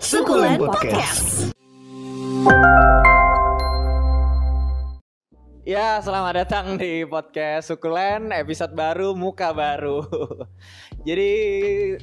Sukulen 0.00 0.56
Podcast. 0.56 1.52
Ya, 5.68 6.00
selamat 6.00 6.40
datang 6.40 6.80
di 6.80 7.04
podcast 7.04 7.68
Sukulen 7.68 8.32
episode 8.32 8.72
baru 8.72 9.12
muka 9.12 9.52
baru. 9.52 10.00
Jadi 11.06 11.32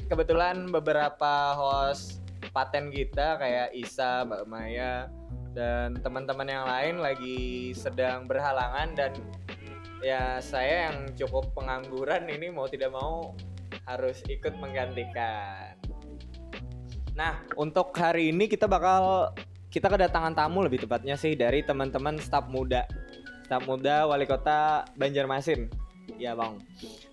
kebetulan 0.06 0.70
beberapa 0.70 1.58
host 1.58 2.22
paten 2.54 2.94
kita 2.94 3.34
kayak 3.34 3.74
Isa, 3.74 4.22
Mbak 4.22 4.44
Maya 4.46 5.10
dan 5.58 5.98
teman-teman 5.98 6.46
yang 6.46 6.70
lain 6.70 7.02
lagi 7.02 7.74
sedang 7.74 8.30
berhalangan 8.30 8.94
dan 8.94 9.10
ya 10.06 10.38
saya 10.38 10.86
yang 10.86 11.10
cukup 11.18 11.50
pengangguran 11.50 12.30
ini 12.30 12.46
mau 12.54 12.70
tidak 12.70 12.94
mau 12.94 13.34
harus 13.90 14.22
ikut 14.30 14.54
menggantikan. 14.62 15.77
Nah, 17.18 17.42
untuk 17.58 17.90
hari 17.98 18.30
ini 18.30 18.46
kita 18.46 18.70
bakal 18.70 19.34
kita 19.74 19.90
kedatangan 19.90 20.38
tamu 20.38 20.62
lebih 20.62 20.86
tepatnya 20.86 21.18
sih 21.18 21.34
dari 21.34 21.66
teman-teman 21.66 22.14
staf 22.22 22.46
muda. 22.46 22.86
Staf 23.42 23.66
muda 23.66 24.06
Wali 24.06 24.22
Kota 24.22 24.86
Banjarmasin. 24.94 25.66
Ya, 26.14 26.38
Bang. 26.38 26.62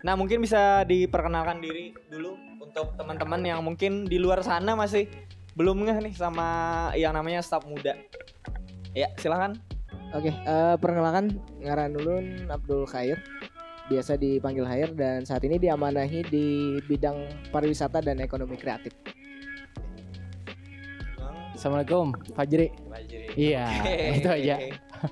Nah, 0.06 0.14
mungkin 0.14 0.46
bisa 0.46 0.86
diperkenalkan 0.86 1.58
diri 1.58 1.98
dulu 2.14 2.38
untuk 2.62 2.94
teman-teman 3.02 3.42
yang 3.42 3.66
mungkin 3.66 4.06
di 4.06 4.22
luar 4.22 4.46
sana 4.46 4.78
masih 4.78 5.10
belum 5.58 5.90
ngeh 5.90 5.98
nih 6.06 6.14
sama 6.14 6.48
yang 6.94 7.18
namanya 7.18 7.42
staf 7.42 7.66
muda. 7.66 7.98
Ya, 8.94 9.10
silakan. 9.18 9.58
Oke, 10.14 10.30
eh, 10.30 10.76
perkenalkan 10.78 11.42
ngaran 11.66 11.98
Ulun 11.98 12.46
Abdul 12.54 12.86
Khair. 12.86 13.18
Biasa 13.90 14.22
dipanggil 14.22 14.70
Khair 14.70 14.90
dan 14.94 15.26
saat 15.26 15.42
ini 15.50 15.58
diamanahi 15.58 16.30
di 16.30 16.78
bidang 16.86 17.50
pariwisata 17.50 18.06
dan 18.06 18.22
ekonomi 18.22 18.54
kreatif. 18.54 18.94
Assalamualaikum, 21.56 22.12
Fajri. 22.36 22.68
Fajri. 22.86 23.26
Iya, 23.34 23.66
itu 24.14 24.28
aja. 24.28 24.56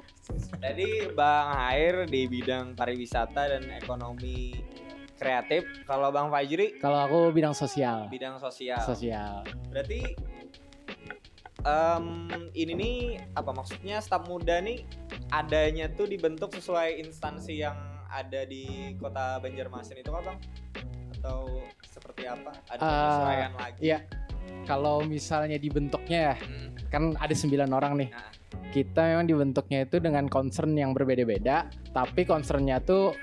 Tadi 0.63 0.89
Bang 1.11 1.47
Hair 1.53 2.07
di 2.07 2.27
bidang 2.27 2.75
pariwisata 2.75 3.47
dan 3.49 3.63
ekonomi 3.73 4.55
kreatif. 5.15 5.63
Kalau 5.83 6.09
Bang 6.09 6.27
Fajri 6.27 6.75
Kalau 6.77 6.99
aku 6.99 7.31
bidang 7.31 7.51
sosial. 7.53 8.07
bidang 8.07 8.35
sosial. 8.37 8.79
Sosial. 8.81 9.43
Berarti 9.69 10.03
em, 11.59 12.05
ini 12.53 12.73
nih 12.73 12.97
apa 13.33 13.51
maksudnya 13.51 13.99
staf 13.99 14.27
muda 14.27 14.59
nih 14.59 14.83
adanya 15.29 15.87
tuh 15.89 16.05
dibentuk 16.05 16.51
sesuai 16.51 16.99
instansi 16.99 17.55
yang 17.57 17.75
ada 18.07 18.43
di 18.43 18.93
kota 18.95 19.39
Banjarmasin 19.39 19.97
itu 19.97 20.11
kan 20.11 20.21
bang? 20.25 20.39
Atau 21.17 21.47
seperti 21.85 22.27
apa? 22.27 22.51
Ada 22.67 22.79
Eh, 22.79 22.87
penyesuaian 22.89 23.53
lagi? 23.55 23.79
Iya. 23.81 23.97
Kalau 24.63 25.03
misalnya 25.03 25.59
dibentuknya 25.59 26.31
ya, 26.31 26.35
Hmm, 26.39 26.71
kan 26.87 27.03
ada 27.19 27.35
sembilan 27.35 27.69
orang 27.73 27.93
nih. 27.99 28.09
Nah. 28.11 28.31
Kita 28.73 29.01
memang 29.05 29.25
dibentuknya 29.29 29.85
itu 29.85 30.01
dengan 30.01 30.25
concern 30.29 30.73
yang 30.73 30.97
berbeda-beda, 30.97 31.69
tapi 31.93 32.25
concernnya 32.25 32.81
tuh 32.81 33.13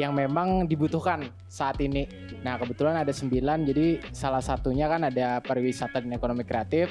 yang 0.00 0.16
memang 0.16 0.66
dibutuhkan 0.66 1.30
saat 1.46 1.78
ini. 1.78 2.08
Nah 2.42 2.58
kebetulan 2.58 2.96
ada 2.98 3.12
sembilan, 3.14 3.66
jadi 3.66 4.02
salah 4.10 4.42
satunya 4.42 4.90
kan 4.90 5.06
ada 5.06 5.38
pariwisata 5.42 6.02
dan 6.02 6.10
ekonomi 6.10 6.42
kreatif, 6.42 6.90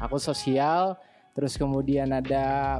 aku 0.00 0.20
sosial, 0.20 0.98
terus 1.32 1.56
kemudian 1.56 2.12
ada 2.12 2.78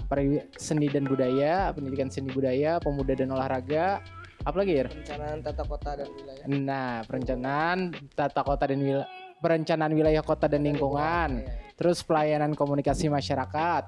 seni 0.58 0.90
dan 0.90 1.08
budaya, 1.08 1.72
pendidikan 1.72 2.12
seni 2.12 2.28
budaya, 2.28 2.76
pemuda 2.82 3.16
dan 3.16 3.32
olahraga, 3.32 4.04
apa 4.44 4.56
lagi 4.60 4.72
ya? 4.76 4.84
Perencanaan 4.84 5.38
tata 5.40 5.62
kota 5.64 5.90
dan 5.96 6.08
wilayah. 6.12 6.44
Nah, 6.50 6.92
perencanaan 7.08 7.78
tata 8.12 8.40
kota 8.44 8.64
dan 8.68 8.80
wil- 8.84 9.08
perencanaan 9.44 9.92
wilayah 9.92 10.24
kota 10.24 10.48
dan 10.48 10.64
lingkungan, 10.64 11.44
Iya. 11.44 11.76
terus 11.76 12.00
pelayanan 12.00 12.56
komunikasi 12.56 13.12
masyarakat, 13.12 13.84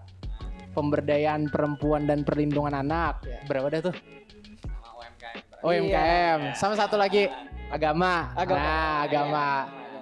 pemberdayaan 0.77 1.49
perempuan 1.49 2.05
dan 2.05 2.21
perlindungan 2.29 2.77
anak. 2.77 3.25
Ya. 3.25 3.41
Berapa 3.49 3.73
dah 3.73 3.81
tuh? 3.89 3.97
sama 3.97 4.89
UMKM. 5.01 5.65
Oh. 5.65 5.73
Iya. 5.73 6.53
Sama 6.53 6.77
satu 6.77 7.01
lagi 7.01 7.33
agama. 7.73 8.37
Agama. 8.37 8.61
Nah, 8.61 8.97
agama. 9.09 9.47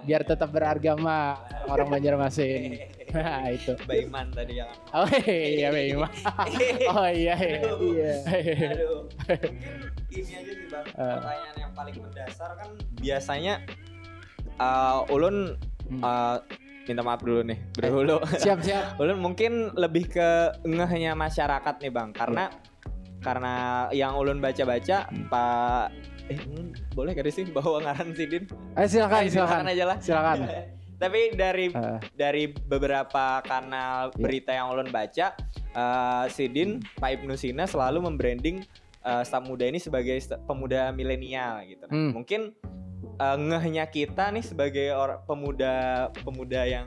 Biar 0.04 0.20
tetap 0.20 0.50
beragama 0.50 1.38
orang 1.64 1.88
Banjarmasin. 1.88 2.76
Nah, 3.14 3.47
itu. 3.47 3.78
Mbak 3.87 3.98
Iman 4.10 4.26
tadi 4.34 4.59
yang 4.59 4.69
Oh 4.91 5.06
iya, 5.25 5.70
Bima. 5.70 6.10
Oh 6.93 7.06
iya, 7.06 7.38
iya. 7.38 7.60
Iya. 7.78 8.12
Aduh. 8.75 9.06
Mungkin 9.06 9.54
ini 10.10 10.32
aja 10.34 10.50
sih 10.50 10.66
bang. 10.66 10.84
Eh. 10.84 10.98
Pertanyaan 10.98 11.56
yang 11.56 11.72
paling 11.78 11.97
mendasar 12.03 12.50
kan 12.59 12.69
biasanya 12.98 13.54
uh, 14.56 15.06
ulun 15.09 15.56
Hmm. 15.84 16.00
uh, 16.00 16.41
minta 16.84 17.00
maaf 17.00 17.20
dulu 17.20 17.44
nih 17.44 17.60
berhulu. 17.72 18.16
Siap, 18.34 18.60
siap. 18.60 18.84
ulun 19.00 19.20
mungkin 19.20 19.69
lebih 19.75 20.09
ke 20.09 20.28
ngehnya 20.62 21.12
masyarakat 21.12 21.76
nih 21.78 21.92
bang 21.92 22.09
karena 22.10 22.48
karena 23.20 23.54
yang 23.91 24.16
ulun 24.16 24.41
baca-baca 24.41 25.04
pak 25.28 25.87
eh 26.25 26.41
boleh 26.93 27.12
gak 27.12 27.28
sih 27.28 27.44
bawa 27.47 27.84
ngaran 27.84 28.16
sidin? 28.16 28.48
Ayo 28.75 28.88
silakan, 28.88 29.20
Eh, 29.20 29.28
silakan. 29.28 29.64
aja 29.66 29.84
lah. 29.84 29.97
Silakan. 30.00 30.37
Tapi 31.04 31.37
dari 31.37 31.69
Eh, 31.69 31.98
dari 32.16 32.48
beberapa 32.48 33.44
kanal 33.44 34.09
Iya. 34.09 34.16
berita 34.16 34.50
yang 34.53 34.72
ulun 34.72 34.88
baca, 34.88 35.37
eh, 35.53 36.25
Sidin 36.28 36.81
Pak 36.97 37.20
Ibnu 37.20 37.37
Sina 37.37 37.69
selalu 37.69 38.00
membranding 38.03 38.64
eh, 39.00 39.20
staf 39.22 39.44
muda 39.44 39.69
ini 39.69 39.76
sebagai 39.76 40.16
pemuda 40.48 40.88
milenial 40.91 41.60
gitu. 41.66 41.84
Hmm. 41.88 42.16
Mungkin 42.16 42.56
eh, 43.14 43.36
ngehnya 43.38 43.84
kita 43.86 44.30
nih 44.30 44.42
sebagai 44.42 44.91
orang 44.91 45.22
pemuda 45.25 45.75
pemuda 46.20 46.62
yang 46.62 46.86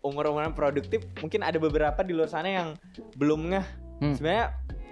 umur-umuran 0.00 0.50
produktif, 0.50 1.06
mungkin 1.22 1.40
ada 1.40 1.56
beberapa 1.56 2.02
di 2.02 2.10
luar 2.10 2.26
sana 2.26 2.50
yang 2.50 2.68
belum 3.14 3.54
ngeh. 3.54 3.66
Hmm. 4.02 4.14
Sebenarnya 4.18 4.46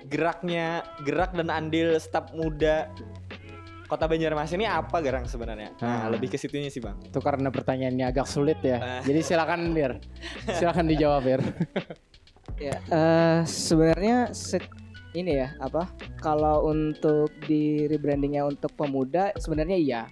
geraknya 0.06 0.66
gerak 1.02 1.34
dan 1.34 1.50
andil 1.50 1.98
staf 1.98 2.30
muda 2.30 2.88
Kota 3.84 4.06
Banjarmasin 4.06 4.62
ini 4.62 4.70
apa 4.70 5.02
gerang 5.02 5.26
sebenarnya? 5.26 5.74
Nah, 5.82 6.06
Hmm. 6.06 6.14
lebih 6.14 6.30
ke 6.30 6.38
situnya 6.38 6.70
sih, 6.70 6.78
Bang. 6.78 7.02
itu 7.02 7.18
karena 7.18 7.50
pertanyaannya 7.50 8.06
agak 8.06 8.22
sulit 8.22 8.62
ya. 8.62 9.02
Eh. 9.02 9.10
Jadi 9.10 9.20
silakan, 9.20 9.74
Bir. 9.74 9.98
Silakan 10.46 10.86
dijawab, 10.86 11.22
Bir. 11.22 11.40
Ya, 12.60 12.76
eh, 12.76 13.40
sebenarnya 13.48 14.36
se- 14.36 14.60
ini 15.10 15.32
ya 15.32 15.56
apa? 15.58 15.88
Kalau 16.20 16.68
untuk 16.68 17.32
di 17.48 17.88
rebrandingnya 17.88 18.44
untuk 18.44 18.76
pemuda 18.76 19.32
sebenarnya 19.34 19.74
iya. 19.74 20.02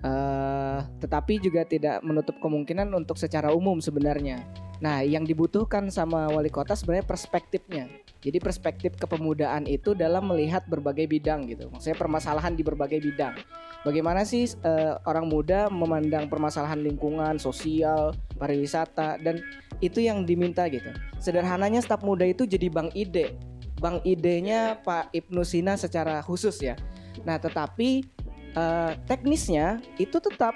Eh, 0.00 0.78
tetapi 1.04 1.44
juga 1.44 1.68
tidak 1.68 2.00
menutup 2.00 2.40
kemungkinan 2.40 2.88
untuk 2.96 3.20
secara 3.20 3.52
umum 3.52 3.84
sebenarnya. 3.84 4.40
Nah, 4.80 5.04
yang 5.04 5.28
dibutuhkan 5.28 5.92
sama 5.92 6.24
wali 6.32 6.48
kota 6.48 6.72
sebenarnya 6.72 7.04
perspektifnya. 7.04 7.84
Jadi 8.24 8.40
perspektif 8.40 8.96
kepemudaan 8.96 9.68
itu 9.68 9.92
dalam 9.92 10.24
melihat 10.32 10.64
berbagai 10.64 11.04
bidang 11.04 11.52
gitu. 11.52 11.68
Maksudnya 11.68 12.00
permasalahan 12.00 12.56
di 12.56 12.64
berbagai 12.64 12.96
bidang. 12.96 13.36
Bagaimana 13.84 14.24
sih 14.24 14.48
eh, 14.48 14.96
orang 15.04 15.28
muda 15.28 15.68
memandang 15.68 16.32
permasalahan 16.32 16.80
lingkungan, 16.80 17.36
sosial, 17.36 18.16
pariwisata 18.40 19.20
dan 19.20 19.44
itu 19.84 20.00
yang 20.00 20.24
diminta 20.24 20.64
gitu. 20.72 20.88
Sederhananya 21.20 21.84
staf 21.84 22.00
muda 22.00 22.24
itu 22.24 22.48
jadi 22.48 22.72
bank 22.72 22.96
ide. 22.96 23.36
Bank 23.80 24.00
idenya 24.08 24.80
Pak 24.80 25.12
Ibnu 25.12 25.44
Sina 25.44 25.76
secara 25.76 26.24
khusus 26.24 26.56
ya. 26.60 26.76
Nah, 27.24 27.36
tetapi 27.36 28.19
eh, 28.54 28.92
teknisnya 29.06 29.78
itu 29.98 30.16
tetap 30.18 30.54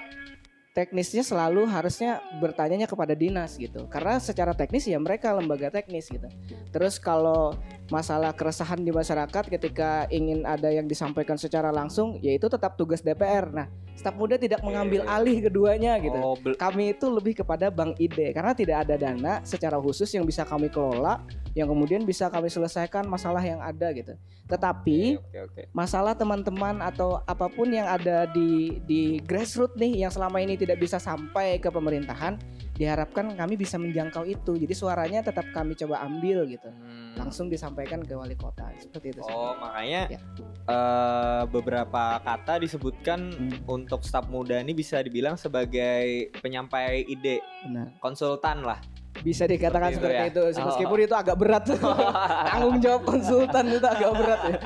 teknisnya 0.75 1.23
selalu 1.23 1.63
harusnya 1.71 2.19
bertanyanya 2.43 2.83
kepada 2.83 3.15
dinas 3.15 3.55
gitu. 3.55 3.87
Karena 3.87 4.19
secara 4.19 4.51
teknis 4.51 4.83
ya 4.83 4.99
mereka 4.99 5.31
lembaga 5.31 5.71
teknis 5.71 6.11
gitu. 6.11 6.27
Terus 6.75 6.99
kalau 6.99 7.55
masalah 7.93 8.33
keresahan 8.33 8.81
di 8.81 8.89
masyarakat 8.89 9.43
ketika 9.49 10.09
ingin 10.09 10.41
ada 10.45 10.73
yang 10.73 10.89
disampaikan 10.89 11.37
secara 11.37 11.69
langsung, 11.69 12.17
yaitu 12.21 12.49
tetap 12.49 12.73
tugas 12.77 13.05
DPR. 13.05 13.49
Nah, 13.53 13.67
staf 13.95 14.13
muda 14.19 14.35
tidak 14.35 14.59
mengambil 14.61 15.07
alih 15.07 15.39
keduanya 15.47 15.95
gitu 16.03 16.19
Oh, 16.19 16.35
kami 16.59 16.93
itu 16.93 17.07
lebih 17.07 17.41
kepada 17.41 17.71
bank 17.71 17.95
ide 17.97 18.35
karena 18.35 18.51
tidak 18.51 18.85
ada 18.85 18.95
dana 18.99 19.33
secara 19.47 19.79
khusus 19.79 20.11
yang 20.11 20.27
bisa 20.27 20.43
kami 20.43 20.67
kelola 20.67 21.23
yang 21.55 21.71
kemudian 21.71 22.03
bisa 22.03 22.27
kami 22.27 22.51
selesaikan 22.51 23.07
masalah 23.07 23.39
yang 23.39 23.63
ada 23.63 23.87
gitu. 23.95 24.13
Tetapi 24.45 25.17
Oke, 25.17 25.39
oke. 25.47 25.61
masalah 25.71 26.11
teman-teman 26.13 26.83
atau 26.83 27.23
apa 27.23 27.47
pun 27.47 27.71
yang 27.71 27.87
ada 27.87 28.27
di 28.27 28.83
di 28.83 29.23
grassroots 29.23 29.79
nih 29.79 30.03
yang 30.05 30.11
selama 30.11 30.43
ini 30.43 30.59
tidak 30.59 30.83
bisa 30.83 30.99
sampai 30.99 31.57
ke 31.57 31.71
pemerintahan 31.71 32.35
diharapkan 32.75 33.31
kami 33.33 33.55
bisa 33.55 33.75
menjangkau 33.75 34.23
itu. 34.23 34.53
Jadi 34.53 34.71
suaranya 34.71 35.23
tetap 35.23 35.47
kami 35.49 35.73
coba 35.73 36.03
ambil 36.03 36.43
gitu. 36.45 36.67
Hmm. 36.67 37.15
Langsung 37.15 37.47
disampaikan 37.47 37.99
ke 37.99 38.11
wali 38.11 38.35
kota 38.35 38.67
seperti 38.75 39.11
itu. 39.11 39.21
sih. 39.21 39.31
Oh, 39.31 39.55
makanya 39.55 40.11
Ya. 40.11 40.19
eh, 40.67 41.43
beberapa 41.47 42.19
kata 42.19 42.59
disebutkan 42.59 43.31
Hmm. 43.31 43.55
untuk 43.65 44.03
staf 44.03 44.27
muda 44.27 44.57
ini 44.57 44.71
bisa 44.71 44.99
dibilang 44.99 45.35
sebagai 45.35 46.29
penyampai 46.37 47.01
ide, 47.01 47.39
Benar. 47.63 47.95
konsultan 47.97 48.61
lah. 48.61 48.79
Bisa 49.15 49.47
dikatakan 49.47 49.95
Seperti 49.95 50.27
itu 50.27 50.43
seperti 50.43 50.59
ya? 50.59 50.59
itu. 50.59 50.67
Meskipun 50.67 50.97
itu 50.99 51.15
agak 51.15 51.37
berat. 51.39 51.63
Tanggung 52.51 52.77
jawab 52.77 53.01
konsultan 53.05 53.65
itu 53.69 53.87
agak 53.87 54.11
berat 54.11 54.41
ya. 54.45 54.57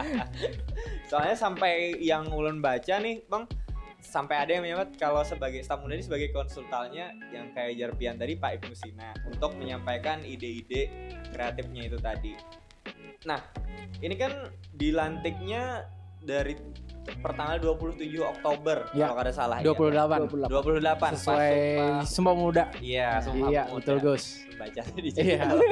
Soalnya 1.05 1.35
sampai 1.35 1.73
yang 1.99 2.25
ulun 2.27 2.57
baca 2.57 2.97
nih, 2.97 3.21
Bang, 3.25 3.45
sampai 3.99 4.41
ada 4.41 4.51
yang 4.57 4.63
menyebut 4.63 4.95
kalau 4.95 5.21
sebagai 5.21 5.59
staf 5.61 5.83
muda 5.83 5.93
ini 5.93 6.03
sebagai 6.03 6.31
konsultannya 6.31 7.13
yang 7.29 7.51
kayak 7.51 7.77
Jarpian 7.77 8.15
tadi 8.15 8.33
Pak 8.35 8.51
Ibnu 8.59 8.73
Sina 8.73 9.11
untuk 9.27 9.53
menyampaikan 9.59 10.23
ide-ide 10.23 10.89
kreatifnya 11.29 11.81
itu 11.85 11.97
tadi. 11.99 12.33
Nah, 13.27 13.39
ini 13.99 14.15
kan 14.15 14.31
dilantiknya 14.71 15.83
dari 16.19 16.55
pertanggal 17.19 17.79
27 17.79 18.05
Oktober 18.21 18.85
Ya, 18.93 19.09
kalau 19.09 19.21
ada 19.25 19.33
salah 19.33 19.57
28 19.65 20.29
28. 20.45 20.45
28 20.45 21.17
sesuai 21.17 21.55
Sumpah 22.05 22.35
Muda. 22.37 22.63
Iya, 22.79 23.17
Sumpah 23.19 23.49
Iya, 23.49 23.63
Pemuda. 23.65 23.75
betul 23.81 23.97
Gus. 23.99 24.25
Baca 24.55 24.81
di 24.95 25.09
Iya. 25.15 25.41
Apa? 25.47 25.63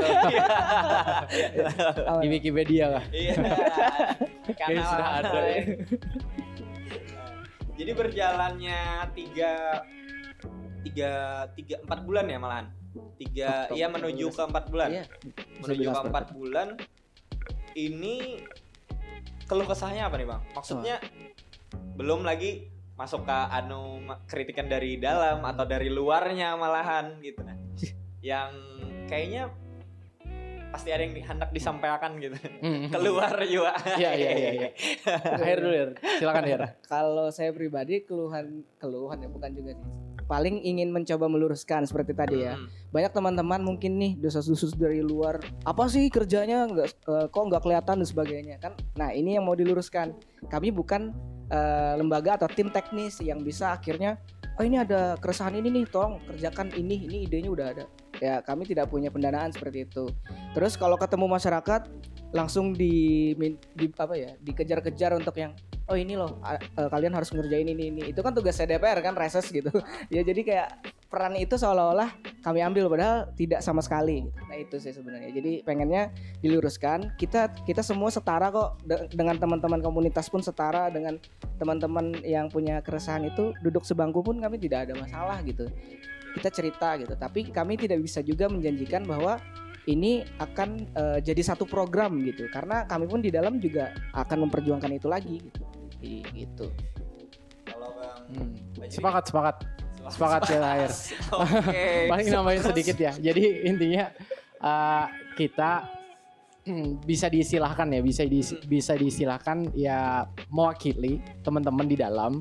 Di 2.23 2.27
Wikipedia 2.27 2.85
lah. 2.97 3.03
Iya. 3.11 3.35
Karena 4.55 4.81
sudah 4.83 5.09
ada. 5.21 5.31
Jadi 7.77 7.91
berjalannya 7.93 8.81
tiga 9.13 9.85
tiga 10.81 11.11
tiga 11.53 11.75
empat 11.85 11.99
bulan 12.03 12.25
ya 12.25 12.37
malahan. 12.41 12.67
Tiga 13.21 13.69
Oktober, 13.69 13.77
iya 13.77 13.87
menuju 13.89 14.25
ke 14.33 14.41
empat 14.49 14.65
bulan. 14.73 14.89
Iya. 14.89 15.03
Menuju 15.61 15.87
ke 15.93 16.01
empat 16.09 16.25
bulan. 16.33 16.67
Ini 17.77 18.15
keluh 19.45 19.67
kesahnya 19.69 20.09
apa 20.09 20.17
nih 20.17 20.27
bang? 20.27 20.41
Maksudnya 20.57 20.97
belum 21.93 22.25
lagi 22.25 22.73
masuk 22.97 23.29
ke 23.29 23.37
anu 23.53 24.01
kritikan 24.25 24.65
dari 24.65 24.97
dalam 24.97 25.45
atau 25.45 25.69
dari 25.69 25.93
luarnya 25.93 26.57
malahan 26.57 27.21
gitu 27.21 27.45
nah. 27.45 27.53
Yang 28.25 28.51
kayaknya 29.05 29.53
pasti 30.67 30.89
ada 30.91 31.03
yang 31.03 31.15
hendak 31.23 31.49
disampaikan 31.55 32.19
gitu 32.19 32.35
Hmm. 32.63 32.89
keluar 32.91 33.33
juga. 33.47 33.73
Iya 33.95 34.11
iya 34.17 34.31
iya 34.33 34.51
iya. 34.51 34.69
Akhir 35.39 35.57
dulu, 35.63 35.73
Her. 35.73 35.89
Silakan, 36.19 36.43
Her. 36.43 36.61
Kalau 36.83 37.27
saya 37.31 37.53
pribadi 37.53 38.03
keluhan 38.03 38.65
keluhan 38.81 39.17
ya 39.23 39.29
bukan 39.29 39.51
juga 39.53 39.71
sih. 39.77 39.87
Paling 40.27 40.59
ingin 40.59 40.91
mencoba 40.91 41.31
meluruskan 41.31 41.87
seperti 41.87 42.11
tadi 42.11 42.43
ya. 42.43 42.59
Hmm. 42.59 42.67
Banyak 42.91 43.11
teman-teman 43.15 43.63
mungkin 43.63 43.95
nih 43.95 44.19
dosa-dosa 44.19 44.67
dari 44.75 44.99
luar. 44.99 45.39
Apa 45.63 45.87
sih 45.87 46.11
kerjanya 46.11 46.67
nggak 46.67 46.87
eh, 47.07 47.25
kok 47.31 47.43
nggak 47.47 47.63
kelihatan 47.63 48.03
dan 48.03 48.07
sebagainya 48.07 48.55
kan? 48.59 48.75
Nah 48.99 49.15
ini 49.15 49.39
yang 49.39 49.47
mau 49.47 49.55
diluruskan. 49.55 50.11
Kami 50.51 50.75
bukan 50.75 51.15
eh, 51.47 51.93
lembaga 51.95 52.43
atau 52.43 52.51
tim 52.51 52.67
teknis 52.67 53.23
yang 53.23 53.39
bisa 53.39 53.71
akhirnya 53.71 54.19
oh 54.57 54.65
ini 54.65 54.81
ada 54.81 55.15
keresahan 55.21 55.53
ini 55.53 55.69
nih 55.69 55.85
tolong 55.87 56.17
kerjakan 56.27 56.73
ini 56.75 57.07
ini 57.07 57.17
idenya 57.23 57.49
udah 57.53 57.67
ada. 57.71 57.85
Ya 58.17 58.41
kami 58.41 58.65
tidak 58.65 58.89
punya 58.89 59.13
pendanaan 59.13 59.53
seperti 59.53 59.85
itu. 59.85 60.09
Terus 60.57 60.73
kalau 60.73 60.97
ketemu 60.97 61.25
masyarakat 61.29 61.81
langsung 62.35 62.75
di, 62.75 63.31
di 63.71 63.87
apa 63.95 64.13
ya 64.19 64.35
dikejar-kejar 64.43 65.15
untuk 65.15 65.31
yang 65.39 65.55
oh 65.87 65.95
ini 65.95 66.19
loh 66.19 66.43
eh, 66.43 66.89
kalian 66.91 67.15
harus 67.15 67.31
ngerjain 67.31 67.67
ini 67.67 67.93
ini. 67.93 68.01
Itu 68.11 68.19
kan 68.25 68.35
tugas 68.35 68.59
DPR 68.59 68.99
kan 68.99 69.15
reses 69.15 69.47
gitu. 69.49 69.71
Ya 70.13 70.23
jadi 70.23 70.41
kayak 70.43 70.69
peran 71.07 71.39
itu 71.39 71.55
seolah-olah 71.55 72.11
kami 72.43 72.59
ambil 72.59 72.91
padahal 72.91 73.31
tidak 73.35 73.63
sama 73.63 73.79
sekali. 73.79 74.27
Nah 74.27 74.57
itu 74.59 74.75
sih 74.79 74.91
sebenarnya. 74.91 75.31
Jadi 75.31 75.63
pengennya 75.63 76.11
diluruskan. 76.43 77.15
Kita 77.15 77.53
kita 77.63 77.79
semua 77.83 78.11
setara 78.11 78.51
kok 78.51 78.81
De- 78.83 79.07
dengan 79.13 79.39
teman-teman 79.39 79.79
komunitas 79.79 80.27
pun 80.27 80.43
setara 80.43 80.91
dengan 80.91 81.15
teman-teman 81.57 82.17
yang 82.27 82.51
punya 82.51 82.83
keresahan 82.83 83.27
itu 83.27 83.55
duduk 83.63 83.87
sebangku 83.87 84.19
pun 84.19 84.37
kami 84.39 84.59
tidak 84.59 84.89
ada 84.89 84.93
masalah 84.99 85.39
gitu 85.43 85.67
kita 86.35 86.49
cerita 86.51 86.97
gitu 86.99 87.13
tapi 87.15 87.47
kami 87.47 87.79
tidak 87.79 88.03
bisa 88.03 88.19
juga 88.19 88.51
menjanjikan 88.51 89.07
bahwa 89.07 89.39
ini 89.87 90.27
akan 90.43 90.69
eh, 90.91 91.19
jadi 91.23 91.41
satu 91.53 91.63
program 91.63 92.19
gitu 92.27 92.51
karena 92.51 92.83
kami 92.83 93.07
pun 93.07 93.23
di 93.23 93.31
dalam 93.31 93.61
juga 93.61 93.95
akan 94.11 94.47
memperjuangkan 94.49 94.91
itu 94.91 95.07
lagi 95.07 95.35
gitu 95.39 95.63
gitu 96.35 96.67
Kalau 97.67 97.91
Bang 97.95 98.17
Hmm. 98.27 98.51
Sepakat, 98.91 99.23
sepakat. 99.31 99.55
Sepakat 100.07 100.41
ya. 100.51 100.87
Oke. 101.31 101.85
Paling 102.11 102.27
nambahin 102.31 102.63
sedikit 102.63 102.97
ya. 102.99 103.11
Jadi 103.15 103.67
intinya 103.67 104.11
uh, 104.59 105.07
kita 105.35 105.87
hmm, 106.67 107.03
bisa 107.03 107.27
diistilahkan 107.27 107.87
ya, 107.91 108.01
bisa 108.03 108.23
diisi- 108.27 108.59
bisa 108.67 108.95
diistilahkan 108.95 109.71
ya 109.75 110.27
mewakili 110.51 111.19
teman-teman 111.43 111.87
di 111.87 111.95
dalam 111.99 112.39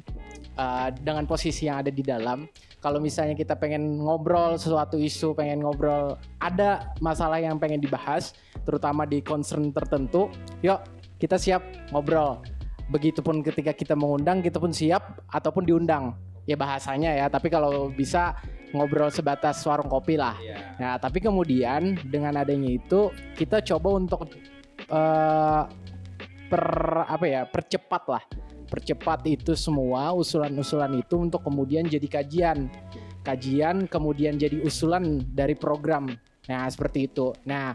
uh, 0.58 0.88
dengan 0.94 1.26
posisi 1.26 1.66
yang 1.66 1.82
ada 1.82 1.90
di 1.90 2.02
dalam. 2.02 2.46
Kalau 2.84 3.00
misalnya 3.00 3.32
kita 3.32 3.56
pengen 3.56 3.98
ngobrol 3.98 4.60
sesuatu 4.60 5.00
isu, 5.00 5.32
pengen 5.32 5.64
ngobrol 5.64 6.20
ada 6.38 6.92
masalah 7.00 7.40
yang 7.40 7.56
pengen 7.56 7.80
dibahas, 7.80 8.36
terutama 8.62 9.08
di 9.08 9.24
concern 9.24 9.72
tertentu, 9.72 10.28
yuk 10.60 10.78
kita 11.16 11.40
siap 11.40 11.64
ngobrol. 11.90 12.44
Begitupun 12.92 13.42
ketika 13.42 13.74
kita 13.74 13.98
mengundang, 13.98 14.44
kita 14.44 14.62
pun 14.62 14.70
siap 14.70 15.24
ataupun 15.32 15.66
diundang. 15.66 16.14
Ya 16.46 16.54
bahasanya 16.54 17.10
ya, 17.16 17.26
tapi 17.26 17.50
kalau 17.50 17.90
bisa 17.90 18.38
ngobrol 18.70 19.10
sebatas 19.10 19.58
warung 19.66 19.90
kopi 19.90 20.14
lah. 20.14 20.38
Iya. 20.38 20.56
Nah, 20.78 20.94
tapi 21.00 21.18
kemudian 21.18 21.98
dengan 22.06 22.38
adanya 22.38 22.70
itu 22.70 23.10
kita 23.34 23.64
coba 23.74 23.88
untuk 23.98 24.30
eh, 24.86 25.62
per 26.46 26.64
apa 27.08 27.24
ya, 27.26 27.42
percepat 27.50 28.02
lah. 28.06 28.22
Percepat 28.66 29.22
itu 29.30 29.54
semua 29.54 30.10
usulan-usulan 30.14 30.90
itu 30.98 31.14
untuk 31.16 31.42
kemudian 31.46 31.86
jadi 31.86 32.06
kajian. 32.06 32.66
Kajian 33.22 33.86
kemudian 33.86 34.38
jadi 34.38 34.62
usulan 34.62 35.22
dari 35.34 35.54
program. 35.54 36.10
Nah, 36.46 36.70
seperti 36.70 37.10
itu. 37.10 37.34
Nah, 37.42 37.74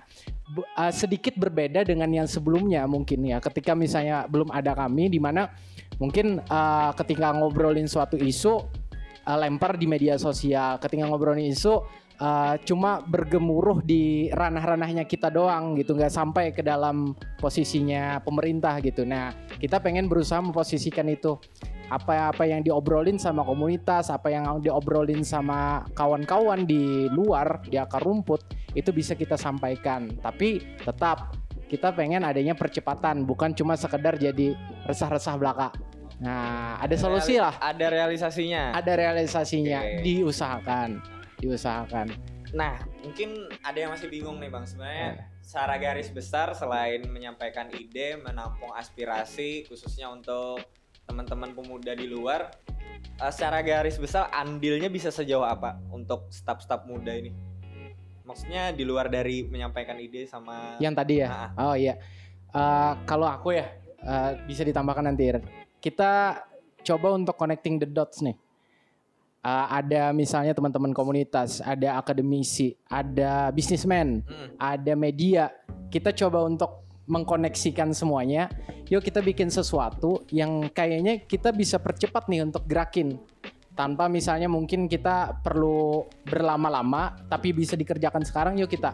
eh, 0.55 0.93
sedikit 0.95 1.35
berbeda 1.35 1.83
dengan 1.83 2.07
yang 2.07 2.27
sebelumnya 2.27 2.87
mungkin 2.87 3.23
ya. 3.27 3.43
Ketika 3.43 3.75
misalnya 3.75 4.27
belum 4.27 4.51
ada 4.51 4.71
kami 4.75 5.11
di 5.11 5.19
mana 5.19 5.51
mungkin 5.99 6.39
eh, 6.39 6.91
ketika 6.95 7.35
ngobrolin 7.35 7.87
suatu 7.87 8.15
isu 8.15 8.63
eh, 9.27 9.37
lempar 9.37 9.75
di 9.75 9.87
media 9.87 10.15
sosial. 10.15 10.79
Ketika 10.79 11.03
ngobrolin 11.07 11.51
isu 11.51 11.83
uh, 12.21 12.55
cuma 12.61 13.01
bergemuruh 13.01 13.81
di 13.81 14.29
ranah-ranahnya 14.29 15.09
kita 15.09 15.33
doang 15.33 15.73
gitu, 15.75 15.97
nggak 15.97 16.13
sampai 16.13 16.53
ke 16.53 16.61
dalam 16.61 17.17
posisinya 17.41 18.21
pemerintah 18.21 18.77
gitu. 18.85 19.03
Nah, 19.03 19.33
kita 19.57 19.81
pengen 19.81 20.05
berusaha 20.05 20.39
memposisikan 20.39 21.09
itu 21.09 21.35
apa-apa 21.91 22.47
yang 22.47 22.63
diobrolin 22.63 23.19
sama 23.19 23.43
komunitas, 23.43 24.07
apa 24.13 24.31
yang 24.31 24.63
diobrolin 24.63 25.25
sama 25.27 25.83
kawan-kawan 25.97 26.63
di 26.63 27.11
luar 27.11 27.59
di 27.67 27.75
akar 27.75 27.99
rumput 27.99 28.39
itu 28.77 28.95
bisa 28.95 29.17
kita 29.17 29.35
sampaikan. 29.35 30.07
Tapi 30.23 30.63
tetap 30.79 31.35
kita 31.67 31.91
pengen 31.91 32.23
adanya 32.23 32.55
percepatan, 32.55 33.27
bukan 33.27 33.51
cuma 33.51 33.75
sekedar 33.75 34.15
jadi 34.15 34.55
resah-resah 34.87 35.35
belaka. 35.35 35.69
Nah, 36.21 36.77
ada 36.77 36.93
solusi 37.01 37.41
lah 37.41 37.57
Ada 37.57 37.89
realisasinya. 37.89 38.77
ada 38.77 38.93
realisasinya 38.93 39.81
Oke. 39.81 40.05
diusahakan 40.05 41.01
diusahakan 41.41 42.13
Nah, 42.51 42.83
mungkin 42.99 43.47
ada 43.63 43.79
yang 43.79 43.95
masih 43.95 44.11
bingung 44.11 44.35
nih 44.35 44.51
Bang. 44.51 44.67
Sebenarnya 44.67 45.23
Eh. 45.23 45.39
secara 45.39 45.79
garis 45.79 46.11
besar 46.11 46.51
selain 46.51 47.07
menyampaikan 47.07 47.71
ide, 47.71 48.19
menampung 48.19 48.75
aspirasi 48.75 49.63
khususnya 49.71 50.11
untuk 50.11 50.59
teman-teman 51.07 51.55
pemuda 51.55 51.95
di 51.95 52.11
luar, 52.11 52.51
eh, 52.99 53.31
secara 53.31 53.63
garis 53.63 53.95
besar 53.95 54.27
andilnya 54.35 54.91
bisa 54.91 55.07
sejauh 55.15 55.47
apa 55.47 55.79
untuk 55.95 56.27
staf-staf 56.27 56.83
muda 56.83 57.15
ini? 57.15 57.31
Maksudnya 58.27 58.75
di 58.75 58.83
luar 58.83 59.07
dari 59.07 59.47
menyampaikan 59.47 59.95
ide 59.99 60.27
sama 60.27 60.75
yang 60.83 60.91
tadi 60.91 61.23
ya 61.23 61.27
Ah, 61.55 61.71
oh 61.71 61.75
iya 61.75 61.95
Eh, 62.51 62.93
kalau 63.07 63.31
aku 63.31 63.55
ya 63.55 63.63
eh, 64.03 64.31
bisa 64.43 64.67
ditambahkan 64.67 65.07
nanti 65.07 65.39
kita 65.79 66.35
coba 66.83 67.15
untuk 67.15 67.39
connecting 67.39 67.79
the 67.79 67.87
dots 67.87 68.19
nih 68.19 68.35
Eh, 69.41 69.67
ada 69.73 70.13
misalnya 70.13 70.53
teman-teman 70.53 70.93
komunitas 70.93 71.65
ada 71.65 71.97
akademisi 71.97 72.77
ada 72.85 73.49
bisnismen 73.49 74.21
Hmm, 74.21 74.53
ada 74.61 74.93
media. 74.93 75.49
Kita 75.89 76.13
coba 76.13 76.45
untuk 76.45 76.85
mengkoneksikan 77.09 77.89
semuanya. 77.89 78.53
Yuk 78.93 79.01
kita 79.01 79.17
bikin 79.17 79.49
sesuatu 79.49 80.21
yang 80.29 80.69
kayaknya 80.69 81.25
kita 81.25 81.49
bisa 81.57 81.81
percepat 81.81 82.29
nih 82.29 82.45
untuk 82.45 82.69
gerakin. 82.69 83.17
Tanpa 83.73 84.05
misalnya 84.05 84.45
mungkin 84.45 84.85
kita 84.85 85.41
perlu 85.41 86.05
berlama-lama 86.21 87.17
tapi 87.25 87.49
bisa 87.49 87.73
dikerjakan 87.73 88.21
sekarang 88.21 88.61
yuk 88.61 88.69
kita. 88.69 88.93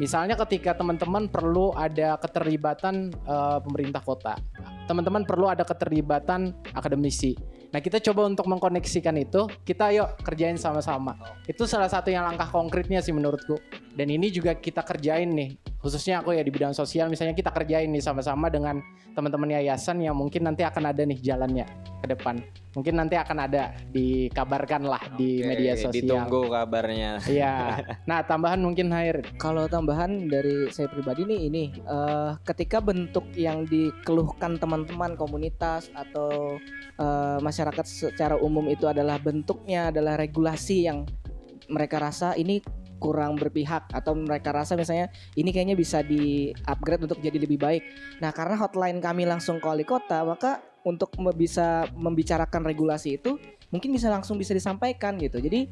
Misalnya 0.00 0.40
ketika 0.40 0.72
teman-teman 0.72 1.28
perlu 1.28 1.68
ada 1.76 2.16
keterlibatan 2.16 3.12
eh, 3.12 3.58
pemerintah 3.60 4.00
kota. 4.00 4.40
Teman-teman 4.88 5.28
perlu 5.28 5.52
ada 5.52 5.68
keterlibatan 5.68 6.56
akademisi 6.72 7.36
nah 7.72 7.80
kita 7.80 7.98
coba 8.04 8.28
untuk 8.28 8.46
mengkoneksikan 8.52 9.16
itu 9.16 9.48
kita 9.64 9.90
yuk 9.96 10.20
kerjain 10.20 10.60
sama-sama. 10.60 11.16
Itu 11.48 11.64
salah 11.64 11.88
satu 11.88 12.12
yang 12.12 12.28
langkah 12.28 12.46
konkretnya 12.52 13.00
sih 13.00 13.16
menurutku. 13.16 13.56
Dan 13.96 14.12
ini 14.12 14.28
juga 14.28 14.52
kita 14.52 14.84
kerjain 14.84 15.32
nih 15.32 15.71
khususnya 15.82 16.22
aku 16.22 16.32
ya 16.32 16.46
di 16.46 16.54
bidang 16.54 16.72
sosial 16.72 17.10
misalnya 17.10 17.34
kita 17.34 17.50
kerjain 17.50 17.90
nih 17.90 18.00
sama-sama 18.00 18.46
dengan 18.46 18.78
teman-teman 19.12 19.58
yayasan 19.58 19.98
yang 20.00 20.14
mungkin 20.14 20.46
nanti 20.46 20.62
akan 20.62 20.94
ada 20.94 21.02
nih 21.02 21.18
jalannya 21.18 21.66
ke 22.00 22.06
depan 22.06 22.38
mungkin 22.72 22.94
nanti 22.96 23.20
akan 23.20 23.38
ada 23.44 23.76
dikabarkan 23.92 24.88
lah 24.88 25.02
di 25.16 25.44
Oke, 25.44 25.48
media 25.48 25.72
sosial 25.76 25.92
Ditunggu 25.92 26.48
kabarnya. 26.48 27.20
Iya. 27.28 27.54
Nah, 28.08 28.24
tambahan 28.24 28.60
mungkin 28.60 28.90
Hair. 28.90 29.36
Kalau 29.36 29.68
tambahan 29.68 30.26
dari 30.26 30.68
saya 30.72 30.88
pribadi 30.88 31.28
nih 31.28 31.40
ini 31.48 31.64
eh, 31.84 32.30
ketika 32.48 32.80
bentuk 32.80 33.28
yang 33.36 33.68
dikeluhkan 33.68 34.56
teman-teman 34.56 35.14
komunitas 35.14 35.92
atau 35.92 36.56
eh, 36.96 37.38
masyarakat 37.44 37.84
secara 37.84 38.36
umum 38.40 38.66
itu 38.72 38.88
adalah 38.88 39.20
bentuknya 39.20 39.92
adalah 39.92 40.16
regulasi 40.16 40.88
yang 40.88 41.04
mereka 41.70 42.02
rasa 42.02 42.34
ini 42.34 42.60
kurang 43.02 43.34
berpihak 43.34 43.90
atau 43.90 44.14
mereka 44.14 44.54
rasa 44.54 44.78
misalnya 44.78 45.10
ini 45.34 45.50
kayaknya 45.50 45.74
bisa 45.74 46.06
di 46.06 46.54
upgrade 46.70 47.02
untuk 47.02 47.18
jadi 47.18 47.42
lebih 47.42 47.58
baik. 47.58 47.82
Nah, 48.22 48.30
karena 48.30 48.54
hotline 48.54 49.02
kami 49.02 49.26
langsung 49.26 49.58
ke 49.58 49.66
wali 49.66 49.82
kota, 49.82 50.22
maka 50.22 50.62
untuk 50.86 51.10
bisa 51.34 51.90
membicarakan 51.94 52.62
regulasi 52.62 53.18
itu 53.18 53.38
mungkin 53.74 53.90
bisa 53.90 54.10
langsung 54.10 54.38
bisa 54.38 54.54
disampaikan 54.54 55.18
gitu. 55.18 55.42
Jadi 55.42 55.66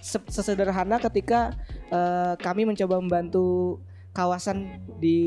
se- 0.00 0.28
sesederhana 0.28 1.00
ketika 1.00 1.56
eh, 1.88 2.34
kami 2.36 2.68
mencoba 2.68 3.00
membantu 3.00 3.78
kawasan 4.12 4.84
di 5.00 5.18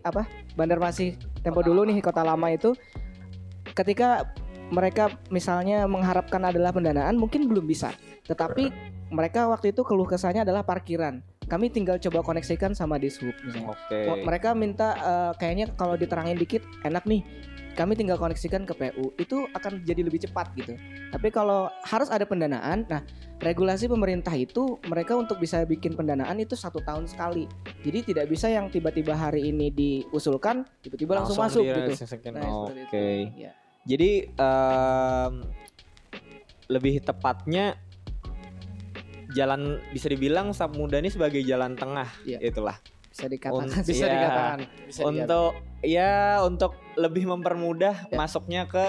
apa 0.00 0.24
Bandar 0.56 0.80
Masih 0.80 1.16
Tempo 1.44 1.60
dulu 1.60 1.84
nih 1.84 2.00
kota 2.00 2.24
lama 2.24 2.48
itu 2.48 2.72
ketika 3.76 4.32
mereka 4.72 5.12
misalnya 5.28 5.84
mengharapkan 5.84 6.40
adalah 6.48 6.72
pendanaan 6.72 7.20
mungkin 7.20 7.44
belum 7.44 7.68
bisa 7.68 7.92
tetapi 8.24 8.72
mereka 9.12 9.46
waktu 9.46 9.70
itu 9.70 9.84
keluh 9.84 10.08
kesahnya 10.08 10.42
adalah 10.42 10.64
parkiran 10.64 11.20
kami 11.46 11.68
tinggal 11.68 12.00
coba 12.00 12.24
koneksikan 12.24 12.72
sama 12.72 12.96
dishub 12.96 13.36
misalnya 13.44 13.76
Oke. 13.76 13.98
Wah, 14.08 14.18
mereka 14.24 14.56
minta 14.56 14.88
eh, 14.96 15.32
kayaknya 15.36 15.70
kalau 15.76 16.00
diterangin 16.00 16.40
dikit 16.40 16.64
enak 16.82 17.04
nih 17.04 17.20
kami 17.72 17.96
tinggal 17.96 18.20
koneksikan 18.20 18.68
ke 18.68 18.76
PU 18.76 19.16
itu 19.16 19.48
akan 19.56 19.80
jadi 19.84 20.04
lebih 20.04 20.20
cepat 20.28 20.52
gitu 20.56 20.76
tapi 21.08 21.28
kalau 21.32 21.72
harus 21.88 22.12
ada 22.12 22.24
pendanaan 22.28 22.84
nah 22.84 23.00
regulasi 23.40 23.88
pemerintah 23.88 24.32
itu 24.36 24.76
mereka 24.88 25.16
untuk 25.16 25.40
bisa 25.40 25.64
bikin 25.64 25.96
pendanaan 25.96 26.36
itu 26.36 26.52
satu 26.52 26.84
tahun 26.84 27.08
sekali 27.08 27.48
jadi 27.82 27.98
tidak 28.06 28.26
bisa 28.30 28.46
yang 28.52 28.70
tiba-tiba 28.70 29.16
hari 29.16 29.50
ini 29.50 29.72
diusulkan 29.72 30.62
tiba-tiba 30.84 31.18
langsung, 31.18 31.42
masuk 31.42 31.66
gitu. 31.66 31.92
Nah, 32.30 32.70
Oke. 32.70 32.78
itu. 32.78 33.02
Ya. 33.34 33.52
Jadi 33.82 34.30
em, 34.30 35.32
lebih 36.70 37.02
tepatnya 37.02 37.74
jalan 39.32 39.60
bisa 39.90 40.06
dibilang 40.06 40.52
Sap 40.52 40.72
Muda 40.72 40.96
ini 40.96 41.08
sebagai 41.08 41.40
jalan 41.42 41.74
tengah 41.74 42.08
Iya. 42.22 42.38
itulah. 42.40 42.76
bisa 43.08 43.28
dikatakan 43.28 43.68
Un-. 43.68 43.84
Bisa 43.84 44.04
Iya. 44.04 44.12
dikatakan. 44.14 44.58
Bisa 44.88 45.00
dikatakan. 45.00 45.12
untuk 45.12 45.50
ya 45.84 46.12
untuk 46.40 46.72
lebih 46.96 47.24
mempermudah 47.28 48.08
Ya. 48.08 48.16
masuknya 48.16 48.64
ke 48.64 48.84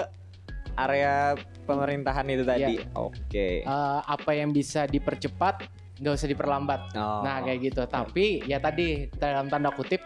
area 0.74 1.36
pemerintahan 1.64 2.24
itu 2.28 2.42
tadi. 2.42 2.80
Iya. 2.80 2.88
Oke. 2.96 3.62
Eh, 3.62 4.00
apa 4.00 4.30
yang 4.32 4.50
bisa 4.50 4.84
dipercepat 4.84 5.68
nggak 5.94 6.14
usah 6.14 6.26
diperlambat. 6.26 6.80
Oh. 6.96 7.22
Nah 7.22 7.38
kayak 7.40 7.70
gitu. 7.70 7.84
Tapi 7.84 8.42
ya 8.44 8.58
tadi 8.58 9.06
dalam 9.14 9.46
tanda 9.46 9.70
kutip 9.70 10.00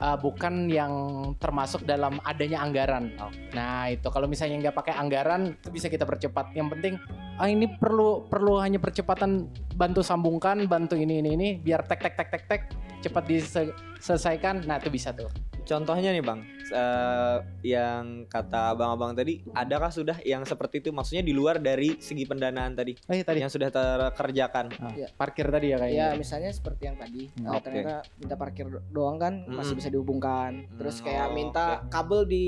eh, 0.00 0.16
bukan 0.18 0.66
yang 0.72 0.92
termasuk 1.36 1.84
dalam 1.84 2.18
adanya 2.24 2.64
anggaran. 2.64 3.12
Oke. 3.20 3.52
Nah 3.52 3.92
itu 3.92 4.08
kalau 4.08 4.26
misalnya 4.26 4.68
nggak 4.68 4.76
pakai 4.76 4.94
anggaran 4.96 5.54
itu 5.54 5.68
bisa 5.68 5.86
kita 5.92 6.08
percepat. 6.08 6.56
Yang 6.56 6.68
penting 6.76 6.94
ah 7.36 7.48
ini 7.48 7.68
perlu 7.68 8.24
perlu 8.26 8.60
hanya 8.60 8.80
percepatan 8.80 9.48
bantu 9.76 10.00
sambungkan 10.00 10.64
bantu 10.68 10.96
ini 10.96 11.24
ini 11.24 11.30
ini 11.36 11.48
biar 11.56 11.84
tek 11.84 12.00
tek 12.00 12.14
tek 12.16 12.28
tek 12.32 12.44
tek 12.48 12.62
cepat 13.04 13.24
diselesaikan. 13.28 14.64
Nah 14.64 14.80
itu 14.80 14.88
bisa 14.88 15.12
tuh. 15.12 15.49
Contohnya 15.70 16.10
nih 16.10 16.18
bang, 16.20 16.40
eh, 16.68 17.36
yang 17.64 18.26
kata 18.26 18.74
abang-abang 18.74 19.14
tadi, 19.14 19.38
adakah 19.54 19.86
sudah 19.88 20.18
yang 20.20 20.42
seperti 20.42 20.82
itu? 20.82 20.90
Maksudnya 20.90 21.22
di 21.22 21.30
luar 21.30 21.56
dari 21.56 21.94
segi 21.96 22.26
pendanaan 22.26 22.74
tadi, 22.74 22.98
Oh 23.00 23.14
iya 23.14 23.22
tadi 23.22 23.38
yang 23.38 23.48
sudah 23.48 23.70
terkerjakan. 23.70 24.66
Ah, 24.76 24.90
Iya. 24.90 25.06
parkir 25.12 25.46
tadi 25.46 25.66
ya 25.68 25.70
Ya 25.70 25.78
kayaknya. 25.78 26.06
misalnya 26.18 26.50
seperti 26.50 26.82
yang 26.84 26.98
tadi 26.98 27.30
Hmm. 27.30 27.44
kalau 27.44 27.54
Oke. 27.54 27.64
ternyata 27.64 27.94
minta 28.16 28.34
parkir 28.34 28.66
do- 28.66 28.82
doang 28.90 29.16
kan 29.16 29.46
masih 29.46 29.54
Mm-mm. 29.68 29.78
bisa 29.78 29.88
dihubungkan 29.88 30.50
terus 30.74 30.98
Hmm, 30.98 31.06
kayak 31.06 31.24
oh, 31.24 31.32
minta 31.32 31.66
kabel 31.86 32.20
di 32.24 32.46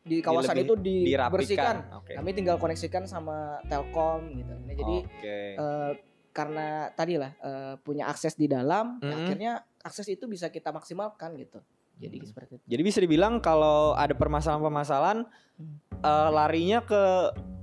di 0.00 0.18
kawasan 0.18 0.56
Dilebih- 0.56 0.64
itu 0.64 0.74
dibersihkan. 1.06 1.76
Oke. 1.94 2.16
kami 2.16 2.30
tinggal 2.32 2.56
koneksikan 2.56 3.04
sama 3.04 3.60
Telkom 3.62 4.32
gitu 4.34 4.54
nah, 4.56 4.74
jadi 4.74 4.96
Oke. 5.04 5.38
eh, 5.54 5.92
karena 6.30 6.66
tadi 6.90 7.14
lah 7.14 7.30
eh, 7.38 7.74
punya 7.78 8.06
akses 8.06 8.34
di 8.34 8.46
dalam 8.46 8.98
ya 8.98 9.06
Mm-mm. 9.06 9.20
akhirnya 9.22 9.52
akses 9.78 10.08
itu 10.08 10.24
bisa 10.24 10.48
kita 10.48 10.70
maksimalkan 10.70 11.36
gitu 11.36 11.60
jadi 11.98 12.16
Hmm. 12.16 12.26
seperti 12.26 12.52
itu 12.56 12.64
Jadi 12.68 12.82
bisa 12.82 12.98
dibilang 12.98 13.34
kalau 13.38 13.92
ada 13.92 14.14
permasalahan-permasalahan 14.14 15.26
Hmm. 15.58 15.76
eh, 15.98 16.28
larinya 16.30 16.78
ke 16.80 17.02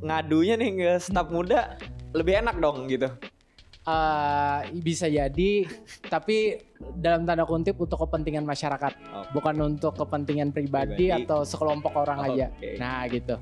ngadunya 0.04 0.56
nih 0.56 0.72
ke 0.76 0.92
staf 1.00 1.32
muda 1.32 1.80
lebih 2.12 2.44
enak 2.44 2.60
dong 2.60 2.86
gitu. 2.86 3.08
Eh, 3.86 4.60
bisa 4.82 5.06
jadi 5.06 5.52
tapi 6.04 6.58
dalam 6.98 7.22
tanda 7.22 7.46
kutip 7.46 7.78
untuk 7.78 8.02
kepentingan 8.02 8.42
masyarakat 8.42 8.94
Oh. 9.14 9.30
bukan 9.32 9.56
untuk 9.64 9.94
kepentingan 9.96 10.50
pribadi, 10.50 11.06
Pribadi. 11.06 11.22
atau 11.22 11.46
sekelompok 11.46 11.94
orang 11.94 12.20
aja 12.26 12.50
Oke. 12.50 12.76
nah 12.76 13.06
gitu. 13.06 13.38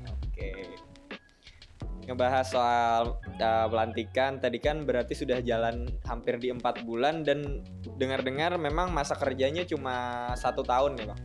Ngebahas 2.04 2.46
soal 2.46 3.16
uh, 3.40 3.66
pelantikan 3.72 4.36
tadi 4.36 4.60
kan 4.60 4.84
berarti 4.84 5.16
sudah 5.16 5.40
jalan 5.40 5.88
hampir 6.04 6.36
di 6.36 6.52
empat 6.52 6.84
bulan 6.84 7.24
dan 7.24 7.64
dengar-dengar 7.96 8.60
memang 8.60 8.92
masa 8.92 9.16
kerjanya 9.16 9.64
cuma 9.64 10.28
satu 10.36 10.60
tahun 10.60 11.00
ya 11.00 11.06
bang. 11.08 11.20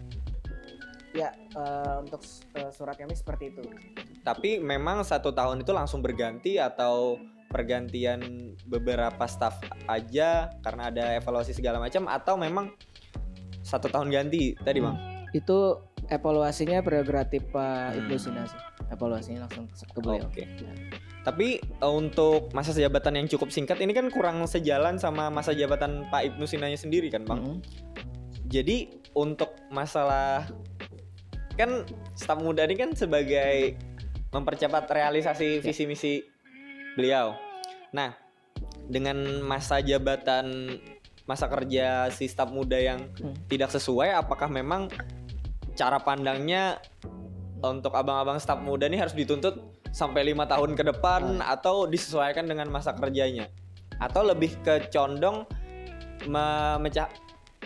ya 1.09 1.29
eh, 1.33 1.95
untuk 2.05 2.21
eh, 2.53 2.69
surat 2.69 2.93
kami 2.93 3.17
seperti 3.17 3.49
itu 3.49 3.65
Tapi 4.21 4.61
memang 4.61 5.01
satu 5.01 5.33
tahun 5.33 5.65
itu 5.65 5.73
langsung 5.73 6.05
berganti 6.05 6.61
atau 6.61 7.17
pergantian 7.49 8.21
beberapa 8.69 9.25
staff 9.25 9.57
aja 9.89 10.53
karena 10.61 10.93
ada 10.93 11.17
evaluasi 11.17 11.57
segala 11.57 11.81
macam 11.81 12.05
atau 12.05 12.37
memang 12.37 12.69
satu 13.65 13.89
tahun 13.89 14.13
ganti 14.13 14.53
tadi 14.61 14.85
bang? 14.85 15.19
itu 15.33 15.77
evaluasinya 16.09 16.81
prerogatif 16.81 17.45
Pak 17.53 17.93
Hmm. 17.93 17.99
Ibnu 18.05 18.15
Sina 18.17 18.43
sih 18.49 18.59
evaluasinya 18.89 19.45
langsung 19.45 19.69
ke 19.69 19.99
beliau 20.01 20.25
Oke. 20.25 20.43
Tapi 21.21 21.61
uh, 21.85 21.93
untuk 21.93 22.49
masa 22.57 22.73
jabatan 22.73 23.21
yang 23.21 23.27
cukup 23.29 23.53
singkat 23.53 23.77
ini 23.79 23.93
kan 23.93 24.09
kurang 24.09 24.41
sejalan 24.49 24.97
sama 24.97 25.29
masa 25.29 25.53
jabatan 25.53 26.09
Pak 26.09 26.33
Ibnu 26.33 26.45
Sinanya 26.49 26.79
sendiri 26.79 27.13
kan 27.13 27.21
bang? 27.23 27.39
Mm. 27.39 27.59
Jadi 28.49 28.89
untuk 29.13 29.53
masalah 29.69 30.49
kan 31.53 31.85
staf 32.17 32.39
muda 32.41 32.65
ini 32.65 32.79
kan 32.79 32.95
sebagai 32.97 33.77
mempercepat 34.33 34.89
realisasi 34.89 35.61
visi 35.61 35.83
misi 35.85 36.13
beliau. 36.97 37.35
Nah, 37.93 38.15
dengan 38.89 39.21
masa 39.45 39.83
jabatan 39.83 40.77
masa 41.29 41.45
kerja 41.45 42.09
si 42.09 42.25
staf 42.25 42.49
muda 42.49 42.79
yang 42.79 43.05
Hmm. 43.21 43.37
tidak 43.45 43.69
sesuai, 43.69 44.17
apakah 44.17 44.49
memang 44.49 44.89
cara 45.79 45.95
pandangnya 46.03 46.83
untuk 47.63 47.95
abang-abang 47.95 48.35
staf 48.35 48.59
muda 48.59 48.91
ini 48.91 48.99
harus 48.99 49.15
dituntut 49.15 49.79
sampai 49.95 50.27
lima 50.27 50.43
tahun 50.43 50.75
ke 50.75 50.83
depan 50.91 51.39
atau 51.39 51.87
disesuaikan 51.87 52.43
dengan 52.43 52.67
masa 52.67 52.91
kerjanya? 52.91 53.47
Atau 53.95 54.27
lebih 54.27 54.59
ke 54.59 54.91
condong 54.91 55.47
memecah 56.27 57.07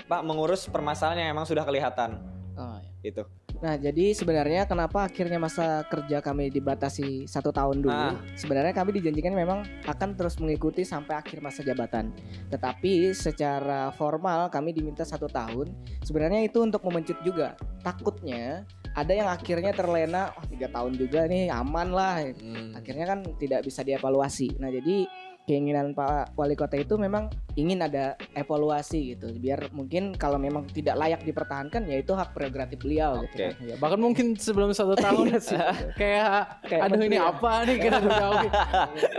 Pak 0.05 0.21
mengurus 0.21 0.69
permasalahan 0.69 1.25
yang 1.25 1.29
emang 1.37 1.45
sudah 1.49 1.65
kelihatan 1.65 2.21
Oh, 2.53 2.77
ya. 2.77 3.09
gitu. 3.09 3.25
Nah, 3.63 3.79
jadi 3.79 4.11
sebenarnya 4.11 4.67
kenapa 4.67 5.07
akhirnya 5.07 5.39
masa 5.39 5.87
kerja 5.87 6.19
kami 6.19 6.51
dibatasi 6.51 7.23
satu 7.31 7.55
tahun 7.55 7.79
dulu? 7.79 7.95
Ah. 7.95 8.19
Sebenarnya 8.35 8.75
kami 8.75 8.99
dijanjikan 8.99 9.31
memang 9.31 9.63
akan 9.87 10.19
terus 10.19 10.35
mengikuti 10.43 10.83
sampai 10.83 11.15
akhir 11.15 11.39
masa 11.39 11.63
jabatan. 11.63 12.11
Tetapi 12.51 13.15
secara 13.15 13.95
formal 13.95 14.51
kami 14.51 14.75
diminta 14.75 15.07
satu 15.07 15.31
tahun. 15.31 15.71
Sebenarnya 16.03 16.43
itu 16.43 16.59
untuk 16.59 16.83
memencut 16.83 17.23
juga. 17.23 17.55
Takutnya 17.79 18.67
ada 18.99 19.15
yang 19.15 19.31
akhirnya 19.31 19.71
terlena, 19.71 20.35
oh 20.35 20.43
tiga 20.43 20.67
tahun 20.67 20.99
juga 20.99 21.23
nih 21.23 21.47
aman 21.47 21.87
lah. 21.95 22.19
Hmm. 22.35 22.75
Akhirnya 22.75 23.15
kan 23.15 23.23
tidak 23.39 23.63
bisa 23.63 23.79
dievaluasi. 23.79 24.59
Nah, 24.59 24.75
jadi 24.75 25.07
keinginan 25.43 25.91
Pak 25.91 26.33
Wali 26.33 26.53
Kota 26.53 26.73
itu 26.73 26.95
memang 26.95 27.27
ingin 27.53 27.79
ada 27.79 28.15
evaluasi 28.31 29.13
gitu. 29.13 29.27
Biar 29.35 29.67
mungkin 29.69 30.13
kalau 30.13 30.35
memang 30.35 30.65
tidak 30.67 30.95
layak 30.95 31.21
dipertahankan 31.21 31.83
ya 31.83 31.99
itu 31.99 32.11
hak 32.11 32.31
prerogatif 32.31 32.79
beliau 32.79 33.19
Oke. 33.19 33.29
gitu. 33.29 33.43
kan. 33.51 33.53
Ya, 33.61 33.75
bahkan 33.75 33.99
mungkin 33.99 34.25
sebelum 34.35 34.71
satu 34.71 34.95
tahun 34.95 35.25
Iya 35.29 35.39
sih. 35.39 35.59
kayak, 35.93 36.63
Kayak 36.63 36.81
aduh 36.87 37.01
ini 37.01 37.17
ya. 37.17 37.29
apa 37.29 37.51
nih 37.63 37.77
kita 37.77 37.97
udah 37.99 38.29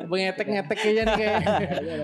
mengetek-ngetek 0.04 0.78
kayaknya 0.78 1.02
nih 1.04 1.16
kayak 1.16 1.38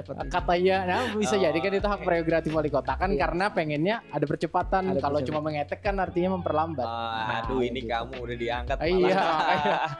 dapat 0.00 0.14
kata 0.28 0.54
ya 0.56 0.78
nah 0.84 1.00
bisa 1.12 1.32
Oh, 1.32 1.38
jadi 1.40 1.56
kan 1.56 1.72
itu 1.72 1.88
hak 1.88 2.00
prerogatif 2.02 2.50
wali 2.50 2.68
kota 2.68 2.92
kan 2.94 3.08
Iya. 3.08 3.20
karena 3.22 3.44
pengennya 3.48 3.96
ada 4.06 4.26
percepatan 4.26 4.82
Ada 4.86 5.00
kalau 5.00 5.18
percepatan. 5.18 5.26
cuma 5.26 5.40
mengetek 5.42 5.80
kan 5.80 5.94
artinya 5.96 6.30
memperlambat 6.34 6.84
Ah, 6.84 7.40
aduh 7.40 7.60
ini 7.60 7.80
gitu. 7.80 7.88
kamu 7.88 8.14
udah 8.18 8.36
diangkat 8.36 8.76
Iya, 8.82 9.16
malah. 9.16 9.90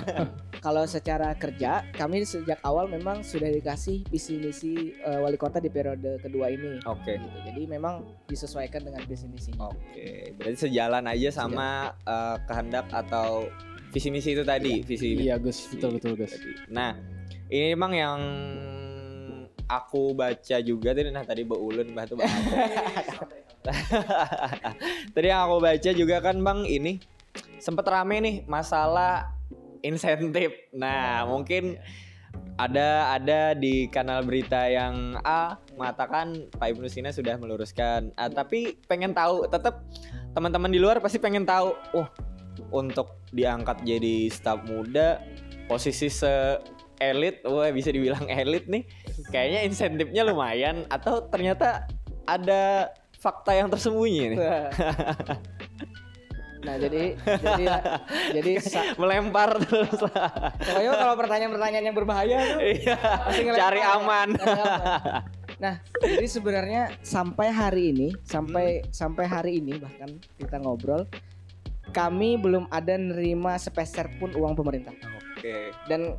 Kalau 0.56 0.82
secara 0.82 1.30
kerja 1.32 1.84
kami 1.92 2.22
sejak 2.22 2.58
awal 2.60 2.88
memang 2.88 3.20
sudah 3.20 3.46
mengkomunikasi 3.66 4.06
visi 4.06 4.34
misi 4.38 4.72
eh, 5.02 5.18
wali 5.18 5.34
kota 5.34 5.58
di 5.58 5.66
periode 5.66 6.22
kedua 6.22 6.54
ini. 6.54 6.78
Oke. 6.86 7.18
Gitu. 7.18 7.38
Jadi 7.50 7.62
memang 7.66 8.06
disesuaikan 8.30 8.86
dengan 8.86 9.02
visi 9.02 9.26
misinya. 9.26 9.74
Oke, 9.74 10.30
berarti 10.38 10.70
sejalan 10.70 11.02
aja 11.10 11.34
sama 11.34 11.90
eh, 12.06 12.38
kehendak 12.46 12.86
atau 12.94 13.50
visi 13.90 14.14
misi 14.14 14.38
itu 14.38 14.46
tadi, 14.46 14.86
visi 14.86 15.18
Iya 15.18 15.42
Gus, 15.42 15.66
betul 15.74 15.98
betul 15.98 16.14
Gus. 16.14 16.38
tadi. 16.38 16.54
Nah, 16.70 16.94
ini 17.50 17.74
emang 17.74 17.90
yang 17.90 18.20
aku 19.66 20.14
baca 20.14 20.62
juga 20.62 20.94
tadi 20.94 21.10
nah 21.10 21.26
tadi 21.26 21.42
Mbak 21.42 21.58
Ulun 21.58 21.90
Mbak 21.90 22.04
tuh 22.06 22.16
Bang. 22.22 22.30
tadi 25.14 25.26
yang 25.26 25.50
aku 25.50 25.58
baca 25.58 25.90
juga 25.90 26.22
kan 26.22 26.38
Bang 26.38 26.62
ini 26.70 27.02
sempet 27.58 27.82
rame 27.82 28.22
nih 28.22 28.36
masalah 28.46 29.34
insentif. 29.82 30.54
Nah, 30.70 31.26
mungkin 31.26 31.82
ada 32.56 33.12
ada 33.12 33.52
di 33.52 33.88
kanal 33.92 34.24
berita 34.24 34.64
yang 34.68 35.20
A 35.22 35.60
mengatakan 35.76 36.48
Pak 36.56 36.72
Ibnu 36.72 36.88
Sina 36.88 37.12
sudah 37.12 37.36
meluruskan. 37.36 38.12
Ah, 38.16 38.32
tapi 38.32 38.80
pengen 38.88 39.12
tahu 39.12 39.44
tetap 39.48 39.84
teman-teman 40.32 40.72
di 40.72 40.80
luar 40.80 41.00
pasti 41.00 41.20
pengen 41.20 41.44
tahu. 41.44 41.76
Oh, 41.92 42.08
untuk 42.72 43.20
diangkat 43.36 43.84
jadi 43.84 44.32
staf 44.32 44.64
muda 44.64 45.20
posisi 45.68 46.08
se 46.08 46.60
elit, 47.02 47.44
wah 47.44 47.68
bisa 47.68 47.92
dibilang 47.92 48.24
elit 48.32 48.64
nih. 48.68 48.88
Kayaknya 49.28 49.60
insentifnya 49.68 50.22
lumayan 50.24 50.88
atau 50.88 51.28
ternyata 51.28 51.84
ada 52.24 52.92
fakta 53.20 53.52
yang 53.52 53.68
tersembunyi 53.68 54.36
nih. 54.36 54.38
Nah 56.66 56.74
jadi 56.76 57.14
jadi 57.22 57.64
jadi 58.34 58.52
Melempar 59.00 59.56
terus. 59.60 59.94
pokoknya 60.58 60.92
kalau 60.92 61.14
pertanyaan-pertanyaan 61.14 61.84
yang 61.84 61.96
berbahaya 61.96 62.36
tuh 62.44 62.60
Iya, 62.60 62.96
ngelempar 63.30 63.62
cari 63.62 63.80
ya. 63.80 63.94
aman. 63.94 64.28
Cari 64.34 64.60
aman. 64.60 64.86
Nah, 65.56 65.74
jadi 65.96 66.26
sebenarnya 66.28 66.82
sampai 67.00 67.48
hari 67.48 67.88
ini, 67.88 68.08
sampai 68.22 68.84
sampai 68.90 69.24
hari 69.24 69.52
ini 69.56 69.78
bahkan 69.78 70.10
kita 70.36 70.58
ngobrol, 70.58 71.08
kami 71.88 72.36
belum 72.36 72.68
ada 72.68 72.92
nerima 72.94 73.56
sepeser 73.56 74.10
pun 74.18 74.34
uang 74.34 74.52
pemerintah. 74.52 74.92
Oke. 75.32 75.72
Dan 75.86 76.12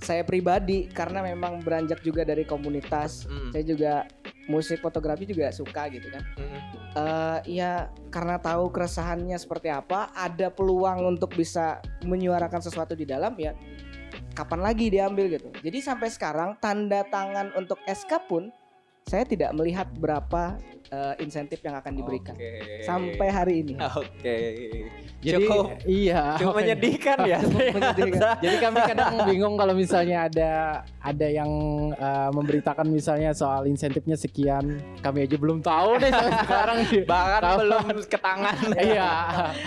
saya 0.00 0.22
pribadi 0.22 0.88
karena 0.88 1.20
memang 1.20 1.60
beranjak 1.60 2.00
juga 2.00 2.24
dari 2.24 2.42
komunitas, 2.42 3.28
Mm. 3.28 3.50
saya 3.52 3.64
juga 3.66 3.92
musik 4.50 4.82
fotografi 4.82 5.30
juga 5.30 5.54
suka 5.54 5.86
gitu 5.86 6.10
kan. 6.10 6.22
Mm. 6.34 6.60
Eh 6.98 7.38
ya 7.62 7.94
karena 8.10 8.42
tahu 8.42 8.74
keresahannya 8.74 9.38
seperti 9.38 9.70
apa, 9.70 10.10
ada 10.10 10.50
peluang 10.50 11.06
untuk 11.06 11.38
bisa 11.38 11.78
menyuarakan 12.02 12.58
sesuatu 12.58 12.98
di 12.98 13.06
dalam 13.06 13.38
ya 13.38 13.54
kapan 14.34 14.60
lagi 14.60 14.90
diambil 14.90 15.30
gitu. 15.30 15.48
Jadi 15.62 15.78
sampai 15.78 16.10
sekarang 16.10 16.58
tanda 16.58 17.06
tangan 17.06 17.54
untuk 17.54 17.78
SK 17.86 18.26
pun 18.26 18.50
saya 19.06 19.22
tidak 19.22 19.54
melihat 19.54 19.86
berapa 19.96 20.58
eh, 20.90 21.14
insentif 21.22 21.62
yang 21.62 21.78
akan 21.78 21.92
diberikan 21.94 22.34
Oke. 22.34 22.82
sampai 22.82 23.28
hari 23.30 23.54
ini. 23.62 23.74
Oke. 23.78 24.36
Jadi 25.20 25.44
Cukup 25.44 25.64
iya. 25.84 26.40
cukup 26.40 26.54
menyedihkan 26.58 27.18
ya. 27.28 27.38
menyedihkan. 27.76 28.36
Jadi 28.44 28.56
kami 28.56 28.78
kadang 28.88 29.10
bingung 29.28 29.54
kalau 29.54 29.74
misalnya 29.76 30.26
ada 30.26 30.52
ada 31.00 31.26
yang 31.28 31.50
uh, 31.94 32.30
memberitakan 32.32 32.88
misalnya 32.88 33.36
soal 33.36 33.68
insentifnya 33.68 34.16
sekian, 34.16 34.80
kami 35.04 35.28
aja 35.28 35.36
belum 35.36 35.60
tahu 35.60 36.00
deh 36.00 36.08
sampai 36.08 36.34
sekarang. 36.48 36.78
Bahkan 37.04 37.42
belum 37.60 37.84
ke 38.08 38.18
tangan. 38.18 38.56
iya, 38.80 39.10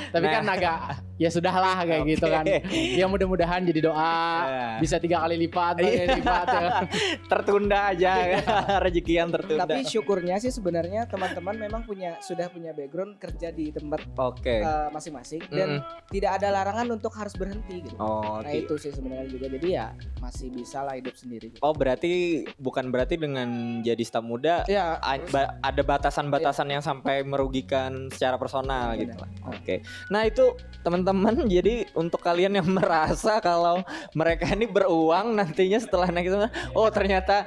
tapi 0.10 0.26
Nah. 0.26 0.34
kan 0.34 0.46
agak 0.50 0.78
ya 1.24 1.30
sudahlah 1.30 1.80
kayak 1.82 2.04
Oke. 2.04 2.12
gitu 2.12 2.26
kan. 2.28 2.44
Ya 2.74 3.06
mudah-mudahan 3.08 3.64
jadi 3.64 3.80
doa 3.82 4.20
Ya. 4.44 4.68
bisa 4.78 4.98
tiga 4.98 5.22
kali 5.22 5.40
lipat, 5.40 5.80
tiga 5.80 5.88
Iya. 5.88 5.96
kali 6.04 6.20
lipat. 6.20 6.46
ya 6.50 6.70
tertunda 7.32 7.80
aja 7.90 8.12
rezeki 8.84 9.14
yang 9.16 9.30
tertunda. 9.30 9.64
Tapi 9.64 9.86
syukurnya 9.86 10.36
sih 10.38 10.50
sebenarnya 10.50 11.08
teman-teman 11.08 11.56
memang 11.58 11.82
punya 11.84 12.20
sudah 12.20 12.50
punya 12.50 12.74
background 12.74 13.16
kerja 13.18 13.50
di 13.50 13.70
tempat 13.70 14.04
Oke. 14.14 14.60
eh, 14.60 14.88
masing-masing 14.90 15.48
dan 15.48 15.80
tidak 16.10 16.36
ada 16.36 16.52
larangan 16.52 16.92
untuk 16.92 17.14
harus 17.14 17.34
berhenti 17.34 17.80
gitu. 17.82 17.96
Oh, 17.98 18.42
Nah 18.42 18.52
itu 18.52 18.76
sih 18.76 18.90
sebenarnya 18.90 19.30
juga 19.30 19.46
jadi 19.50 19.68
ya 19.70 19.88
masih 20.20 20.50
bisa 20.50 20.82
lah 20.82 20.94
hidup 20.94 21.14
sendiri. 21.14 21.54
Oh, 21.60 21.72
berarti 21.72 22.12
bukan 22.58 22.90
berarti 22.90 23.16
dengan 23.16 23.48
jadi 23.80 24.02
staf 24.02 24.22
muda 24.22 24.66
Ya 24.66 24.98
a- 24.98 25.22
ba- 25.26 25.62
ada 25.62 25.82
batasan-batasan 25.82 26.68
yang 26.68 26.82
sampai 26.82 27.22
merugikan 27.24 28.10
secara 28.10 28.36
personal 28.36 28.92
Benar. 28.92 29.00
gitu 29.00 29.16
lah. 29.16 29.30
Oke. 29.50 29.76
Nah, 30.10 30.26
itu 30.26 30.56
teman-teman 30.82 31.13
jadi 31.46 31.88
untuk 31.94 32.20
kalian 32.20 32.58
yang 32.58 32.68
merasa 32.78 33.38
kalau 33.38 33.86
mereka 34.14 34.50
ini 34.50 34.66
beruang 34.66 35.38
nantinya 35.38 35.78
setelah 35.78 36.10
naik 36.10 36.28
itu 36.34 36.38
oh 36.74 36.90
ternyata 36.90 37.46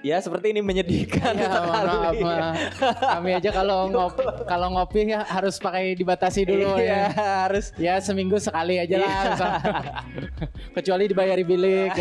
ya 0.00 0.16
seperti 0.16 0.56
ini 0.56 0.64
menyedihkan 0.64 1.36
Ya, 1.40 1.52
sekali. 1.52 1.68
maaf, 1.68 2.16
maaf. 2.24 2.54
Kami 3.20 3.30
aja 3.36 3.50
kalau 3.52 3.84
ngop 3.92 4.16
kalau 4.48 4.72
ngopi 4.72 5.12
ya 5.12 5.28
harus 5.28 5.60
pakai 5.60 5.92
dibatasi 5.92 6.48
dulu 6.48 6.80
Iya, 6.80 6.88
ya. 6.88 7.04
harus 7.44 7.68
Ya 7.76 8.00
seminggu 8.00 8.40
sekali 8.40 8.80
aja 8.80 8.96
lah. 8.96 9.12
Iya. 9.12 9.48
Kecuali 10.72 11.04
dibayari 11.04 11.44
bilik. 11.44 11.92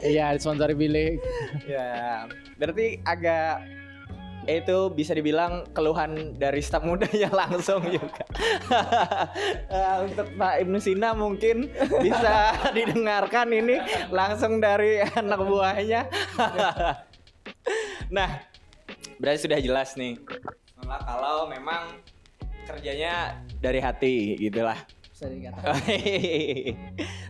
Iya, 0.00 0.32
sponsori 0.40 0.72
bilik. 0.72 1.20
ya 1.68 2.24
berarti 2.56 2.96
agak 3.04 3.60
itu 4.48 4.90
bisa 4.92 5.12
dibilang 5.16 5.64
keluhan 5.72 6.36
dari 6.36 6.60
staf 6.60 6.84
mudanya 6.84 7.30
langsung 7.44 7.82
juga. 7.86 8.24
Eh, 9.74 9.96
Untuk 10.06 10.28
Pak 10.38 10.54
Ibnu 10.62 10.78
Sina 10.78 11.16
mungkin 11.16 11.68
bisa 12.00 12.54
didengarkan 12.76 13.50
ini 13.50 13.80
langsung 14.12 14.62
dari 14.62 15.02
anak 15.02 15.40
buahnya. 15.42 16.06
nah, 18.12 18.44
berarti 19.18 19.38
sudah 19.48 19.58
jelas 19.58 19.96
nih. 19.98 20.20
Kalau 20.84 21.48
memang 21.48 21.98
kerjanya 22.68 23.40
dari 23.58 23.80
hati 23.80 24.36
gitulah. 24.38 24.78
bisa 25.10 25.30
dikatakan. 25.30 25.74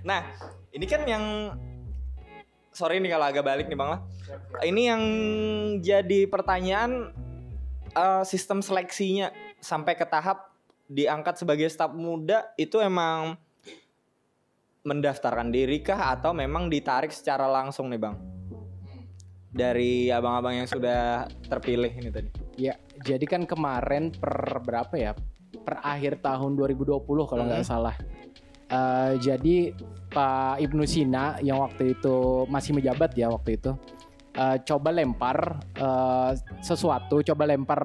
nah, 0.08 0.24
ini 0.72 0.86
kan 0.88 1.02
yang 1.04 1.24
sorry 2.74 2.98
nih 2.98 3.08
kalau 3.08 3.26
agak 3.26 3.42
balik 3.42 3.66
nih 3.66 3.78
Bang 3.78 3.90
lah. 3.90 4.00
Ini 4.60 4.82
yang 4.84 5.02
jadi 5.78 6.26
pertanyaan 6.26 7.14
eh, 7.88 8.22
sistem 8.24 8.58
seleksinya 8.58 9.30
sampai 9.58 9.94
ke 9.94 10.04
tahap 10.04 10.50
diangkat 10.84 11.40
sebagai 11.40 11.64
staf 11.66 11.94
muda 11.94 12.52
itu 12.56 12.76
emang 12.76 13.38
mendaftarkan 14.84 15.48
diri 15.48 15.80
kah 15.80 16.12
atau 16.12 16.36
memang 16.36 16.68
ditarik 16.68 17.08
secara 17.08 17.48
langsung 17.48 17.88
nih 17.88 17.96
Bang? 17.96 18.20
Dari 19.48 20.10
abang-abang 20.10 20.52
yang 20.52 20.68
sudah 20.68 21.24
terpilih 21.46 21.88
ini 21.88 22.10
tadi. 22.10 22.28
Ya, 22.58 22.74
jadi 23.00 23.22
kan 23.24 23.46
kemarin 23.46 24.10
per 24.10 24.34
berapa 24.60 24.92
ya? 24.92 25.14
Per 25.54 25.78
akhir 25.80 26.18
tahun 26.18 26.58
2020 26.58 27.00
kalau 27.24 27.46
nggak 27.46 27.62
Hmm. 27.62 27.70
salah. 27.70 27.94
Eh, 28.74 29.12
jadi 29.22 29.56
Pak 30.10 30.62
Ibnu 30.62 30.82
Sina 30.86 31.38
yang 31.42 31.62
waktu 31.62 31.94
itu 31.98 32.46
masih 32.50 32.74
menjabat 32.74 33.14
ya 33.14 33.30
waktu 33.30 33.58
itu 33.58 33.70
eh, 34.34 34.56
coba 34.66 34.90
lempar 34.90 35.62
eh, 35.78 36.30
sesuatu, 36.58 37.22
coba 37.22 37.44
lempar 37.46 37.82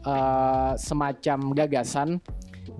eh, 0.00 0.72
semacam 0.80 1.38
gagasan 1.52 2.20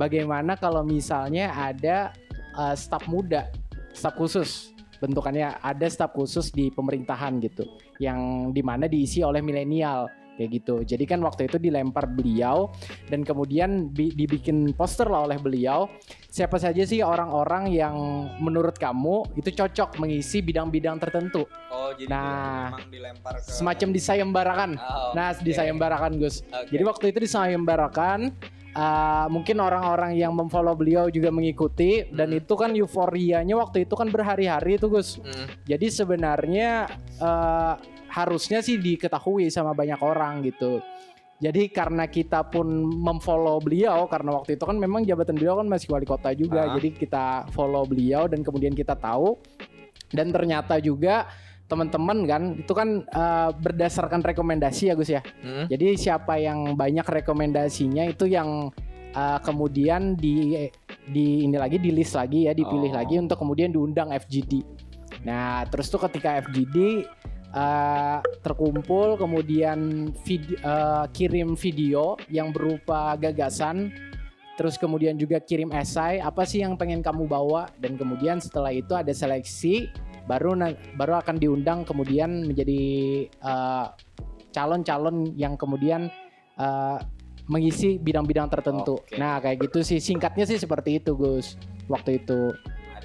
bagaimana 0.00 0.56
kalau 0.56 0.80
misalnya 0.86 1.52
ada 1.52 2.12
eh, 2.56 2.74
staf 2.76 3.04
muda, 3.08 3.52
staf 3.92 4.16
khusus. 4.16 4.72
Bentukannya 5.02 5.58
ada 5.58 5.90
staf 5.90 6.14
khusus 6.14 6.54
di 6.54 6.70
pemerintahan 6.70 7.42
gitu 7.42 7.66
yang 7.98 8.54
di 8.54 8.62
mana 8.62 8.86
diisi 8.86 9.18
oleh 9.26 9.42
milenial 9.42 10.06
kayak 10.34 10.50
gitu. 10.54 10.74
Jadi 10.82 11.04
kan 11.04 11.20
waktu 11.20 11.44
itu 11.44 11.56
dilempar 11.56 12.06
beliau 12.06 12.72
dan 13.06 13.20
kemudian 13.20 13.88
bi- 13.88 14.10
dibikin 14.10 14.72
poster 14.72 15.04
lah 15.04 15.24
oleh 15.24 15.36
beliau. 15.36 15.86
Siapa 16.26 16.56
saja 16.56 16.80
sih 16.82 17.04
orang-orang 17.04 17.68
yang 17.68 17.96
menurut 18.38 18.74
kamu 18.74 19.36
itu 19.36 19.52
cocok 19.52 20.00
mengisi 20.00 20.40
bidang-bidang 20.40 20.96
tertentu. 20.98 21.44
Oh, 21.68 21.92
jadi 21.92 22.08
Nah, 22.08 22.72
memang 22.72 22.88
dilempar 22.88 23.34
ke 23.36 23.52
Semacam 23.52 23.88
disayembarakan. 23.90 24.70
Oh, 24.74 25.12
Nah, 25.12 25.36
disayembarakan 25.36 26.16
Gus. 26.16 26.40
Oke. 26.42 26.72
Jadi 26.72 26.82
waktu 26.82 27.04
itu 27.12 27.18
disayembarakan 27.22 28.32
uh, 28.72 29.26
mungkin 29.28 29.60
orang-orang 29.60 30.16
yang 30.16 30.32
memfollow 30.32 30.72
beliau 30.72 31.12
juga 31.12 31.28
mengikuti 31.28 32.08
dan 32.08 32.32
Hmm. 32.32 32.40
itu 32.40 32.54
kan 32.56 32.72
euforianya 32.72 33.52
waktu 33.52 33.84
itu 33.84 33.92
kan 33.92 34.08
berhari-hari 34.08 34.80
itu 34.80 34.88
Gus. 34.88 35.20
Mm. 35.20 35.46
Jadi 35.68 35.86
sebenarnya 35.92 36.70
eh, 37.20 37.74
harusnya 38.12 38.60
sih 38.60 38.76
diketahui 38.76 39.48
sama 39.48 39.72
banyak 39.72 39.98
orang 40.04 40.44
gitu. 40.44 40.84
Jadi 41.42 41.74
karena 41.74 42.06
kita 42.06 42.46
pun 42.46 42.70
memfollow 43.02 43.58
beliau 43.58 44.06
karena 44.06 44.38
waktu 44.38 44.54
itu 44.54 44.62
kan 44.62 44.78
memang 44.78 45.02
jabatan 45.02 45.34
beliau 45.34 45.58
kan 45.58 45.66
masih 45.66 45.90
wali 45.90 46.06
kota 46.06 46.30
juga. 46.36 46.70
Ah. 46.70 46.78
Jadi 46.78 46.94
kita 46.94 47.50
follow 47.50 47.82
beliau 47.82 48.30
dan 48.30 48.46
kemudian 48.46 48.76
kita 48.76 48.94
tahu 48.94 49.40
dan 50.14 50.30
ternyata 50.30 50.78
juga 50.78 51.26
teman-teman 51.66 52.28
kan 52.28 52.42
itu 52.62 52.72
kan 52.76 53.02
eh, 53.02 53.50
berdasarkan 53.58 54.22
rekomendasi 54.22 54.92
ya 54.92 54.94
Gus 54.94 55.10
ya. 55.10 55.24
Mm. 55.42 55.66
Jadi 55.66 55.86
siapa 55.98 56.38
yang 56.38 56.78
banyak 56.78 57.06
rekomendasinya 57.10 58.06
itu 58.06 58.30
yang 58.30 58.70
uh, 59.16 59.38
kemudian 59.42 60.16
di 60.16 60.68
di 61.02 61.44
ini 61.44 61.56
lagi 61.56 61.76
di 61.80 61.90
list 61.92 62.16
lagi 62.16 62.48
ya 62.48 62.52
dipilih 62.56 62.92
Oh. 62.92 62.98
lagi 62.98 63.14
untuk 63.20 63.38
kemudian 63.40 63.72
diundang 63.72 64.12
FGD. 64.12 64.64
Nah, 65.28 65.68
terus 65.68 65.92
tuh 65.92 66.00
ketika 66.02 66.40
FGD 66.42 67.06
eh, 67.52 68.18
terkumpul 68.40 69.20
kemudian 69.20 70.10
vid- 70.24 70.58
eh, 70.58 71.04
kirim 71.12 71.54
video 71.54 72.16
yang 72.32 72.50
berupa 72.50 73.14
gagasan 73.20 73.92
terus 74.56 74.76
kemudian 74.76 75.16
juga 75.16 75.40
kirim 75.40 75.72
esai 75.72 76.20
apa 76.20 76.44
sih 76.44 76.60
yang 76.60 76.76
pengen 76.76 77.00
kamu 77.00 77.24
bawa 77.24 77.72
dan 77.80 77.96
kemudian 77.96 78.36
setelah 78.36 78.68
itu 78.68 78.92
ada 78.92 79.10
seleksi 79.10 79.88
baru 80.28 80.54
baru 80.94 81.18
akan 81.24 81.36
diundang 81.40 81.84
kemudian 81.88 82.44
menjadi 82.44 82.82
eh, 83.28 83.86
calon-calon 84.52 85.32
yang 85.34 85.56
kemudian 85.56 86.12
eh, 86.60 86.98
mengisi 87.50 87.98
bidang-bidang 87.98 88.46
tertentu. 88.46 89.02
Oke. 89.02 89.18
Nah, 89.18 89.42
kayak 89.42 89.66
gitu 89.66 89.82
sih 89.82 89.98
singkatnya 89.98 90.46
sih 90.46 90.58
seperti 90.60 91.02
itu, 91.02 91.18
Gus. 91.18 91.58
Waktu 91.90 92.22
itu 92.22 92.54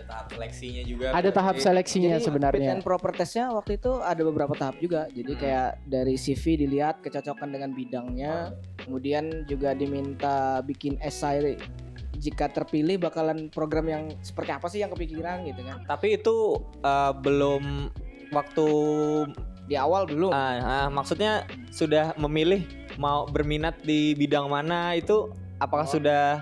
tahap 0.07 0.25
seleksinya 0.31 0.81
juga. 0.81 1.07
ada 1.11 1.29
tahap 1.29 1.53
berarti. 1.53 1.65
seleksinya 1.67 2.09
Jadi 2.09 2.17
fit 2.17 2.25
sebenarnya. 2.25 2.69
and 2.71 2.81
proper 2.81 3.11
testnya 3.11 3.51
waktu 3.51 3.75
itu 3.75 3.91
ada 3.99 4.21
beberapa 4.23 4.53
tahap 4.53 4.75
juga. 4.77 5.05
Jadi 5.09 5.31
Hmm. 5.31 5.39
kayak 5.39 5.69
dari 5.83 6.15
CV 6.15 6.43
dilihat 6.57 6.95
kecocokan 7.01 7.49
dengan 7.49 7.69
bidangnya, 7.71 8.33
kemudian 8.77 9.23
juga 9.45 9.71
diminta 9.71 10.35
bikin 10.61 10.95
esai 10.99 11.59
jika 12.17 12.49
terpilih 12.49 12.97
bakalan 12.97 13.45
program 13.47 13.85
yang 13.85 14.03
seperti 14.21 14.49
apa 14.49 14.65
sih 14.65 14.79
yang 14.79 14.89
kepikiran 14.89 15.45
gitu 15.45 15.61
kan. 15.61 15.85
Tapi 15.85 16.17
itu 16.17 16.55
eh, 16.81 17.11
belum 17.13 17.91
waktu 18.31 18.67
Di 19.67 19.75
awal 19.75 20.07
belum. 20.07 20.31
ah, 20.31 20.55
ah, 20.57 20.87
maksudnya 20.87 21.43
sudah 21.69 22.15
memilih 22.17 22.63
mau 22.95 23.27
berminat 23.27 23.75
di 23.81 24.15
bidang 24.15 24.47
mana 24.47 24.95
itu 24.95 25.27
apakah 25.57 25.83
Oh. 25.83 25.93
sudah 25.93 26.41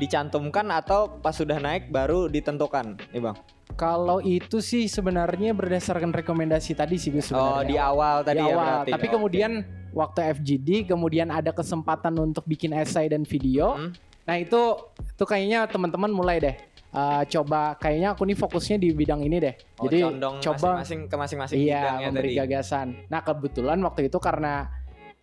dicantumkan 0.00 0.64
atau 0.72 1.20
pas 1.20 1.36
sudah 1.36 1.60
naik 1.60 1.92
baru 1.92 2.26
ditentukan 2.26 2.96
nih 3.12 3.20
bang? 3.20 3.36
Kalau 3.76 4.18
itu 4.18 4.58
sih 4.58 4.88
sebenarnya 4.90 5.54
berdasarkan 5.54 6.10
rekomendasi 6.10 6.74
tadi 6.74 6.96
sih 6.98 7.12
Gus 7.14 7.30
Oh 7.30 7.60
sebenarnya. 7.60 7.68
di 7.68 7.76
awal 7.78 8.16
Di 8.20 8.26
tadi 8.26 8.40
ya 8.40 8.46
awal. 8.50 8.56
berarti. 8.58 8.90
Tapi 8.96 9.06
Oke. 9.06 9.14
kemudian 9.14 9.52
waktu 9.92 10.20
FGD 10.40 10.68
kemudian 10.90 11.28
ada 11.30 11.52
kesempatan 11.54 12.16
untuk 12.18 12.42
bikin 12.48 12.72
esai 12.74 13.06
dan 13.06 13.22
video. 13.22 13.76
Hmm. 13.78 13.92
Nah 14.26 14.36
itu 14.40 14.60
itu 15.00 15.24
kayaknya 15.24 15.68
teman-teman 15.70 16.10
mulai 16.10 16.36
deh 16.42 16.56
uh, 16.94 17.22
coba 17.26 17.78
kayaknya 17.78 18.14
aku 18.14 18.22
nih 18.26 18.36
fokusnya 18.38 18.76
di 18.78 18.88
bidang 18.92 19.22
ini 19.22 19.36
deh. 19.38 19.54
Oh, 19.78 19.86
Jadi 19.86 19.98
condong 20.02 20.34
coba 20.42 20.68
masing-masing 20.82 21.00
ke 21.06 21.16
masing-masing 21.16 21.56
iya 21.60 21.78
bidangnya 21.80 22.08
memberi 22.10 22.28
tadi. 22.28 22.38
gagasan. 22.42 22.86
Nah 23.06 23.20
kebetulan 23.22 23.78
waktu 23.82 24.00
itu 24.10 24.18
karena 24.18 24.66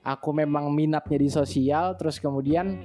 aku 0.07 0.29
memang 0.31 0.71
minatnya 0.71 1.19
di 1.19 1.27
sosial, 1.27 1.99
terus 1.99 2.15
kemudian 2.17 2.79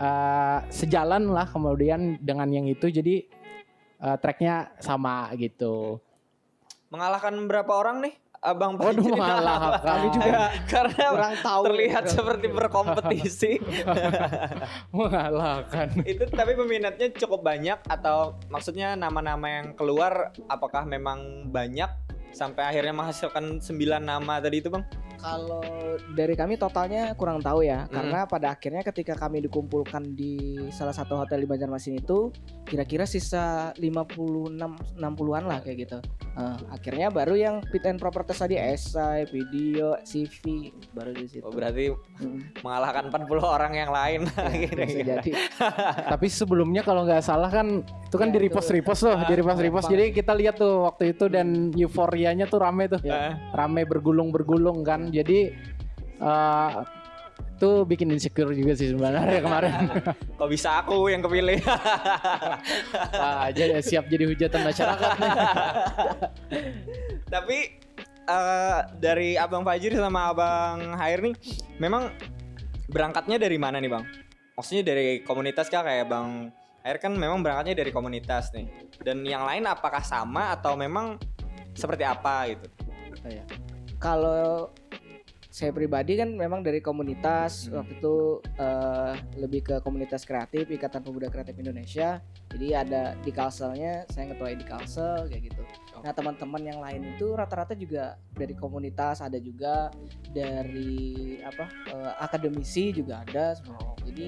uh, 0.00 0.58
sejalan 0.72 1.28
lah 1.30 1.46
kemudian 1.46 2.16
dengan 2.18 2.48
yang 2.48 2.66
itu 2.66 2.88
jadi 2.88 3.28
uh, 4.00 4.16
tracknya 4.16 4.72
sama 4.80 5.30
gitu. 5.36 6.00
Mengalahkan 6.90 7.36
berapa 7.46 7.70
orang 7.70 8.02
nih? 8.02 8.14
Abang 8.40 8.80
Waduh 8.80 9.04
Fajri? 9.04 9.12
mengalahkan. 9.20 9.84
Kami 9.92 10.06
juga 10.16 10.40
karena 10.64 11.04
kurang 11.12 11.34
tahu. 11.44 11.62
terlihat 11.68 12.04
seperti 12.08 12.46
berkompetisi. 12.48 13.52
mengalahkan. 14.96 15.88
itu 16.08 16.24
tapi 16.32 16.56
peminatnya 16.56 17.12
cukup 17.20 17.44
banyak 17.44 17.76
atau 17.84 18.40
maksudnya 18.48 18.96
nama-nama 18.96 19.44
yang 19.44 19.76
keluar 19.76 20.32
apakah 20.48 20.88
memang 20.88 21.52
banyak 21.52 21.92
sampai 22.32 22.64
akhirnya 22.64 22.96
menghasilkan 22.96 23.60
9 23.60 23.76
nama 24.00 24.40
tadi 24.40 24.64
itu 24.64 24.72
bang? 24.72 24.88
Kalau 25.20 25.60
dari 26.10 26.32
kami 26.32 26.56
totalnya 26.56 27.12
kurang 27.12 27.38
tahu 27.38 27.60
ya, 27.60 27.84
Hmm. 27.84 27.92
karena 27.92 28.18
pada 28.24 28.46
akhirnya 28.50 28.80
ketika 28.82 29.14
kami 29.14 29.40
dikumpulkan 29.40 30.02
di 30.10 30.34
salah 30.70 30.90
satu 30.90 31.14
hotel 31.14 31.40
di 31.40 31.46
Banjarmasin 31.46 31.96
itu 31.96 32.32
kira-kira 32.64 33.04
sisa 33.04 33.70
56 33.76 34.56
60-an 34.96 35.44
lah 35.44 35.60
kayak 35.60 35.76
gitu. 35.78 35.98
Eh, 36.30 36.56
akhirnya 36.70 37.10
baru 37.10 37.34
yang 37.34 37.56
fit 37.68 37.84
and 37.84 37.98
proper 37.98 38.22
test 38.22 38.40
tadi 38.40 38.54
esai, 38.54 39.26
video, 39.26 39.98
CV 40.00 40.70
baru 40.90 41.10
di 41.10 41.26
situ. 41.26 41.42
Oh, 41.42 41.50
berarti 41.50 41.92
Hmm, 42.16 42.40
mengalahkan 42.60 43.08
40 43.08 43.42
orang 43.42 43.72
yang 43.74 43.90
lain. 43.90 44.24
ya, 44.54 44.70
bisa 44.78 45.00
jadi. 45.02 45.30
Tapi 46.12 46.26
sebelumnya 46.28 46.80
kalau 46.80 47.02
nggak 47.02 47.20
salah 47.20 47.48
kan 47.48 47.80
itu 47.82 48.14
kan 48.14 48.28
Ya, 48.28 48.32
di 48.32 48.40
repost 48.40 48.70
repost 48.70 49.00
tuh, 49.02 49.16
di 49.20 49.34
repost 49.34 49.58
repost. 49.58 49.86
Jadi 49.86 50.04
kita 50.12 50.32
lihat 50.32 50.54
tuh 50.56 50.86
waktu 50.86 51.12
itu 51.12 51.26
dan 51.26 51.46
euforianya 51.74 52.46
tuh 52.46 52.58
rame 52.58 52.86
tuh, 52.86 53.02
Ya. 53.02 53.34
rame 53.50 53.82
bergulung 53.82 54.30
bergulung 54.30 54.80
kan. 54.80 55.09
Jadi 55.10 55.38
eh 56.20 56.72
tuh 57.60 57.84
bikin 57.84 58.08
insecure 58.08 58.56
juga 58.56 58.72
sih 58.72 58.88
sebenarnya 58.88 59.44
kemarin. 59.44 59.72
Kok 60.40 60.48
bisa 60.48 60.80
aku 60.80 61.12
yang 61.12 61.20
kepilih? 61.20 61.60
Wah, 63.20 63.52
jadi 63.52 63.84
siap 63.84 64.08
jadi 64.08 64.24
hujatan 64.24 64.64
masyarakat 64.64 65.10
nih. 65.20 65.32
Tapi 67.36 67.58
eh, 68.24 68.80
dari 68.96 69.36
Abang 69.36 69.62
Fajri 69.62 69.92
sama 69.92 70.32
Abang 70.32 70.96
Hair 70.96 71.20
nih 71.20 71.34
memang 71.76 72.08
berangkatnya 72.88 73.36
dari 73.36 73.60
mana 73.60 73.76
nih 73.76 73.92
Bang? 73.92 74.08
Maksudnya 74.56 74.82
dari 74.96 75.20
komunitas 75.20 75.68
kah 75.68 75.84
kayak 75.84 76.08
Bang 76.08 76.48
Hair 76.80 76.96
kan 76.96 77.12
memang 77.12 77.44
berangkatnya 77.44 77.76
dari 77.76 77.92
komunitas 77.92 78.56
nih. 78.56 78.72
Dan 79.04 79.20
yang 79.28 79.44
lain 79.44 79.68
apakah 79.68 80.00
sama 80.00 80.56
atau 80.56 80.80
memang 80.80 81.20
seperti 81.76 82.08
apa 82.08 82.56
gitu? 82.56 82.66
Kalau 84.00 84.72
saya 85.50 85.74
pribadi 85.74 86.14
kan 86.14 86.30
memang 86.30 86.62
dari 86.62 86.78
komunitas 86.78 87.66
Hmm. 87.66 87.82
waktu 87.82 87.98
itu 87.98 88.16
eh, 88.54 89.12
lebih 89.34 89.60
ke 89.66 89.76
komunitas 89.82 90.22
kreatif 90.22 90.70
Ikatan 90.70 91.02
Pemuda 91.02 91.26
Kreatif 91.26 91.58
Indonesia. 91.58 92.22
Jadi 92.54 92.66
ada 92.70 93.18
di 93.18 93.34
Kalselnya 93.34 94.06
saya 94.06 94.30
ketua 94.30 94.54
di 94.54 94.62
Kalsel 94.62 95.26
kayak 95.26 95.42
gitu. 95.50 95.62
Nah 96.00 96.14
teman-teman 96.14 96.62
yang 96.62 96.78
lain 96.78 97.02
itu 97.14 97.34
rata-rata 97.34 97.74
juga 97.74 98.14
dari 98.30 98.54
komunitas 98.54 99.20
ada 99.20 99.36
juga 99.36 99.90
dari 100.30 101.42
apa 101.42 101.66
eh, 101.90 102.12
akademisi 102.22 102.94
juga 102.94 103.26
ada. 103.26 103.58
sebenarnya. 103.58 103.94
Jadi 104.06 104.26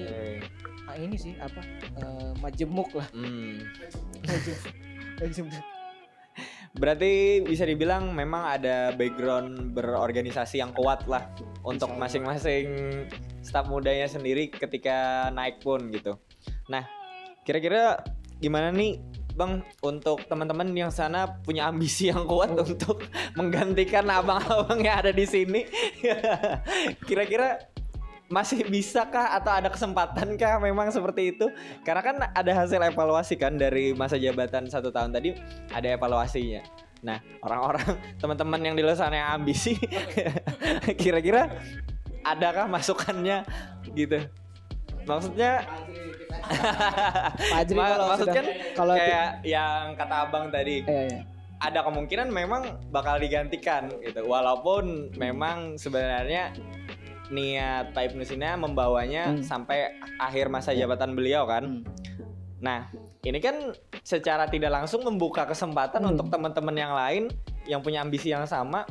ah, 0.91 0.95
ini 0.99 1.15
sih 1.15 1.33
apa 1.39 1.63
eh, 2.03 2.31
majemuk 2.43 2.91
lah. 2.99 3.07
Hmm. 3.15 3.63
Majemuk. 4.27 4.59
Majemuk. 5.23 5.63
Berarti 6.73 7.45
bisa 7.45 7.69
dibilang 7.69 8.17
memang 8.17 8.57
ada 8.57 8.89
background 8.97 9.77
berorganisasi 9.77 10.57
yang 10.57 10.73
kuat 10.73 11.05
lah 11.05 11.29
untuk 11.61 11.93
masing-masing 11.93 12.65
staf 13.45 13.69
mudanya 13.69 14.09
sendiri 14.09 14.49
ketika 14.49 15.29
naik 15.29 15.61
pun 15.61 15.93
gitu. 15.93 16.17
Nah, 16.73 16.81
kira-kira 17.45 18.01
gimana 18.41 18.73
nih 18.73 18.97
Bang 19.33 19.65
untuk 19.81 20.21
teman-teman 20.29 20.69
yang 20.77 20.93
sana 20.93 21.41
punya 21.41 21.65
ambisi 21.65 22.05
yang 22.05 22.29
kuat 22.29 22.53
untuk 22.53 23.01
menggantikan 23.37 24.05
abang-abang 24.05 24.77
yang 24.77 25.01
ada 25.01 25.09
di 25.09 25.25
sini. 25.25 25.65
Kira-kira 27.09 27.57
masih 28.33 28.65
bisakah 28.65 29.37
atau 29.37 29.53
ada 29.53 29.69
kesempatan 29.69 30.33
kah 30.41 30.57
memang 30.57 30.89
seperti 30.89 31.37
itu? 31.37 31.45
Karena 31.85 32.01
kan 32.01 32.15
ada 32.33 32.51
hasil 32.57 32.81
evaluasi 32.81 33.37
kan 33.37 33.53
dari 33.53 33.93
masa 33.93 34.17
jabatan 34.17 34.65
satu 34.65 34.89
tahun 34.89 35.13
tadi 35.13 35.37
ada 35.69 35.85
evaluasinya. 35.85 36.65
Nah 37.05 37.21
orang-orang 37.45 37.93
teman-teman 38.21 38.59
yang 38.65 38.73
di 38.73 38.81
luar 38.81 38.97
sana 38.97 39.21
yang 39.21 39.29
ambisi, 39.37 39.77
kira-kira 41.01 41.53
adakah 42.25 42.65
masukannya 42.65 43.45
gitu? 43.93 44.25
Maksudnya 45.05 45.67
Pak 46.33 47.53
Ajri 47.53 47.77
kalau 47.93 48.07
maksud 48.09 48.27
sudah- 48.27 48.35
kan 48.35 48.45
kalau 48.73 48.93
kayak 48.97 49.29
yang 49.45 49.93
kata 49.93 50.15
abang 50.25 50.45
tadi 50.49 50.81
Iya, 50.83 51.01
iya. 51.11 51.19
ada 51.59 51.79
kemungkinan 51.85 52.27
memang 52.31 52.63
bakal 52.89 53.19
digantikan 53.19 53.91
gitu 54.01 54.25
walaupun 54.25 55.11
memang 55.15 55.75
sebenarnya 55.75 56.55
niat 57.31 57.95
Pak 57.95 58.11
Ibnu 58.11 58.23
Sina 58.27 58.59
membawanya 58.59 59.31
Hmm. 59.31 59.43
sampai 59.43 59.95
akhir 60.19 60.51
masa 60.51 60.75
jabatan 60.75 61.15
beliau 61.15 61.47
kan 61.47 61.63
Hmm. 61.63 61.83
nah 62.59 62.87
ini 63.23 63.39
kan 63.39 63.71
secara 64.03 64.47
tidak 64.51 64.71
langsung 64.73 65.03
membuka 65.07 65.47
kesempatan 65.47 66.03
Hmm. 66.03 66.11
untuk 66.15 66.27
teman-teman 66.27 66.75
yang 66.75 66.93
lain 66.95 67.23
yang 67.63 67.79
punya 67.79 68.03
ambisi 68.03 68.31
yang 68.33 68.43
sama 68.43 68.83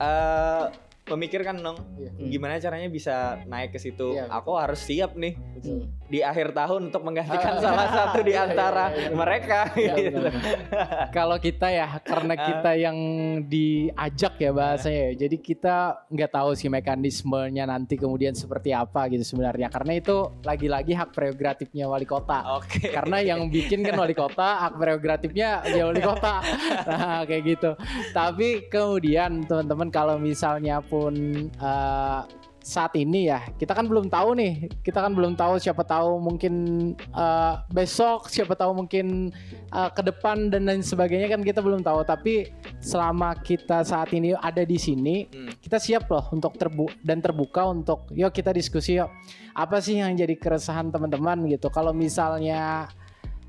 eh 0.00 0.64
memikirkan 1.10 1.58
dong 1.58 1.78
Hmm. 2.10 2.28
gimana 2.28 2.56
caranya 2.56 2.84
bisa 2.86 3.16
naik 3.44 3.72
ke 3.72 3.80
situ 3.80 4.12
Iya, 4.12 4.28
betul. 4.28 4.36
aku 4.36 4.50
harus 4.54 4.80
siap 4.80 5.16
nih 5.16 5.32
Hmm. 5.60 5.88
di 6.04 6.20
akhir 6.20 6.52
tahun 6.52 6.88
untuk 6.88 7.00
menggantikan 7.00 7.56
Ah, 7.56 7.62
salah 7.62 7.86
iya, 7.86 7.96
satu 7.96 8.18
di 8.20 8.32
iya, 8.32 8.44
antara 8.44 8.84
iya, 8.88 9.00
iya. 9.00 9.08
mereka 9.12 9.60
Ya, 9.72 9.94
gitu. 9.94 10.20
Kalau 11.16 11.36
kita 11.36 11.68
ya 11.68 11.86
karena 12.00 12.34
Ah. 12.34 12.44
kita 12.44 12.70
yang 12.74 12.96
diajak 13.44 14.34
ya 14.36 14.50
bahasanya 14.50 15.00
ya. 15.06 15.12
Jadi 15.18 15.36
kita 15.38 15.76
nggak 16.06 16.30
tahu 16.30 16.50
sih 16.52 16.68
mekanismenya 16.68 17.64
nanti 17.64 17.94
kemudian 17.94 18.32
seperti 18.32 18.70
apa 18.70 19.08
gitu 19.08 19.22
sebenarnya. 19.22 19.68
Karena 19.68 19.92
itu 19.94 20.16
lagi-lagi 20.42 20.92
hak 20.92 21.10
prerogatifnya 21.10 21.86
wali 21.86 22.04
kota. 22.04 22.56
Oke. 22.56 22.90
Karena 22.90 23.20
yang 23.20 23.48
bikin 23.48 23.80
kan 23.80 23.96
wali 23.96 24.12
kota, 24.12 24.66
hak 24.66 24.76
prerogatifnya 24.76 25.64
ya 25.66 25.84
wali 25.84 26.00
kota. 26.00 26.40
Nah, 26.90 27.22
kayak 27.22 27.42
gitu. 27.46 27.70
Tapi 28.10 28.66
kemudian 28.66 29.44
teman-teman 29.44 29.88
kalau 29.88 30.16
misalnya 30.16 30.80
pun 30.80 30.99
eh, 31.08 32.20
saat 32.60 32.92
ini 32.92 33.32
ya. 33.32 33.40
Kita 33.56 33.72
kan 33.72 33.88
belum 33.88 34.12
tahu 34.12 34.36
nih. 34.36 34.68
Kita 34.84 35.00
kan 35.00 35.16
belum 35.16 35.32
tahu 35.32 35.56
siapa 35.56 35.80
tahu 35.80 36.20
mungkin 36.20 36.54
eh, 36.94 37.54
besok 37.72 38.28
siapa 38.28 38.52
tahu 38.52 38.84
mungkin 38.84 39.32
eh, 39.72 39.90
ke 39.96 40.02
depan 40.04 40.52
dan 40.52 40.68
lain 40.68 40.84
sebagainya 40.84 41.32
kan 41.32 41.40
kita 41.40 41.64
belum 41.64 41.80
tahu. 41.80 42.04
Tapi 42.04 42.52
selama 42.84 43.32
kita 43.40 43.80
saat 43.82 44.12
ini 44.12 44.36
ada 44.36 44.62
di 44.62 44.76
sini 44.76 45.26
Hmm. 45.30 45.52
kita 45.60 45.76
siap 45.80 46.08
loh 46.08 46.24
untuk 46.32 46.56
terbu 46.56 46.86
dan 47.04 47.20
terbuka 47.20 47.68
untuk 47.68 48.08
yuk 48.12 48.30
kita 48.32 48.52
diskusi 48.52 49.00
yuk. 49.00 49.08
Apa 49.56 49.80
sih 49.80 49.98
yang 49.98 50.12
jadi 50.14 50.36
keresahan 50.36 50.92
teman-teman 50.92 51.48
gitu? 51.48 51.72
Kalau 51.72 51.90
misalnya 51.96 52.88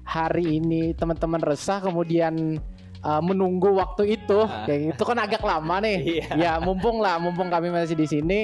hari 0.07 0.59
ini 0.59 0.91
teman-teman 0.97 1.39
resah 1.39 1.79
kemudian 1.79 2.59
uh, 3.01 3.21
menunggu 3.21 3.73
waktu 3.73 4.15
itu 4.15 4.39
Ah. 4.41 4.65
kayak 4.65 4.95
itu 4.97 5.03
kan 5.03 5.17
agak 5.17 5.41
lama 5.41 5.81
nih 5.81 5.97
Iya. 6.17 6.27
ya 6.37 6.51
mumpung 6.57 7.01
lah 7.01 7.17
mumpung 7.17 7.49
kami 7.49 7.69
masih 7.69 7.93
di 7.93 8.07
sini 8.07 8.39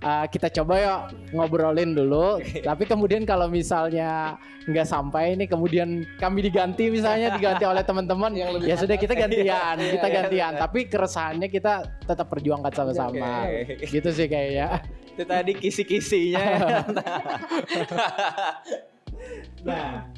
uh, 0.00 0.26
kita 0.26 0.50
coba 0.50 0.74
yuk 0.78 1.00
ngobrolin 1.32 1.94
dulu 1.94 2.38
tapi 2.68 2.84
kemudian 2.84 3.22
kalau 3.24 3.46
misalnya 3.46 4.36
nggak 4.68 4.86
sampai 4.86 5.34
nih 5.34 5.48
kemudian 5.48 6.04
kami 6.18 6.44
diganti 6.44 6.92
misalnya 6.92 7.34
diganti 7.34 7.64
oleh 7.64 7.80
teman-teman 7.80 8.30
ya 8.60 8.76
sudah 8.76 8.94
kita 8.94 9.14
gantian 9.14 9.76
Iya, 9.80 9.92
kita 9.96 10.06
iya, 10.06 10.16
gantian 10.20 10.52
tapi 10.58 10.86
keresahannya 10.86 11.48
kita 11.48 11.72
tetap 12.04 12.26
perjuangkan 12.28 12.70
sama-sama 12.70 13.48
Oke. 13.48 13.88
gitu 13.88 14.10
sih 14.10 14.26
kayaknya 14.26 14.84
Itu 15.10 15.26
tadi 15.26 15.52
kisi-kisinya. 15.52 16.46
nah, 19.66 20.08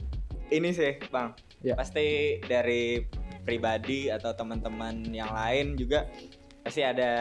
ini 0.49 0.69
sih, 0.71 1.01
Bang. 1.09 1.35
Ya. 1.63 1.75
Pasti 1.75 2.39
dari 2.45 3.03
pribadi 3.43 4.09
atau 4.09 4.31
teman-teman 4.33 5.03
yang 5.11 5.31
lain 5.35 5.75
juga 5.75 6.07
pasti 6.63 6.81
ada 6.87 7.13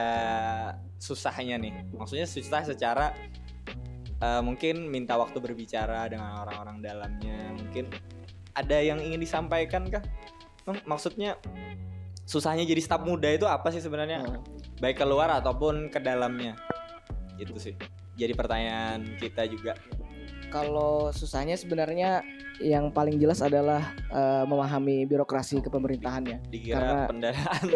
susahnya 1.01 1.57
nih. 1.57 1.73
Maksudnya 1.97 2.29
susah 2.29 2.61
secara 2.65 3.13
eh, 4.21 4.41
mungkin 4.45 4.87
minta 4.87 5.17
waktu 5.17 5.41
berbicara 5.41 6.07
dengan 6.07 6.45
orang-orang 6.45 6.77
dalamnya. 6.81 7.57
Mungkin 7.57 7.89
ada 8.53 8.77
yang 8.79 9.01
ingin 9.01 9.19
disampaikan 9.19 9.89
kah? 9.89 10.03
Maksudnya 10.85 11.41
susahnya 12.29 12.63
jadi 12.63 12.79
staf 12.79 13.01
muda 13.01 13.27
itu 13.27 13.49
apa 13.49 13.73
sih 13.73 13.81
sebenarnya? 13.81 14.21
Hmm. 14.21 14.45
Baik 14.77 15.01
keluar 15.01 15.33
ataupun 15.41 15.89
ke 15.89 15.97
dalamnya. 15.97 16.53
Itu 17.41 17.57
sih. 17.57 17.73
Jadi 18.15 18.37
pertanyaan 18.37 19.17
kita 19.17 19.49
juga. 19.49 19.73
Kalau 20.51 21.09
susahnya 21.09 21.55
sebenarnya 21.55 22.21
yang 22.59 22.91
paling 22.91 23.17
jelas 23.17 23.41
adalah 23.41 23.81
eh, 24.05 24.43
memahami 24.43 25.01
birokrasi 25.03 25.61
kepemerintahannya. 25.61 26.45
dikira 26.45 26.77
Karena- 26.77 27.07
pendanaan 27.07 27.61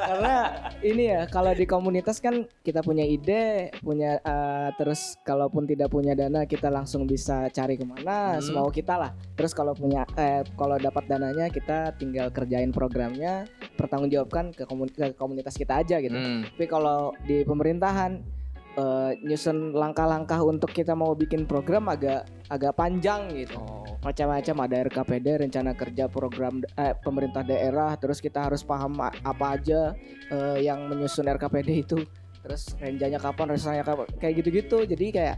Karena 0.00 0.34
ini 0.80 1.04
ya 1.10 1.26
kalau 1.26 1.52
di 1.52 1.64
komunitas 1.64 2.16
kan 2.18 2.48
kita 2.58 2.80
punya 2.80 3.04
ide, 3.04 3.68
punya 3.78 4.16
eh, 4.18 4.68
terus 4.74 5.20
kalaupun 5.20 5.66
tidak 5.66 5.90
punya 5.90 6.14
dana 6.14 6.44
kita 6.44 6.68
langsung 6.68 7.04
bisa 7.04 7.50
cari 7.50 7.74
ke 7.74 7.84
mana 7.84 8.38
Hmm. 8.38 8.40
semau 8.40 8.68
kita 8.68 8.96
lah. 8.96 9.10
Terus 9.34 9.52
kalau 9.52 9.74
punya 9.74 10.08
eh, 10.14 10.46
kalau 10.54 10.76
dapat 10.76 11.04
dananya 11.06 11.48
kita 11.48 11.92
tinggal 11.94 12.30
kerjain 12.30 12.70
programnya, 12.70 13.44
pertanggungjawabkan 13.74 14.52
ke, 14.52 14.64
komun- 14.64 14.88
ke 14.88 15.12
komunitas 15.12 15.54
kita 15.54 15.76
aja 15.76 15.98
gitu. 15.98 16.14
Hmm. 16.14 16.46
Tapi 16.46 16.64
kalau 16.64 17.12
di 17.20 17.42
pemerintahan 17.42 18.39
eh, 18.76 19.10
nyusun 19.24 19.74
langkah-langkah 19.74 20.38
untuk 20.42 20.70
kita 20.70 20.94
mau 20.94 21.14
bikin 21.16 21.46
program 21.46 21.90
agak 21.90 22.26
agak 22.50 22.74
panjang 22.74 23.30
gitu. 23.34 23.58
Macam-macam 24.00 24.56
ada 24.64 24.76
RKPD 24.88 25.26
rencana 25.46 25.72
kerja 25.74 26.06
program 26.06 26.62
eh, 26.78 26.94
pemerintah 27.00 27.42
daerah, 27.42 27.94
terus 27.98 28.18
kita 28.22 28.46
harus 28.46 28.62
paham 28.62 28.98
apa 29.00 29.46
aja 29.56 29.94
eh, 30.30 30.58
yang 30.64 30.86
menyusun 30.86 31.26
RKPD 31.26 31.70
itu. 31.84 31.98
Terus 32.40 32.72
renjanya 32.80 33.20
kapan, 33.20 33.52
resanya 33.52 33.84
kapan, 33.84 34.08
kayak 34.16 34.40
gitu-gitu. 34.40 34.88
Jadi 34.88 35.06
kayak 35.12 35.36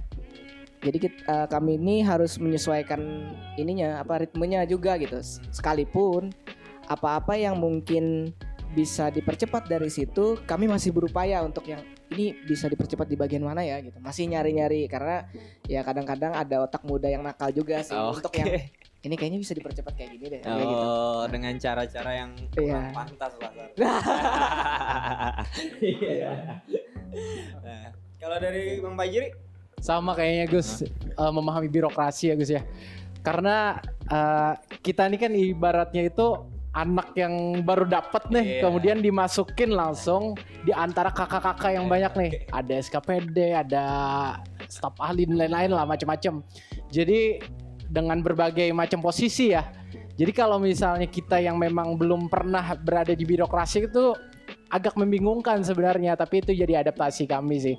jadi 0.83 0.99
kit- 0.99 1.23
eh, 1.27 1.47
kami 1.47 1.79
ini 1.79 2.03
harus 2.03 2.43
menyesuaikan 2.43 3.01
ininya 3.55 4.03
apa 4.03 4.27
ritmenya 4.27 4.67
juga 4.67 4.99
gitu. 4.99 5.19
Sekalipun 5.55 6.35
apa-apa 6.91 7.39
yang 7.39 7.59
mungkin 7.59 8.35
bisa 8.73 9.13
dipercepat 9.13 9.69
dari 9.69 9.93
situ, 9.93 10.41
kami 10.49 10.67
masih 10.67 10.91
berupaya 10.91 11.45
untuk 11.45 11.69
yang 11.69 11.81
ini 12.13 12.37
bisa 12.45 12.69
dipercepat 12.69 13.09
di 13.09 13.17
bagian 13.17 13.43
mana 13.43 13.65
ya 13.65 13.81
gitu. 13.81 13.97
Masih 13.99 14.29
nyari-nyari 14.29 14.85
karena 14.87 15.25
ya 15.65 15.81
kadang-kadang 15.81 16.33
ada 16.33 16.63
otak 16.63 16.85
muda 16.85 17.09
yang 17.09 17.25
nakal 17.25 17.49
juga 17.49 17.81
sih 17.81 17.97
untuk 17.97 18.29
Oke. 18.29 18.39
yang 18.39 18.49
ini 19.03 19.15
kayaknya 19.19 19.41
bisa 19.41 19.51
dipercepat 19.53 19.93
kayak 19.97 20.11
gini 20.15 20.27
deh. 20.31 20.41
kayak 20.41 20.63
gitu. 20.63 20.85
Oh, 20.87 21.25
dengan 21.27 21.55
cara-cara 21.59 22.11
yang 22.15 22.31
kurang 22.53 22.63
Iya. 22.69 22.81
pantas 22.95 23.33
lah. 23.41 23.51
Sar. 23.51 23.67
Iya. 25.81 26.33
Nah, 27.63 27.85
kalau 28.17 28.37
dari 28.39 28.79
Bang 28.79 28.95
Fajri, 28.95 29.29
sama 29.83 30.15
kayaknya 30.15 30.47
Gus 30.47 30.87
eh, 30.87 31.33
memahami 31.35 31.67
birokrasi 31.67 32.31
ya 32.31 32.35
Gus 32.39 32.51
ya 32.55 32.63
karena 33.27 33.83
eh, 34.07 34.53
kita 34.79 35.11
ini 35.11 35.19
kan 35.19 35.33
ibaratnya 35.35 36.07
itu 36.07 36.27
anak 36.73 37.13
yang 37.13 37.61
baru 37.63 37.85
dapat 37.85 38.33
nih 38.33 38.45
Iya. 38.59 38.61
kemudian 38.65 38.99
dimasukin 38.99 39.77
langsung 39.77 40.33
di 40.65 40.73
antara 40.73 41.13
kakak-kakak 41.13 41.77
yang 41.77 41.85
banyak 41.85 42.13
nih 42.17 42.31
ada 42.49 42.73
SKPD 42.81 43.37
ada 43.53 43.85
staf 44.67 44.97
ahli 44.97 45.29
dan 45.29 45.37
lain-lain 45.37 45.77
lah 45.77 45.85
macam-macam 45.85 46.41
jadi 46.89 47.45
dengan 47.93 48.25
berbagai 48.25 48.73
macam 48.73 49.05
posisi 49.05 49.53
ya 49.53 49.69
jadi 50.17 50.33
kalau 50.33 50.57
misalnya 50.57 51.05
kita 51.05 51.41
yang 51.41 51.61
memang 51.61 52.01
belum 52.01 52.33
pernah 52.33 52.73
berada 52.81 53.13
di 53.13 53.25
birokrasi 53.25 53.85
itu 53.85 54.17
agak 54.73 54.97
membingungkan 54.97 55.61
sebenarnya 55.61 56.17
tapi 56.17 56.41
itu 56.41 56.57
jadi 56.57 56.81
adaptasi 56.81 57.29
kami 57.29 57.61
sih 57.61 57.77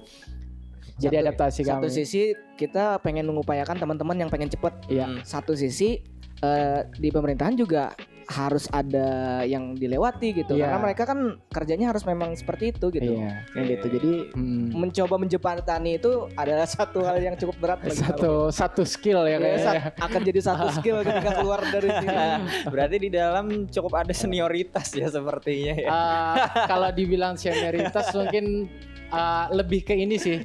jadi 0.93 1.17
Satu- 1.17 1.25
adaptasi 1.25 1.61
Satu 1.65 1.69
kami 1.81 1.85
sisi 1.89 2.21
kita 2.53 3.01
pengen 3.01 3.25
mengupayakan 3.25 3.81
teman-teman 3.81 4.13
yang 4.13 4.29
pengen 4.29 4.45
cepet. 4.45 4.73
Iya. 4.85 5.09
Hmm. 5.09 5.19
Satu 5.25 5.57
sisi 5.57 5.97
eh, 6.37 6.79
di 6.93 7.09
pemerintahan 7.09 7.57
juga 7.57 7.97
harus 8.27 8.65
ada 8.69 9.07
yang 9.43 9.73
dilewati 9.73 10.31
gitu. 10.33 10.55
Iya. 10.55 10.67
Karena 10.69 10.79
mereka 10.79 11.03
kan 11.05 11.19
kerjanya 11.49 11.91
harus 11.91 12.03
memang 12.03 12.33
seperti 12.33 12.71
itu 12.71 12.85
gitu. 12.89 13.13
Iya, 13.19 13.43
kayak 13.51 13.65
gitu. 13.77 13.85
Jadi 13.99 14.13
hmm, 14.31 14.65
Mencoba 14.73 15.15
menjembatani 15.17 15.97
itu 15.97 16.27
adalah 16.33 16.63
satu 16.63 17.03
hal 17.03 17.17
yang 17.17 17.35
cukup 17.35 17.55
berat 17.57 17.79
bagi 17.81 17.99
satu 17.99 18.47
satu 18.49 18.83
skill 18.83 19.25
ya 19.25 19.35
Iya, 19.35 19.37
kayaknya. 19.39 19.63
sa- 19.63 20.05
akan 20.05 20.21
jadi 20.23 20.39
satu 20.41 20.65
skill 20.75 20.97
ketika 21.07 21.31
keluar 21.39 21.59
dari 21.63 21.89
sini. 21.89 22.15
berarti 22.73 22.95
di 22.97 23.09
dalam 23.09 23.45
cukup 23.67 23.93
ada 23.99 24.13
senioritas 24.13 24.87
ya 24.93 25.07
sepertinya 25.07 25.73
ya. 25.75 25.89
Eh, 25.89 26.35
kalau 26.71 26.89
dibilang 26.89 27.35
senioritas 27.35 28.11
mungkin 28.13 28.67
eh, 29.09 29.45
lebih 29.51 29.83
ke 29.83 29.93
ini 29.93 30.15
sih. 30.15 30.39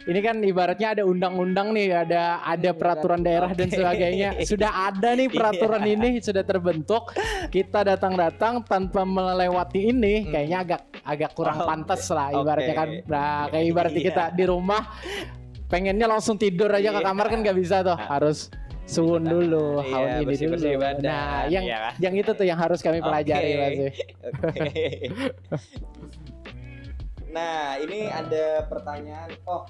Ini 0.00 0.20
kan 0.24 0.40
ibaratnya 0.40 0.96
ada 0.96 1.02
undang-undang 1.04 1.76
nih, 1.76 1.92
ada 1.92 2.40
ada 2.40 2.70
peraturan 2.72 3.20
daerah 3.20 3.52
dan 3.52 3.68
sebagainya. 3.68 4.32
Sudah 4.48 4.88
ada 4.88 5.12
nih 5.12 5.28
peraturan 5.28 5.84
Iya. 5.84 5.92
ini 5.92 6.08
sudah 6.18 6.40
terbentuk. 6.40 7.12
Kita 7.52 7.84
datang-datang 7.84 8.64
tanpa 8.64 9.04
melewati 9.04 9.92
ini, 9.92 10.24
Hmm. 10.24 10.32
kayaknya 10.32 10.58
agak 10.64 10.80
agak 11.04 11.30
kurang 11.36 11.60
Oke. 11.60 11.68
pantas 11.68 12.02
lah 12.08 12.32
ibaratnya 12.32 12.74
kan. 12.74 12.88
Nah, 13.04 13.52
kayak 13.52 13.66
ibaratnya 13.68 14.00
Iya. 14.00 14.08
kita 14.08 14.24
di 14.32 14.44
rumah 14.48 14.82
pengennya 15.68 16.06
langsung 16.08 16.40
tidur 16.40 16.72
aja 16.72 16.90
ke 16.90 17.00
Iya. 17.00 17.06
kamar 17.06 17.26
kan 17.28 17.38
nggak 17.44 17.58
bisa 17.60 17.76
tuh, 17.84 17.98
harus 18.00 18.48
suun 18.88 19.22
dulu, 19.22 19.78
Iya, 19.78 19.92
haun 19.92 20.08
ini 20.10 20.24
bersih-bersih 20.26 20.74
dulu. 20.74 20.82
badan, 20.82 21.04
Nah, 21.04 21.40
yang 21.46 21.62
iya 21.62 21.76
kan? 21.78 21.92
yang 22.00 22.14
itu 22.16 22.30
tuh 22.32 22.46
yang 22.48 22.56
harus 22.58 22.80
kami 22.80 22.98
pelajari 22.98 23.50
Oke. 23.52 23.60
Mas. 23.60 23.76
ya. 23.76 23.90
Oke. 24.48 24.80
nah, 27.36 27.78
ini 27.78 28.08
ada 28.08 28.64
pertanyaan. 28.66 29.30
Oh, 29.46 29.62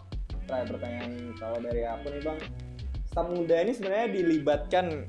terakhir 0.51 0.69
pertanyaan 0.75 1.13
kalau 1.39 1.59
dari 1.63 1.83
aku 1.87 2.07
nih, 2.11 2.23
Bang. 2.27 2.39
Staf 3.07 3.27
muda 3.31 3.57
ini 3.63 3.73
sebenarnya 3.75 4.09
dilibatkan 4.11 5.07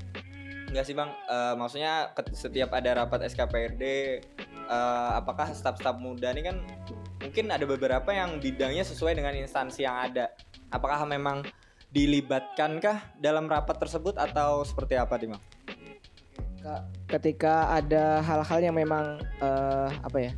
nggak 0.69 0.85
sih, 0.85 0.93
Bang? 0.93 1.09
Eh, 1.25 1.53
maksudnya 1.57 2.13
setiap 2.31 2.69
ada 2.77 3.01
rapat 3.01 3.25
SKPRD 3.25 3.83
eh, 4.69 5.11
apakah 5.17 5.49
staf-staf 5.49 5.97
muda 5.97 6.29
ini 6.29 6.45
kan 6.45 6.61
mungkin 7.19 7.49
ada 7.49 7.65
beberapa 7.65 8.13
yang 8.13 8.37
bidangnya 8.37 8.85
sesuai 8.85 9.17
dengan 9.17 9.33
instansi 9.33 9.81
yang 9.81 9.97
ada. 9.97 10.29
Apakah 10.69 11.03
memang 11.09 11.41
dilibatkankah 11.91 13.19
dalam 13.19 13.49
rapat 13.49 13.81
tersebut 13.81 14.15
atau 14.15 14.63
seperti 14.63 14.95
apa, 14.95 15.17
nih, 15.17 15.33
Bang? 15.33 15.43
ketika 17.09 17.73
ada 17.73 18.21
hal-hal 18.21 18.59
yang 18.61 18.77
memang 18.77 19.17
eh, 19.41 19.89
apa 20.05 20.17
ya 20.21 20.31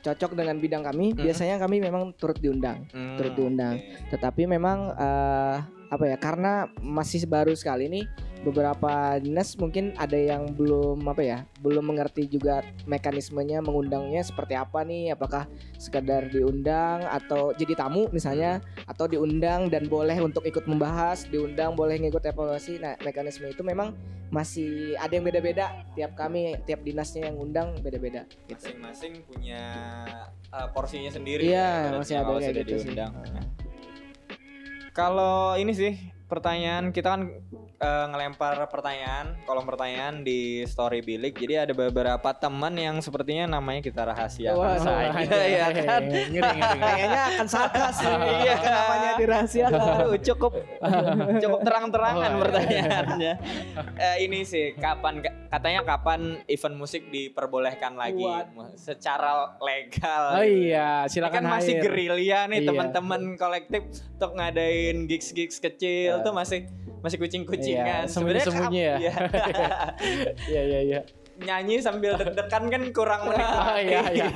cocok 0.00 0.32
dengan 0.32 0.56
bidang 0.56 0.82
kami, 0.82 1.12
Mhm. 1.12 1.20
biasanya 1.20 1.56
kami 1.56 1.76
memang 1.78 2.12
turut 2.16 2.36
diundang. 2.36 2.88
Hmm, 2.88 3.16
Turut 3.16 3.34
diundang. 3.34 3.76
oke. 3.76 4.10
Tetapi 4.10 4.42
memang 4.44 4.92
eh, 4.92 5.56
apa 5.90 6.04
ya 6.06 6.16
karena 6.16 6.52
masih 6.78 7.26
baru 7.26 7.50
sekali 7.52 7.86
nih 7.86 8.04
beberapa 8.40 9.20
dinas 9.20 9.52
mungkin 9.60 9.92
ada 10.00 10.16
yang 10.16 10.56
belum 10.56 11.04
apa 11.04 11.20
ya 11.20 11.38
belum 11.60 11.92
mengerti 11.92 12.24
juga 12.24 12.64
mekanismenya 12.88 13.60
mengundangnya 13.60 14.24
seperti 14.24 14.56
apa 14.56 14.80
nih 14.80 15.12
apakah 15.12 15.44
sekedar 15.76 16.32
diundang 16.32 17.04
atau 17.04 17.52
jadi 17.52 17.76
tamu 17.76 18.08
misalnya 18.10 18.64
atau 18.88 19.04
diundang 19.04 19.68
dan 19.68 19.86
boleh 19.92 20.16
untuk 20.24 20.48
ikut 20.48 20.64
membahas 20.64 21.28
diundang 21.28 21.76
boleh 21.76 22.00
ngikut 22.00 22.24
evaluasi 22.24 22.80
nah 22.80 22.96
mekanisme 23.04 23.44
itu 23.44 23.60
memang 23.60 23.92
masih 24.30 24.94
ada 24.96 25.10
yang 25.10 25.26
beda-beda 25.26 25.84
tiap 25.98 26.14
kami 26.14 26.54
tiap 26.62 26.86
dinasnya 26.86 27.28
yang 27.28 27.36
undang 27.36 27.74
beda-beda 27.82 28.24
gitu. 28.46 28.62
Masing-masing 28.62 29.26
punya 29.26 29.62
uh, 30.54 30.70
porsinya 30.70 31.10
sendiri. 31.10 31.50
Iya, 31.50 31.90
ya, 31.90 31.98
masih 31.98 32.14
ada 32.14 32.32
kayak 32.38 32.46
sudah 32.46 32.62
gitu 32.62 32.74
sih. 32.78 32.86
diundang. 32.94 33.12
Nah. 33.18 33.46
Kalau 34.94 35.58
ini 35.58 35.74
sih 35.74 35.98
pertanyaan 36.30 36.94
kita 36.94 37.10
kan 37.10 37.22
eh, 37.80 38.04
ngelempar 38.06 38.60
pertanyaan 38.66 39.40
kolom 39.42 39.64
pertanyaan 39.64 40.20
di 40.20 40.40
story 40.64 41.00
bilik 41.00 41.32
jadi 41.34 41.64
ada 41.64 41.72
beberapa 41.72 42.30
teman 42.32 42.76
yang 42.76 43.00
sepertinya 43.00 43.48
namanya 43.50 43.80
kita 43.82 44.04
rahasiakan 44.04 44.54
Wah, 44.54 44.76
saja 44.76 45.40
ya 45.42 45.66
kan 45.72 46.02
kayaknya 46.06 47.20
akan 47.34 47.46
sarkas 47.46 47.94
sih 47.96 48.08
Iya. 48.40 48.54
namanya 48.60 49.10
dirahasiakan 49.16 49.80
cukup 50.20 50.52
cukup 51.36 51.60
terang-terangan 51.62 52.18
Oh, 52.20 52.26
iya. 52.30 52.40
pertanyaannya. 52.40 53.32
Eh, 53.96 54.16
ini 54.22 54.44
sih 54.44 54.76
kapan 54.76 55.18
katanya 55.48 55.80
kapan 55.82 56.20
event 56.46 56.76
musik 56.76 57.08
diperbolehkan 57.08 57.96
lagi 57.96 58.22
Waduh. 58.22 58.76
secara 58.76 59.56
legal. 59.58 60.22
Oh 60.36 60.44
iya, 60.44 61.04
Ini 61.04 61.10
silakan 61.10 61.42
kan 61.42 61.52
masih 61.58 61.80
gerilya 61.80 62.44
nih 62.46 62.60
Iya. 62.60 62.68
teman-teman 62.70 63.20
kolektif 63.34 63.82
untuk 64.14 64.36
ngadain 64.36 65.06
gigs-gigs 65.06 65.58
kecil 65.58 66.20
tuh 66.20 66.30
masih 66.30 66.68
masih 67.00 67.16
kucing-kucingan. 67.16 68.04
Iya, 68.04 68.08
Sebenarnya 68.08 68.44
sembunyi-sembunyi 68.44 68.80
kap- 68.82 69.00
ya. 69.00 69.12
iya. 70.52 70.62
Iya. 70.80 71.00
Nyanyi 71.40 71.76
sambil 71.78 72.12
deg-degan 72.14 72.64
kan 72.68 72.82
kurang 72.90 73.20
menikmati. 73.28 73.64
Oh, 73.66 73.78
iya, 73.78 74.00
iya. 74.10 74.26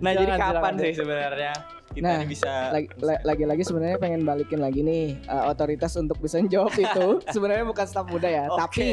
Nah, 0.00 0.10
jadi 0.10 0.24
Silakan, 0.26 0.40
kapan 0.40 0.52
silakan. 0.72 0.80
sih 0.80 0.92
sebenarnya 0.94 1.52
kita 1.94 2.02
Nah, 2.02 2.18
bisa 2.24 2.52
lagi 2.72 2.88
la- 2.98 3.22
lagi-lagi 3.22 3.62
sebenarnya 3.62 3.98
pengen 3.98 4.24
balikin 4.24 4.58
lagi 4.58 4.80
nih 4.80 5.14
uh, 5.26 5.46
otoritas 5.46 5.94
untuk 5.94 6.18
bisa 6.18 6.42
jawab 6.42 6.72
itu 6.72 7.06
sebenarnya 7.30 7.62
bukan 7.62 7.84
staf 7.84 8.08
muda 8.08 8.26
ya 8.26 8.48
Oke. 8.48 8.58
tapi 8.58 8.86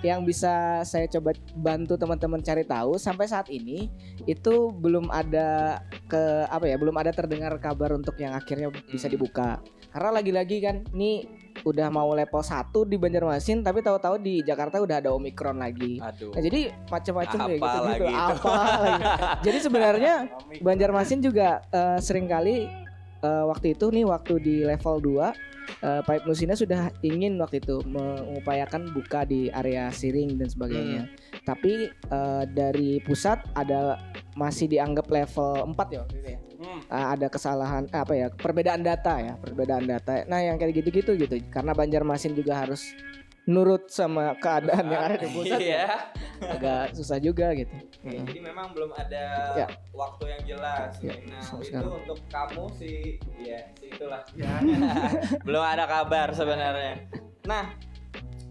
yang 0.00 0.22
bisa 0.22 0.52
saya 0.82 1.08
coba 1.08 1.32
bantu 1.56 1.96
teman-teman 1.96 2.38
cari 2.38 2.62
tahu 2.62 2.94
sampai 2.94 3.26
saat 3.26 3.48
ini 3.48 3.90
itu 4.22 4.70
belum 4.70 5.08
ada 5.08 5.80
ke 6.06 6.22
apa 6.46 6.62
ya 6.64 6.76
belum 6.76 6.94
ada 6.94 7.10
terdengar 7.10 7.56
kabar 7.56 7.90
untuk 7.90 8.14
yang 8.16 8.30
akhirnya 8.30 8.70
bisa 8.86 9.08
Hmm. 9.08 9.14
dibuka 9.14 9.58
karena 9.90 10.10
lagi-lagi 10.12 10.56
kan 10.60 10.84
ini 10.92 11.26
udah 11.64 11.88
mau 11.88 12.12
level 12.12 12.44
1 12.44 12.70
di 12.84 12.96
Banjarmasin 13.00 13.64
tapi 13.64 13.80
tahu-tahu 13.80 14.20
di 14.20 14.44
Jakarta 14.44 14.84
udah 14.84 15.00
ada 15.00 15.10
Omikron 15.16 15.56
lagi 15.56 15.96
Aduh. 15.98 16.30
Nah, 16.36 16.42
jadi 16.44 16.60
macam-macam 16.92 17.38
kayak 17.48 17.60
Apa 17.60 17.66
gitu 17.66 17.80
gitu. 17.80 18.04
itu? 18.04 18.06
Apa 18.14 18.50
lagi? 18.52 19.02
Jadi 19.48 19.58
sebenarnya 19.64 20.14
Banjarmasin 20.66 21.20
juga 21.24 21.64
eh, 21.72 21.98
sering 22.04 22.28
kali 22.28 22.68
eh, 23.24 23.44
waktu 23.48 23.72
itu 23.72 23.88
nih 23.88 24.04
waktu 24.04 24.34
di 24.44 24.56
level 24.62 25.00
2 25.00 25.32
eh, 25.80 26.00
Pipe 26.04 26.24
Nusina 26.28 26.52
sudah 26.52 26.92
ingin 27.00 27.40
waktu 27.40 27.64
itu 27.64 27.80
mengupayakan 27.88 28.92
buka 28.92 29.24
di 29.24 29.48
area 29.48 29.88
Siring 29.88 30.36
dan 30.36 30.48
sebagainya. 30.52 31.02
Tapi 31.48 31.88
eh, 31.88 32.44
dari 32.52 33.00
pusat 33.00 33.40
ada 33.56 33.96
masih 34.34 34.66
dianggap 34.66 35.06
level 35.06 35.70
4 35.70 35.94
ya 35.94 35.98
waktu 36.02 36.16
itu 36.16 36.28
ya. 36.28 36.40
Ah, 36.86 37.12
ada 37.12 37.26
kesalahan 37.26 37.86
ah, 37.90 38.02
apa 38.02 38.14
ya 38.14 38.26
perbedaan 38.28 38.80
data 38.80 39.14
ya 39.16 39.34
perbedaan 39.36 39.84
data 39.84 40.24
nah 40.24 40.38
yang 40.38 40.56
kayak 40.56 40.74
gitu-gitu 40.76 41.14
gitu 41.16 41.38
karena 41.48 41.70
Banjarmasin 41.70 42.32
juga 42.32 42.58
harus 42.58 42.82
nurut 43.44 43.86
sama 43.88 44.32
keadaan 44.36 44.88
yang 44.88 45.02
ada 45.04 45.16
di 45.16 45.28
pusat 45.28 45.60
ya. 45.60 45.84
Iya. 45.84 45.86
agak 46.40 46.84
susah 46.94 47.18
juga 47.18 47.52
gitu 47.52 47.76
Oke, 48.00 48.20
jadi 48.26 48.40
memang 48.42 48.72
belum 48.72 48.90
ada 48.90 49.24
Ya. 49.54 49.68
waktu 49.92 50.24
yang 50.28 50.42
jelas. 50.46 50.92
Ya, 50.98 51.12
Nah, 51.24 51.40
itu 51.40 51.60
sekarang. 51.62 51.92
untuk 51.94 52.18
kamu 52.26 52.64
sih, 52.74 53.16
ya, 53.38 53.60
sih 53.74 53.88
itulah. 53.88 54.20
belum 55.46 55.62
ada 55.62 55.84
kabar 55.84 56.28
sebenarnya. 56.32 57.04
Nah, 57.44 57.72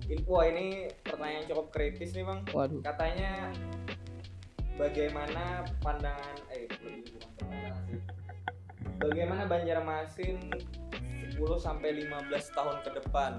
info 0.03 0.41
ini 0.41 0.89
pertanyaan 0.99 1.45
cukup 1.45 1.69
kritis 1.69 2.13
nih, 2.13 2.25
Bang. 2.25 2.41
waduh 2.49 2.81
Katanya 2.81 3.53
bagaimana 4.75 5.43
pandangan 5.79 6.35
eh 6.49 6.65
lebih 6.79 7.13
bukan 7.13 7.31
pandangan 7.39 7.83
sih. 7.85 7.99
Bagaimana 8.95 9.43
Banjarmasin 9.43 10.37
10 11.33 11.39
sampai 11.57 11.89
15 11.99 12.23
tahun 12.55 12.75
ke 12.81 12.89
depan? 12.95 13.31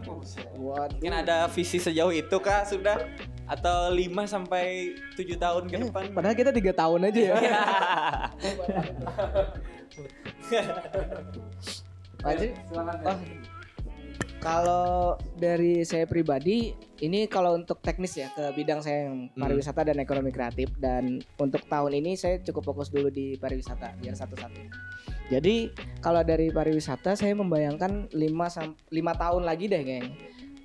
waduh 0.55 0.93
Mungkin 0.93 1.15
ada 1.15 1.47
visi 1.47 1.79
sejauh 1.79 2.11
itu 2.11 2.37
kah 2.39 2.63
sudah 2.63 3.01
atau 3.45 3.89
5 3.89 3.97
sampai 4.27 4.93
7 5.15 5.25
tahun 5.37 5.63
ke 5.65 5.75
Eh, 5.75 5.81
depan? 5.85 6.03
padahal 6.13 6.35
kita 6.35 6.51
tiga 6.51 6.73
tahun 6.75 7.07
aja 7.07 7.21
ya 7.23 7.37
Lanjut. 12.21 12.51
Oh, 12.73 13.17
kalau 14.45 15.17
dari 15.41 15.81
saya 15.89 16.05
pribadi, 16.05 16.77
ini 17.01 17.25
kalau 17.25 17.57
untuk 17.57 17.81
teknis 17.81 18.13
ya 18.13 18.29
ke 18.37 18.53
bidang 18.53 18.85
saya 18.85 19.09
yang 19.09 19.33
pariwisata 19.33 19.89
dan 19.89 19.97
ekonomi 19.97 20.29
kreatif 20.29 20.69
dan 20.77 21.25
untuk 21.41 21.65
tahun 21.65 21.97
ini 21.97 22.13
saya 22.13 22.45
cukup 22.45 22.77
fokus 22.77 22.93
dulu 22.93 23.09
di 23.09 23.41
pariwisata 23.41 23.97
biar 24.05 24.13
satu-satu. 24.13 24.61
Jadi 25.33 25.73
kalau 26.05 26.21
dari 26.21 26.53
pariwisata 26.53 27.17
saya 27.17 27.33
membayangkan 27.33 28.13
5 28.13 28.21
sam 28.53 28.77
5 28.93 28.93
tahun 29.17 29.43
lagi 29.49 29.65
deh 29.73 29.81
kayaknya. 29.81 30.13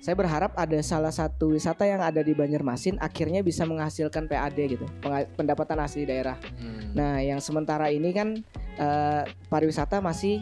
Saya 0.00 0.16
berharap 0.16 0.56
ada 0.56 0.80
salah 0.80 1.12
satu 1.12 1.52
wisata 1.52 1.84
yang 1.84 2.00
ada 2.00 2.24
di 2.24 2.32
Banjarmasin 2.32 2.96
akhirnya 3.04 3.44
bisa 3.44 3.68
menghasilkan 3.68 4.32
PAD 4.32 4.56
gitu, 4.56 4.88
pendapatan 5.36 5.76
asli 5.76 6.08
daerah. 6.08 6.40
Hmm. 6.56 6.96
Nah, 6.96 7.20
yang 7.20 7.36
sementara 7.36 7.92
ini 7.92 8.08
kan 8.08 8.40
eh, 8.80 9.22
pariwisata 9.52 10.00
masih 10.00 10.40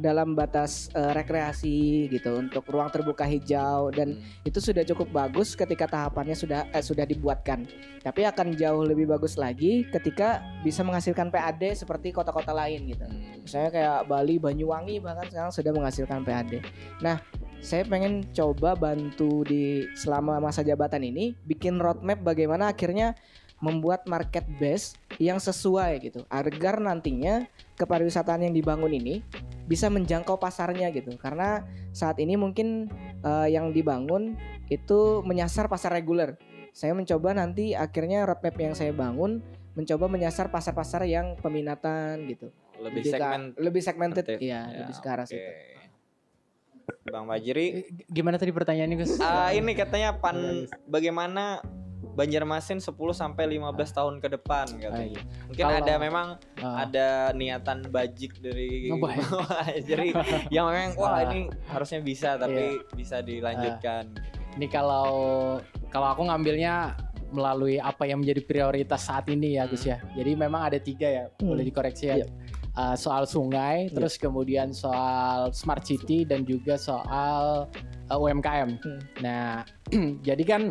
dalam 0.00 0.32
batas 0.32 0.88
eh, 0.96 1.12
rekreasi 1.12 2.08
gitu 2.08 2.40
untuk 2.40 2.64
ruang 2.72 2.88
terbuka 2.88 3.28
hijau 3.28 3.92
dan 3.92 4.16
Hmm. 4.16 4.24
itu 4.48 4.58
sudah 4.60 4.84
cukup 4.88 5.08
bagus 5.12 5.52
ketika 5.52 5.84
tahapannya 5.84 6.32
sudah 6.32 6.64
eh, 6.72 6.80
sudah 6.80 7.04
dibuatkan. 7.04 7.68
Tapi 8.00 8.24
akan 8.24 8.56
jauh 8.56 8.82
lebih 8.88 9.04
bagus 9.08 9.36
lagi 9.36 9.84
ketika 9.92 10.40
bisa 10.64 10.80
menghasilkan 10.80 11.28
PAD 11.28 11.76
seperti 11.76 12.10
kota-kota 12.10 12.56
lain 12.56 12.88
gitu. 12.88 13.04
Hmm. 13.04 13.44
Misalnya 13.44 13.70
kayak 13.70 13.98
Bali, 14.08 14.36
Banyuwangi 14.40 14.96
bahkan 15.04 15.28
sekarang 15.28 15.52
sudah 15.52 15.72
menghasilkan 15.76 16.20
PAD. 16.24 16.64
Nah, 17.04 17.20
saya 17.62 17.86
pengen 17.86 18.26
coba 18.34 18.74
bantu 18.74 19.46
di 19.46 19.86
selama 19.94 20.42
masa 20.42 20.66
jabatan 20.66 21.04
ini 21.06 21.36
bikin 21.46 21.78
roadmap 21.78 22.18
bagaimana 22.24 22.74
akhirnya 22.74 23.14
membuat 23.62 24.02
market 24.10 24.42
base 24.58 24.98
yang 25.22 25.38
sesuai 25.38 26.02
gitu 26.02 26.26
agar 26.26 26.82
nantinya 26.82 27.46
kepariwisataan 27.78 28.50
yang 28.50 28.54
dibangun 28.54 28.90
ini 28.90 29.22
bisa 29.64 29.86
menjangkau 29.88 30.36
pasarnya 30.36 30.90
gitu. 30.90 31.14
Karena 31.16 31.62
saat 31.90 32.18
ini 32.18 32.34
mungkin 32.34 32.90
eh, 33.20 33.48
yang 33.50 33.70
dibangun 33.70 34.34
itu 34.68 35.20
menyasar 35.22 35.66
pasar 35.66 35.92
reguler. 35.92 36.36
Saya 36.72 36.92
mencoba 36.92 37.32
nanti 37.32 37.76
akhirnya 37.76 38.24
roadmap 38.24 38.56
yang 38.56 38.72
saya 38.72 38.90
bangun 38.90 39.44
mencoba 39.72 40.04
menyasar 40.04 40.48
pasar-pasar 40.48 41.04
yang 41.04 41.36
peminatan 41.36 42.28
gitu. 42.28 42.48
Lebih 42.80 43.02
segmen 43.04 43.40
lebih 43.56 43.80
segmented. 43.80 44.24
Segmented. 44.26 44.38
ya, 44.40 44.60
Ya, 44.66 44.78
lebih 44.84 44.94
ke 44.96 45.08
arah 45.08 45.24
oke. 45.24 45.30
situ. 45.30 45.50
Bang 47.04 47.26
Fajri? 47.26 47.66
Eh, 47.72 47.84
Gimana 48.08 48.36
tadi 48.36 48.50
pertanyaannya 48.50 48.96
Gus? 48.98 49.20
ah, 49.20 49.50
ini 49.50 49.72
katanya 49.72 50.18
pan 50.18 50.66
bagaimana 50.84 51.62
Banjarmasin 52.02 52.76
10 52.76 52.92
sampai 53.12 53.46
15 53.48 53.72
tahun 53.90 54.14
ke 54.18 54.28
depan 54.34 54.66
Ah, 54.68 54.78
katanya. 54.90 55.16
iya. 55.16 55.22
Mungkin 55.48 55.64
Kalau- 55.64 55.80
ada 55.80 55.94
memang 55.96 56.26
Ah. 56.58 56.76
ada 56.84 57.06
niatan 57.32 57.78
bajik 57.88 58.36
dari 58.38 58.90
jadi 59.88 60.08
yang 60.50 60.68
memang 60.68 60.92
wah 60.94 61.22
Ah. 61.22 61.30
ini 61.30 61.46
harusnya 61.66 62.00
bisa 62.00 62.36
tapi 62.36 62.82
bisa 62.92 63.22
dilanjutkan. 63.22 64.12
Ini 64.52 64.66
kalau 64.68 65.08
kalau 65.88 66.08
aku 66.10 66.26
ngambilnya 66.26 66.92
melalui 67.32 67.80
apa 67.80 68.04
yang 68.04 68.20
menjadi 68.20 68.44
prioritas 68.44 69.08
saat 69.08 69.24
ini 69.26 69.56
ya 69.56 69.64
Gus 69.64 69.88
ya. 69.88 69.96
Jadi 70.12 70.36
memang 70.36 70.68
ada 70.68 70.76
tiga 70.76 71.08
ya, 71.08 71.24
Hmm. 71.40 71.48
boleh 71.48 71.64
dikoreksi 71.64 72.04
ya. 72.06 72.16
Iya. 72.20 72.28
Uh, 72.72 72.96
soal 72.96 73.24
sungai, 73.24 73.88
Iya. 73.88 73.92
terus 73.96 74.16
kemudian 74.16 74.72
soal 74.72 75.52
smart 75.52 75.84
city 75.84 76.24
dan 76.24 76.44
juga 76.44 76.76
soal 76.76 77.68
uh, 78.08 78.16
UMKM. 78.16 78.80
Hmm. 78.80 79.00
Nah, 79.20 79.64
jadi 80.28 80.40
kan 80.44 80.62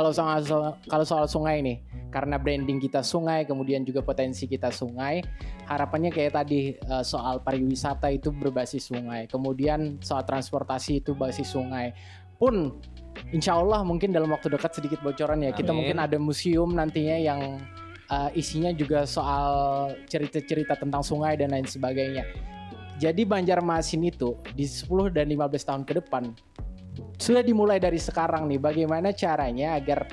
kalau 0.00 0.16
soal 0.16 0.40
kalau 0.88 1.04
soal 1.04 1.28
sungai 1.28 1.60
nih, 1.60 1.76
karena 2.08 2.40
branding 2.40 2.80
kita 2.80 3.04
sungai, 3.04 3.44
kemudian 3.44 3.84
juga 3.84 4.00
potensi 4.00 4.48
kita 4.48 4.72
sungai, 4.72 5.20
harapannya 5.68 6.08
kayak 6.08 6.40
tadi 6.40 6.72
uh, 6.88 7.04
soal 7.04 7.44
pariwisata 7.44 8.08
itu 8.08 8.32
berbasis 8.32 8.88
sungai, 8.88 9.28
kemudian 9.28 10.00
soal 10.00 10.24
transportasi 10.24 11.04
itu 11.04 11.12
basis 11.12 11.52
sungai. 11.52 11.92
Pun 12.40 12.80
insya 13.36 13.60
Allah 13.60 13.84
mungkin 13.84 14.08
dalam 14.08 14.32
waktu 14.32 14.48
dekat 14.48 14.72
sedikit 14.80 15.04
bocoran 15.04 15.44
ya, 15.44 15.52
kita 15.52 15.68
Amin. 15.68 15.84
mungkin 15.84 15.98
ada 16.00 16.16
museum 16.16 16.72
nantinya 16.72 17.20
yang 17.20 17.60
uh, 18.08 18.32
isinya 18.32 18.72
juga 18.72 19.04
soal 19.04 19.52
cerita-cerita 20.08 20.80
tentang 20.80 21.04
sungai 21.04 21.36
dan 21.36 21.52
lain 21.52 21.68
sebagainya. 21.68 22.24
Jadi 22.96 23.24
Banjarmasin 23.28 24.00
itu 24.08 24.36
di 24.52 24.64
10 24.64 25.12
dan 25.12 25.28
15 25.28 25.68
tahun 25.68 25.82
ke 25.84 25.92
depan 26.04 26.32
sudah 27.20 27.44
dimulai 27.44 27.76
dari 27.76 28.00
sekarang 28.00 28.48
nih 28.48 28.56
bagaimana 28.56 29.12
caranya 29.12 29.76
agar 29.76 30.08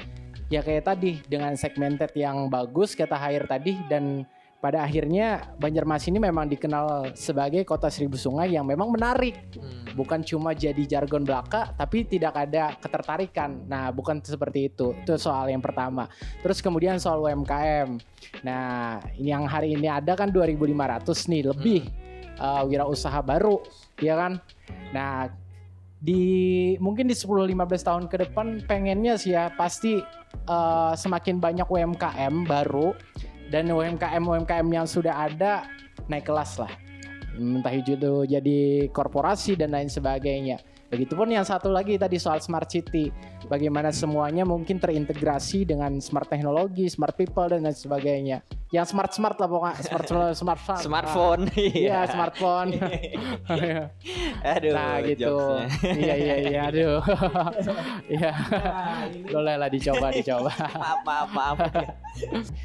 ya 0.52 0.60
kayak 0.60 0.84
tadi 0.92 1.24
dengan 1.24 1.56
segmented 1.56 2.12
yang 2.20 2.52
bagus 2.52 3.00
kata 3.00 3.16
Hair 3.16 3.48
tadi 3.48 3.80
dan 3.88 4.28
pada 4.58 4.84
akhirnya 4.84 5.54
Banjarmasin 5.62 6.18
ini 6.18 6.22
memang 6.28 6.50
dikenal 6.50 7.14
sebagai 7.14 7.62
kota 7.62 7.88
seribu 7.94 8.18
sungai 8.18 8.58
yang 8.58 8.66
memang 8.66 8.92
menarik. 8.92 9.38
Hmm. 9.56 9.96
bukan 9.98 10.22
cuma 10.22 10.54
jadi 10.54 10.86
jargon 10.86 11.26
belaka 11.26 11.74
tapi 11.74 12.06
tidak 12.06 12.36
ada 12.36 12.76
ketertarikan. 12.78 13.66
Nah 13.66 13.90
bukan 13.90 14.20
seperti 14.22 14.70
itu. 14.70 14.94
Itu 14.98 15.18
soal 15.18 15.50
yang 15.50 15.62
pertama. 15.62 16.10
Terus 16.44 16.60
kemudian 16.60 17.00
soal 17.00 17.24
UMKM 17.24 17.98
nah 18.44 19.00
ini 19.16 19.32
yang 19.32 19.48
hari 19.48 19.78
ini 19.78 19.88
ada 19.88 20.18
kan 20.18 20.34
2.500 20.34 21.32
nih 21.32 21.44
lebih 21.54 21.82
uh, 22.42 22.66
wirausaha 22.66 23.22
baru 23.24 23.62
ya 24.02 24.18
kan? 24.18 24.42
Nah 24.92 25.47
di 25.98 26.78
mungkin 26.78 27.10
di 27.10 27.16
10-15 27.18 27.58
tahun 27.82 28.06
ke 28.06 28.30
depan 28.30 28.62
pengennya 28.70 29.18
sih 29.18 29.34
ya 29.34 29.50
pasti 29.58 29.98
uh, 30.46 30.94
semakin 30.94 31.42
banyak 31.42 31.66
UMKM 31.66 32.46
baru 32.46 32.94
dan 33.50 33.72
UMKM 33.72 34.22
UMKM 34.22 34.68
yang 34.70 34.86
sudah 34.86 35.26
ada 35.26 35.66
naik 36.06 36.30
kelas 36.30 36.62
lah 36.62 36.70
entah 37.38 37.74
itu 37.74 38.26
jadi 38.26 38.90
korporasi 38.90 39.56
dan 39.56 39.72
lain 39.78 39.88
sebagainya. 39.88 40.58
Begitupun 40.88 41.28
yang 41.28 41.44
satu 41.44 41.68
lagi 41.68 42.00
tadi 42.00 42.16
soal 42.16 42.40
smart 42.40 42.72
city, 42.72 43.12
bagaimana 43.52 43.92
semuanya 43.92 44.48
mungkin 44.48 44.80
terintegrasi 44.80 45.68
dengan 45.68 46.00
smart 46.00 46.32
teknologi, 46.32 46.88
smart 46.88 47.12
people 47.20 47.44
dan 47.44 47.68
lain 47.68 47.76
sebagainya. 47.76 48.40
Yang 48.72 48.96
smart 48.96 49.12
smart 49.16 49.36
lah 49.40 49.48
pokoknya 49.52 49.76
smart 49.84 50.06
smart 50.08 50.36
smart, 50.40 50.60
smart. 50.64 50.84
Smartphone. 50.84 51.42
Iya, 51.58 52.08
smartphone. 52.08 52.70
Aduh. 54.56 54.72
nah 54.76 55.00
gitu. 55.04 55.36
iya 55.84 56.16
iya 56.16 56.36
iya 56.48 56.60
aduh. 56.72 57.00
Iya. 58.08 58.32
Boleh 59.28 59.56
lah 59.60 59.68
dicoba 59.68 60.08
dicoba. 60.12 60.52
maaf 60.56 61.00
maaf 61.04 61.30
maaf. 61.36 61.58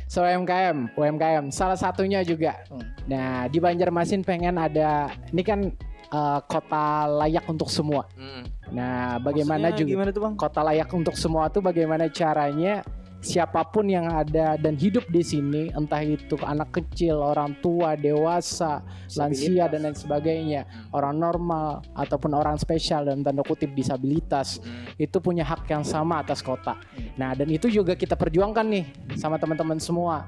So 0.07 0.23
UMKM, 0.23 0.95
UMKM 0.95 1.51
salah 1.51 1.79
satunya 1.79 2.23
juga. 2.23 2.55
Hmm. 2.70 2.87
Nah 3.11 3.51
di 3.51 3.59
Banjarmasin 3.59 4.23
pengen 4.23 4.59
ada, 4.59 5.11
ini 5.35 5.43
kan 5.43 5.75
eh, 6.12 6.40
kota 6.44 6.84
layak 7.08 7.48
untuk 7.48 7.72
semua. 7.72 8.04
Hmm. 8.14 8.44
Nah 8.72 9.16
bagaimana 9.18 9.72
Maksudnya 9.72 9.80
juga 9.80 9.92
Gimana 9.96 10.10
tuh 10.12 10.22
bang? 10.24 10.34
kota 10.36 10.60
layak 10.62 10.90
untuk 10.92 11.16
semua 11.16 11.48
tuh 11.48 11.60
bagaimana 11.60 12.08
caranya 12.12 12.84
siapa 13.22 13.62
pun 13.70 13.86
yang 13.86 14.10
ada 14.10 14.58
dan 14.58 14.74
hidup 14.74 15.06
di 15.06 15.22
sini, 15.22 15.70
entah 15.70 16.02
itu 16.02 16.34
anak 16.42 16.74
kecil, 16.74 17.22
orang 17.22 17.54
tua, 17.62 17.94
dewasa, 17.94 18.82
lansia 19.14 19.70
dan 19.70 19.86
lain 19.86 19.94
sebagainya, 19.94 20.66
orang 20.90 21.22
normal 21.22 21.86
ataupun 21.94 22.34
orang 22.34 22.58
spesial 22.58 23.06
dan 23.06 23.22
tanda 23.22 23.46
kutip 23.46 23.70
disabilitas 23.78 24.58
Hmm. 24.58 24.90
itu 24.98 25.22
punya 25.22 25.46
hak 25.46 25.70
yang 25.70 25.86
sama 25.86 26.18
atas 26.18 26.42
kota. 26.42 26.74
Nah, 27.14 27.30
dan 27.38 27.46
itu 27.46 27.70
juga 27.70 27.94
kita 27.94 28.18
perjuangkan 28.18 28.66
nih 28.66 28.84
sama 29.14 29.38
teman-teman 29.38 29.78
semua. 29.78 30.26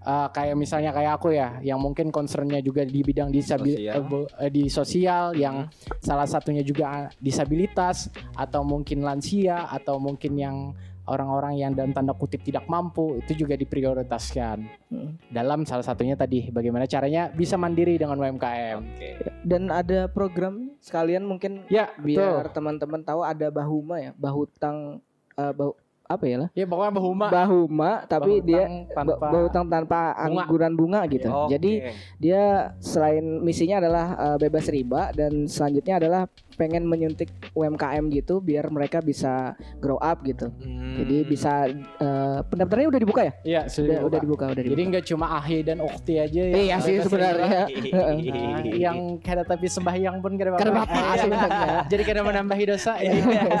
Eh, 0.00 0.28
kayak 0.30 0.56
misalnya 0.56 0.90
kayak 0.90 1.12
aku 1.14 1.28
ya, 1.30 1.60
yang 1.60 1.76
mungkin 1.76 2.08
concernnya 2.08 2.58
juga 2.58 2.80
di 2.82 3.00
bidang 3.00 3.28
disabil 3.28 3.76
Sosial. 3.76 3.94
eh, 3.94 4.02
bu- 4.02 4.30
eh, 4.34 4.48
di 4.48 4.64
sosial, 4.66 5.24
yang 5.34 5.68
salah 5.98 6.24
satunya 6.24 6.62
juga 6.62 6.84
eh, 6.88 7.08
disabilitas 7.20 8.08
atau 8.32 8.62
mungkin 8.62 9.00
lansia 9.00 9.68
atau 9.68 9.96
mungkin 9.96 10.34
yang 10.34 10.56
orang-orang 11.04 11.58
yang 11.58 11.72
dalam 11.74 11.90
tanda 11.90 12.12
kutip 12.12 12.40
tidak 12.40 12.64
mampu 12.64 13.18
itu 13.18 13.34
juga 13.36 13.52
diprioritaskan 13.54 14.56
Hmm. 14.88 15.18
dalam 15.26 15.64
salah 15.64 15.82
satunya 15.82 16.14
tadi 16.14 16.48
bagaimana 16.48 16.86
caranya 16.86 17.28
bisa 17.28 17.54
mandiri 17.54 17.94
dengan 17.94 18.16
UMKM. 18.16 18.78
Oke. 18.80 19.10
Dan 19.42 19.68
ada 19.68 20.06
program 20.06 20.70
sekalian 20.78 21.24
mungkin 21.24 21.66
Ya, 21.66 21.92
biar 21.94 22.48
teman-teman 22.48 23.02
tahu 23.02 23.20
ada 23.20 23.48
Bahuma 23.48 23.98
ya, 23.98 24.12
Bahutang 24.14 25.02
eh, 25.34 25.52
bahu 25.52 25.74
apa 26.10 26.24
ya 26.26 26.36
lah? 26.36 26.48
Ya 26.52 26.66
pokoknya 26.66 26.92
Bahuma 26.92 27.26
Bahuma 27.30 27.92
tapi 28.04 28.42
dia 28.42 28.66
Bahutang 28.66 28.90
tanpa 28.90 29.14
ba- 29.14 29.30
Bahutang 29.30 29.64
tanpa 29.64 30.00
bunga. 30.10 30.42
angguran 30.42 30.72
bunga 30.74 31.00
gitu. 31.06 31.28
Oke. 31.30 31.54
Jadi 31.54 31.72
dia 32.18 32.42
selain 32.78 33.22
misinya 33.38 33.78
adalah 33.78 34.06
eh, 34.18 34.36
bebas 34.40 34.66
riba 34.66 35.14
dan 35.14 35.46
selanjutnya 35.46 35.94
adalah 35.96 36.22
pengen 36.56 36.86
menyuntik 36.86 37.30
UMKM 37.52 38.10
gitu 38.10 38.38
biar 38.40 38.68
mereka 38.70 38.98
bisa 39.00 39.54
grow 39.78 39.98
up 39.98 40.22
gitu. 40.24 40.50
Hmm. 40.60 40.96
Jadi 41.00 41.16
bisa 41.24 41.68
eh, 41.72 42.38
pendaftarannya 42.46 42.88
udah 42.90 43.00
dibuka 43.00 43.22
ya? 43.24 43.32
Iya, 43.42 43.62
Udah, 43.66 43.72
sudah 43.72 43.98
udah 44.06 44.18
dibuka, 44.20 44.44
udah 44.50 44.62
Jadi 44.62 44.70
dibuka. 44.72 44.90
nggak 44.90 45.04
cuma 45.06 45.26
Ahi 45.38 45.58
dan 45.62 45.78
Ukti 45.80 46.14
aja 46.18 46.42
ya. 46.42 46.54
Iya 46.56 46.76
sih 46.82 46.94
sebenarnya. 47.00 47.62
Nah, 47.90 48.62
yang 48.64 49.18
kada 49.20 49.42
tapi 49.42 49.66
sembahyang 49.66 50.22
pun 50.22 50.38
kada 50.38 50.54
apa-apa. 50.54 50.94
Iya. 50.94 51.22
sebenarnya. 51.26 51.72
Jadi 51.90 52.02
kada 52.06 52.20
menambahi 52.22 52.64
dosa 52.70 52.92
ya. 53.02 53.12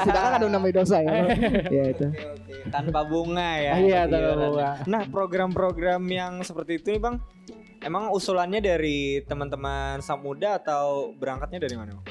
Sedangkan 0.06 0.32
ada 0.38 0.46
namanya 0.46 0.74
dosa 0.82 0.96
ya. 1.02 1.12
ya 1.76 1.84
itu. 1.90 2.06
Oke, 2.08 2.24
oke. 2.36 2.54
Tanpa 2.70 3.00
bunga 3.04 3.50
ya. 3.58 3.72
Iya, 3.80 4.00
tadi 4.06 4.22
tanpa 4.22 4.46
bunga. 4.48 4.70
Nah, 4.86 5.02
program-program 5.10 6.02
yang 6.08 6.32
seperti 6.46 6.78
itu 6.80 6.96
nih, 6.96 7.00
Bang. 7.02 7.16
Emang 7.80 8.12
usulannya 8.12 8.60
dari 8.60 9.24
teman-teman 9.24 10.04
Samuda 10.04 10.60
atau 10.60 11.16
berangkatnya 11.16 11.64
dari 11.64 11.74
mana, 11.80 11.96
Bang? 11.96 12.04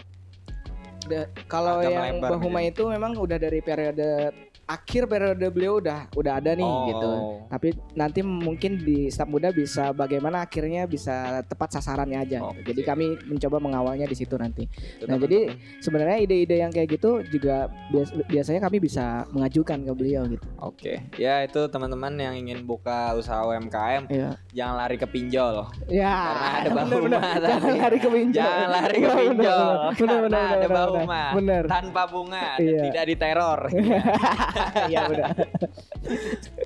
Da- 1.09 1.29
kalau 1.49 1.81
yang 1.81 2.21
Bahuma 2.21 2.61
gitu. 2.61 2.85
itu 2.85 2.93
memang 2.93 3.17
udah 3.17 3.37
dari 3.41 3.59
periode 3.65 4.29
akhir 4.69 5.03
periode 5.05 5.49
beliau 5.49 5.81
udah 5.81 6.13
udah 6.13 6.33
ada 6.35 6.53
nih 6.53 6.61
Oh. 6.61 6.85
gitu. 6.85 7.11
Tapi 7.49 7.67
nanti 7.93 8.21
mungkin 8.21 8.77
di 8.77 9.09
staf 9.09 9.25
muda 9.25 9.49
bisa 9.49 9.89
bagaimana 9.91 10.41
akhirnya 10.41 10.85
bisa 10.85 11.41
tepat 11.43 11.73
sasarannya 11.73 12.19
aja. 12.19 12.37
Oke. 12.43 12.61
Jadi 12.63 12.81
kami 12.83 13.05
mencoba 13.25 13.57
mengawalnya 13.57 14.05
di 14.05 14.13
situ 14.13 14.37
nanti. 14.37 14.69
Itu 14.69 14.77
Nah, 15.03 15.17
teman-teman. 15.17 15.25
jadi 15.25 15.39
sebenarnya 15.79 16.17
ide-ide 16.19 16.55
yang 16.59 16.69
kayak 16.69 16.89
gitu 16.91 17.25
juga 17.25 17.55
bias- 17.89 18.13
biasanya 18.23 18.61
kami 18.61 18.77
bisa 18.77 19.05
mengajukan 19.29 19.81
ke 19.81 19.91
beliau 19.91 20.21
gitu. 20.27 20.45
Oke, 20.59 21.01
ya 21.15 21.41
itu 21.41 21.65
teman-teman 21.65 22.13
yang 22.13 22.37
ingin 22.37 22.61
buka 22.61 23.17
usaha 23.17 23.41
UMKM 23.41 24.05
Iya. 24.07 24.37
jangan 24.53 24.75
lari 24.77 24.95
ke 24.95 25.07
pinjol. 25.07 25.65
Ya. 25.87 26.13
Karena 26.13 26.49
ada 26.53 26.69
bener, 26.77 26.93
Bahuma 26.93 27.05
bener. 27.09 27.21
tadi. 27.41 27.49
Jangan 27.49 27.73
lari 27.75 27.97
ke 27.97 28.09
pinjol. 28.09 28.37
Jangan 28.37 28.69
lari 28.69 28.97
ke 28.99 29.09
pinjol. 29.19 29.65
Ada 29.89 30.17
bener, 30.21 30.69
Bahuma. 30.69 31.23
Bener. 31.33 31.63
Tanpa 31.65 32.01
bunga 32.05 32.45
dan 32.53 32.61
Iya. 32.61 32.81
tidak 32.85 33.03
diteror. 33.07 33.59
Iya 34.87 34.99
benar. 35.07 35.29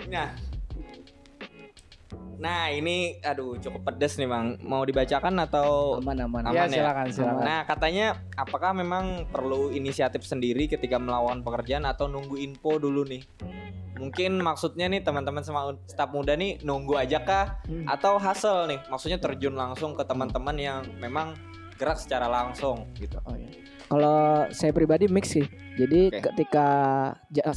nah. 0.07 0.29
Nah, 2.33 2.67
ini 2.67 3.23
aduh 3.23 3.55
cukup 3.55 3.87
pedes 3.87 4.19
nih, 4.19 4.27
Bang. 4.27 4.59
Mau 4.59 4.83
dibacakan 4.83 5.37
atau 5.39 5.95
Aman 5.97 6.19
aman. 6.19 6.43
Aman 6.43 6.51
Ya 6.51 6.65
ya? 6.65 6.83
silakan 6.83 7.07
silakan. 7.07 7.39
Nah, 7.39 7.61
katanya 7.63 8.05
apakah 8.35 8.75
memang 8.75 9.29
perlu 9.31 9.71
inisiatif 9.71 10.27
sendiri 10.27 10.67
ketika 10.67 10.99
melawan 10.99 11.39
pekerjaan 11.39 11.85
atau 11.85 12.11
nunggu 12.11 12.35
info 12.35 12.75
dulu 12.77 13.07
nih? 13.07 13.23
Mungkin 13.95 14.43
maksudnya 14.43 14.91
nih 14.91 14.99
teman-teman 14.99 15.39
sama 15.39 15.77
staf 15.87 16.11
muda 16.11 16.35
nih 16.35 16.59
nunggu 16.59 16.99
aja 16.99 17.23
kah 17.23 17.63
Hmm. 17.63 17.87
atau 17.87 18.19
hasil 18.19 18.67
nih? 18.67 18.79
Maksudnya 18.91 19.21
terjun 19.21 19.55
langsung 19.55 19.95
ke 19.95 20.03
teman-teman 20.03 20.57
yang 20.57 20.83
memang 20.99 21.37
gerak 21.73 21.95
secara 21.95 22.27
langsung 22.27 22.91
gitu. 22.93 23.15
Oh, 23.23 23.37
iya. 23.37 23.47
Kalau 23.89 24.47
saya 24.51 24.71
pribadi 24.71 25.07
mix 25.11 25.35
sih. 25.35 25.47
Jadi 25.73 26.13
Oke. 26.13 26.21
ketika 26.29 26.67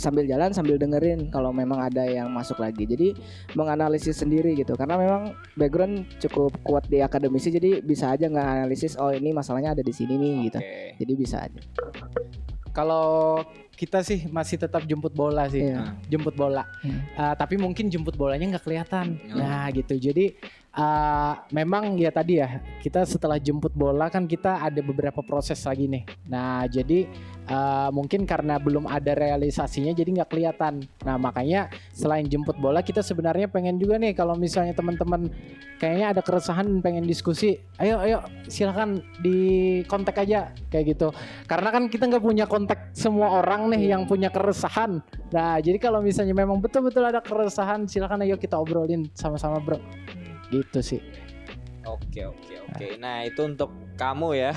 sambil 0.01 0.24
jalan 0.24 0.49
sambil 0.57 0.81
dengerin 0.81 1.29
kalau 1.29 1.53
memang 1.53 1.85
ada 1.85 2.05
yang 2.09 2.33
masuk 2.33 2.57
lagi. 2.61 2.89
Jadi 2.89 3.12
menganalisis 3.53 4.16
sendiri 4.20 4.57
gitu. 4.57 4.72
Karena 4.74 4.97
memang 4.97 5.37
background 5.55 6.09
cukup 6.20 6.57
kuat 6.64 6.89
di 6.89 7.05
akademisi 7.05 7.53
jadi 7.53 7.85
bisa 7.85 8.12
aja 8.12 8.27
nggak 8.27 8.49
analisis 8.64 8.97
oh 8.97 9.12
ini 9.12 9.37
masalahnya 9.37 9.77
ada 9.77 9.85
di 9.85 9.93
sini 9.93 10.16
nih 10.16 10.35
gitu. 10.49 10.59
Oke. 10.61 10.97
Jadi 11.05 11.12
bisa 11.12 11.37
aja. 11.45 11.61
Kalau 12.72 13.41
kita 13.77 14.01
sih 14.01 14.24
masih 14.33 14.57
tetap 14.57 14.85
jemput 14.89 15.12
bola 15.12 15.49
sih. 15.53 15.68
Iya. 15.68 15.97
Jemput 16.09 16.33
bola. 16.33 16.64
Hmm. 16.81 17.05
Uh, 17.16 17.35
tapi 17.37 17.61
mungkin 17.61 17.93
jemput 17.93 18.16
bolanya 18.16 18.57
nggak 18.57 18.64
kelihatan. 18.64 19.20
Oh. 19.33 19.41
Nah, 19.41 19.68
gitu. 19.72 19.97
Jadi 20.01 20.37
uh, 20.77 21.33
memang 21.51 21.97
ya 21.97 22.12
tadi 22.12 22.39
ya, 22.39 22.61
kita 22.85 23.03
setelah 23.09 23.41
jemput 23.41 23.72
bola 23.72 24.12
kan 24.12 24.29
kita 24.29 24.62
ada 24.62 24.81
beberapa 24.85 25.24
proses 25.24 25.59
lagi 25.64 25.89
nih. 25.89 26.05
Nah, 26.29 26.68
jadi 26.68 27.09
uh, 27.49 27.89
mungkin 27.91 28.29
karena 28.29 28.61
belum 28.61 28.87
ada 28.87 29.16
realisasinya 29.16 29.97
jadi 29.97 30.22
nggak 30.22 30.31
kelihatan. 30.31 30.85
Nah, 31.03 31.16
makanya 31.16 31.72
selain 31.91 32.29
jemput 32.29 32.55
bola 32.61 32.85
kita 32.85 33.01
sebenarnya 33.01 33.49
pengen 33.49 33.81
juga 33.81 33.97
nih 33.97 34.12
kalau 34.12 34.37
misalnya 34.37 34.77
teman-teman 34.77 35.33
kayaknya 35.81 36.16
ada 36.16 36.22
keresahan 36.24 36.68
pengen 36.85 37.05
diskusi, 37.05 37.57
ayo 37.81 38.01
ayo 38.01 38.24
silakan 38.47 39.01
di 39.20 39.81
kontak 39.89 40.20
aja 40.20 40.53
kayak 40.68 40.97
gitu. 40.97 41.09
Karena 41.49 41.72
kan 41.72 41.89
kita 41.89 42.07
nggak 42.07 42.24
punya 42.24 42.45
kontak 42.45 42.93
semua 42.93 43.41
orang 43.41 43.72
nih 43.72 43.97
yang 43.97 44.05
punya 44.05 44.29
keresahan. 44.29 45.01
Nah, 45.33 45.59
jadi 45.59 45.81
kalau 45.81 46.05
misalnya 46.05 46.37
memang 46.37 46.61
betul-betul 46.61 47.03
ada 47.05 47.20
keresahan, 47.20 47.89
silakan 47.89 48.24
ayo 48.24 48.37
kita 48.39 48.57
obrolin 48.57 49.09
sama-sama, 49.16 49.61
Bro. 49.61 49.81
Gitu 50.51 50.79
sih. 50.81 51.01
Oke, 51.87 52.27
oke, 52.27 52.55
oke. 52.67 52.87
Nah, 52.99 53.23
itu 53.23 53.47
untuk 53.47 53.71
kamu 53.95 54.35
ya. 54.35 54.53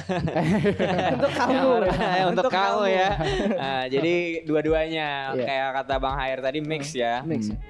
Untuk 1.16 1.32
kamu. 1.32 1.70
Ya, 1.86 2.24
untuk, 2.34 2.50
Untuk 2.50 2.50
kamu, 2.50 2.82
kamu. 2.82 2.92
ya. 2.92 3.10
Nah, 3.54 3.82
jadi 3.86 4.14
dua-duanya 4.44 5.08
Iya. 5.38 5.46
kayak 5.46 5.70
kata 5.80 5.96
Bang 6.02 6.18
Hair 6.18 6.42
tadi 6.42 6.60
mix 6.60 6.92
ya. 6.92 7.22
Mix. 7.22 7.54
Hmm. 7.54 7.62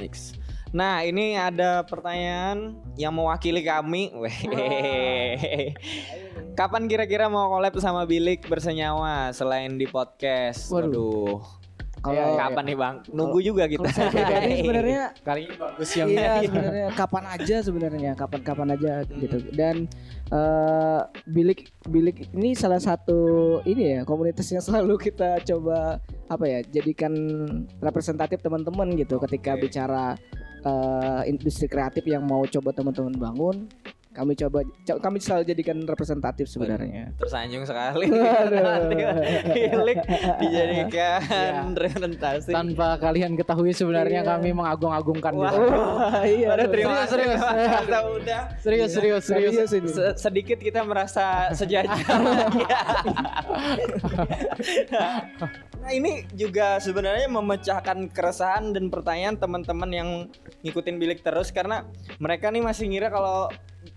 Mix. 0.00 0.32
Nah, 0.74 1.06
ini 1.06 1.38
ada 1.38 1.84
pertanyaan 1.86 2.74
yang 2.98 3.14
mewakili 3.14 3.62
kami. 3.62 4.10
Weh. 4.24 5.70
Kapan 6.56 6.88
kira-kira 6.88 7.28
mau 7.28 7.46
collab 7.46 7.76
sama 7.78 8.02
Bilik 8.08 8.42
bersenyawa 8.48 9.30
selain 9.30 9.76
di 9.76 9.86
podcast? 9.86 10.72
Waduh. 10.72 10.88
Waduh. 10.90 11.38
Kalau 12.04 12.20
Ya, 12.20 12.36
kapan 12.38 12.64
nih 12.64 12.76
Bang? 12.76 12.94
Nunggu 13.08 13.38
juga 13.40 13.64
kita. 13.64 13.80
kalau 13.80 13.88
saya 13.90 14.12
pribadi 14.12 14.52
sebenarnya 14.60 15.02
Kali 15.18 15.40
ini 15.42 15.54
bagus 15.56 15.90
yang 15.90 16.06
iya 16.06 16.32
sebenarnya 16.38 16.86
kapan 17.00 17.24
aja 17.26 17.56
sebenarnya 17.58 18.12
kapan-kapan 18.12 18.68
aja 18.70 18.92
Hmm. 19.04 19.16
gitu 19.18 19.36
dan 19.50 19.76
eh 20.26 21.00
bilik 21.26 21.60
bilik 21.86 22.28
ini 22.30 22.52
salah 22.52 22.76
satu 22.78 23.16
ini 23.64 23.82
ya 23.90 24.00
komunitas 24.02 24.44
yang 24.46 24.60
selalu 24.66 25.00
kita 25.00 25.40
coba 25.42 25.96
apa 26.26 26.44
ya 26.44 26.60
jadikan 26.62 27.12
representatif 27.78 28.38
teman-teman 28.38 28.92
gitu 28.94 29.16
ketika 29.18 29.54
Oke. 29.54 29.64
bicara 29.64 30.12
eh, 30.60 31.22
industri 31.26 31.64
kreatif 31.66 32.04
yang 32.04 32.22
mau 32.22 32.44
coba 32.44 32.70
teman-teman 32.70 33.14
bangun 33.14 33.56
kami 34.14 34.32
coba 34.32 34.58
co- 34.62 34.96
kami 34.96 35.18
selalu 35.18 35.42
jadikan 35.44 35.82
representatif 35.82 36.46
sebenarnya 36.46 37.10
Tersanjung 37.16 37.66
sekali. 37.66 38.06
Bilik 39.50 39.98
dijadikan 40.38 41.18
Iya. 41.20 41.66
representasi. 41.66 42.50
tanpa 42.50 42.94
kalian 42.96 43.34
ketahui 43.34 43.70
sebenarnya 43.70 44.22
Iya. 44.22 44.30
kami 44.30 44.50
mengagung-agungkan 44.52 45.32
Wah. 45.34 45.42
gitu. 45.44 45.58
Wah, 45.60 46.22
iya 46.22 46.50
terima 46.56 46.70
Serius, 46.70 46.94
kasih. 46.94 47.10
serius. 47.10 47.40
Kita 47.82 47.98
udah 48.06 48.42
Serius, 48.56 48.90
serius, 48.92 49.22
serius. 49.24 49.52
Serius. 49.66 49.92
Se- 49.92 50.14
sedikit 50.20 50.58
kita 50.58 50.80
merasa 50.80 51.50
sejajar. 51.50 51.98
Ya. 52.54 52.78
nah 55.82 55.90
ini 55.90 56.24
juga 56.32 56.78
sebenarnya 56.78 57.28
memecahkan 57.28 58.08
keresahan 58.08 58.70
dan 58.70 58.88
pertanyaan 58.88 59.34
teman-teman 59.34 59.90
yang 59.90 60.08
ngikutin 60.62 60.96
bilik 60.96 61.20
terus 61.20 61.50
karena 61.50 61.84
mereka 62.16 62.48
nih 62.48 62.62
masih 62.62 62.88
ngira 62.88 63.10
kalau 63.10 63.50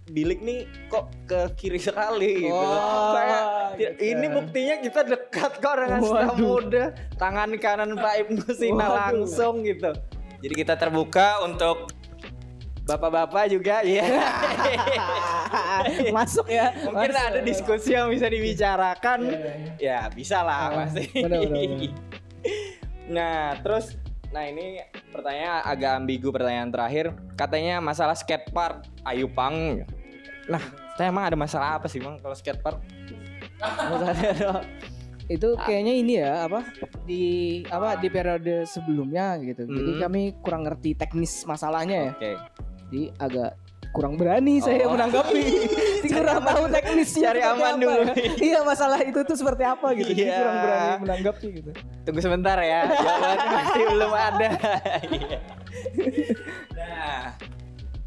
bilik 0.08 0.40
nih 0.40 0.60
kok 0.88 1.06
ke 1.26 1.40
kiri 1.54 1.78
sekali 1.78 2.44
gitu. 2.44 2.68
Kayak, 3.12 3.44
ti- 3.76 3.78
gitu. 3.78 4.02
ini 4.08 4.26
buktinya 4.30 4.76
kita 4.80 5.00
dekat 5.04 5.52
kok 5.58 5.74
dengan 5.76 6.02
Waduh. 6.02 6.36
Muda. 6.38 6.84
Tangan 7.16 7.50
kanan 7.58 7.92
Pak 7.94 8.14
Ibnu 8.24 8.42
Sina 8.50 8.86
Waduh. 8.86 8.96
langsung 8.96 9.54
gitu. 9.62 9.92
Jadi 10.38 10.54
kita 10.56 10.74
terbuka 10.74 11.42
untuk 11.42 11.90
bapak-bapak 12.84 13.50
juga 13.50 13.82
ya. 13.84 14.06
masuk 16.16 16.48
ya 16.48 16.72
Mungkin 16.88 17.12
masuk. 17.12 17.28
ada 17.28 17.40
diskusi 17.42 17.90
yang 17.92 18.08
bisa 18.08 18.26
dibicarakan. 18.26 19.20
Ya, 19.76 20.08
bisa 20.08 20.40
lah 20.40 20.72
Ah, 20.72 20.86
pasti. 20.86 21.04
nah, 23.08 23.56
terus 23.60 23.96
nah 24.28 24.44
ini 24.44 24.84
pertanyaan 25.10 25.64
agak 25.64 25.92
ambigu 25.98 26.30
pertanyaan 26.32 26.70
terakhir. 26.70 27.06
Katanya 27.36 27.80
masalah 27.80 28.14
skatepark 28.14 28.84
Ayu 29.04 29.28
Pang. 29.28 29.84
Nah, 30.48 30.64
saya 30.96 31.08
emang 31.08 31.26
ada 31.26 31.36
masalah 31.36 31.76
apa 31.76 31.88
sih, 31.88 32.00
Bang, 32.00 32.18
kalau 32.18 32.34
skatepark? 32.34 32.80
Itu 35.28 35.60
kayaknya 35.60 35.94
ini 35.94 36.14
ya 36.16 36.48
apa 36.48 36.64
di 37.04 37.24
apa 37.68 38.00
di 38.00 38.08
periode 38.08 38.64
sebelumnya 38.64 39.36
gitu. 39.42 39.68
Jadi 39.68 39.92
Hmm. 39.92 40.02
kami 40.02 40.22
kurang 40.40 40.64
ngerti 40.64 40.96
teknis 40.96 41.44
masalahnya 41.44 41.98
ya. 42.00 42.12
Oke. 42.14 42.32
Jadi 42.88 43.02
agak 43.20 43.52
kurang 43.92 44.16
berani 44.16 44.64
saya 44.64 44.88
Oh. 44.88 44.96
menanggapi. 44.96 45.44
kurang 46.08 46.40
tahu 46.40 46.64
teknisnya. 46.72 47.24
Cari 47.28 47.42
aman 47.44 47.60
apa. 47.76 47.76
dulu. 47.78 48.02
iya 48.40 48.60
masalah 48.64 49.04
itu 49.04 49.20
tuh 49.22 49.36
seperti 49.36 49.64
apa 49.64 49.88
gitu. 49.96 50.16
Jadi 50.16 50.24
Iya. 50.24 50.38
kurang 50.40 50.58
berani 50.64 50.96
menanggapi 51.04 51.48
gitu. 51.52 51.72
Tunggu 52.08 52.20
sebentar 52.24 52.58
ya. 52.58 52.82
Jawabannya 52.88 53.48
masih 53.52 53.84
belum 53.86 54.14
ada. 54.16 54.48
Iya. 55.12 55.40
nah, 56.74 57.24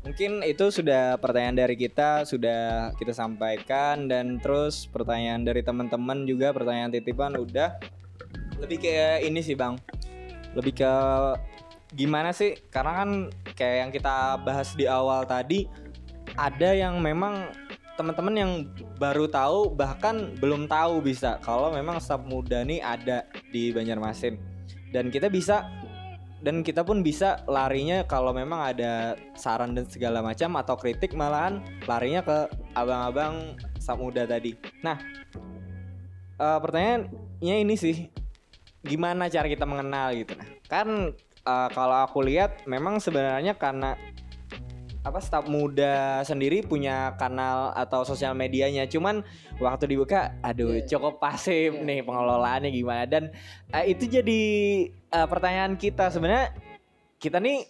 mungkin 0.00 0.40
itu 0.42 0.72
sudah 0.72 1.20
pertanyaan 1.20 1.60
dari 1.66 1.76
kita 1.76 2.24
sudah 2.24 2.92
kita 2.96 3.12
sampaikan 3.12 4.08
dan 4.08 4.40
terus 4.40 4.88
pertanyaan 4.88 5.44
dari 5.44 5.60
teman-teman 5.60 6.24
juga 6.24 6.56
pertanyaan 6.56 6.88
titipan 6.88 7.36
udah 7.36 7.76
lebih 8.60 8.78
ke 8.84 9.24
ini 9.24 9.40
sih, 9.40 9.56
Bang. 9.56 9.80
Lebih 10.52 10.84
ke 10.84 10.92
gimana 11.96 12.30
sih? 12.30 12.60
Karena 12.68 13.02
kan 13.02 13.10
kayak 13.56 13.76
yang 13.88 13.90
kita 13.90 14.36
bahas 14.44 14.76
di 14.76 14.84
awal 14.84 15.24
tadi 15.24 15.64
ada 16.36 16.76
yang 16.76 17.00
memang 17.00 17.48
teman-teman 17.96 18.34
yang 18.36 18.52
baru 18.96 19.28
tahu 19.28 19.76
bahkan 19.76 20.32
belum 20.40 20.68
tahu 20.68 21.04
bisa 21.04 21.36
kalau 21.44 21.68
memang 21.68 22.00
staf 22.00 22.24
muda 22.24 22.64
nih 22.64 22.80
ada 22.80 23.28
di 23.52 23.76
Banjarmasin 23.76 24.40
dan 24.88 25.12
kita 25.12 25.28
bisa 25.28 25.68
dan 26.40 26.64
kita 26.64 26.80
pun 26.82 27.04
bisa 27.04 27.44
larinya 27.44 28.04
kalau 28.08 28.32
memang 28.32 28.72
ada 28.72 29.16
saran 29.36 29.76
dan 29.76 29.84
segala 29.88 30.24
macam 30.24 30.56
atau 30.56 30.74
kritik 30.76 31.12
malahan 31.12 31.60
larinya 31.84 32.24
ke 32.24 32.38
abang-abang 32.72 33.56
staf 33.76 34.00
muda 34.00 34.24
tadi. 34.24 34.56
Nah, 34.80 34.96
eh, 36.40 36.58
pertanyaannya 36.58 37.56
ini 37.60 37.74
sih 37.76 38.08
gimana 38.80 39.28
cara 39.28 39.44
kita 39.44 39.68
mengenal 39.68 40.16
gitu 40.16 40.32
nah 40.40 40.48
kan 40.64 41.12
eh, 41.44 41.68
kalau 41.76 41.96
aku 42.08 42.24
lihat 42.24 42.64
memang 42.64 42.96
sebenarnya 42.96 43.52
karena 43.60 43.96
apa 45.00 45.16
staf 45.24 45.48
muda 45.48 46.20
sendiri 46.28 46.60
punya 46.60 47.16
kanal 47.16 47.72
atau 47.72 48.04
sosial 48.04 48.36
medianya. 48.36 48.84
Cuman 48.84 49.24
waktu 49.56 49.96
dibuka 49.96 50.36
aduh 50.44 50.76
Iya. 50.76 50.84
cukup 50.96 51.16
pasif 51.16 51.72
Iya. 51.72 51.84
nih 51.84 52.00
pengelolaannya 52.04 52.70
gimana. 52.72 53.04
Dan 53.08 53.32
eh, 53.72 53.84
itu 53.88 54.04
jadi 54.04 54.42
eh, 54.92 55.26
pertanyaan 55.26 55.80
kita. 55.80 56.12
Sebenarnya 56.12 56.52
kita 57.16 57.40
nih 57.40 57.64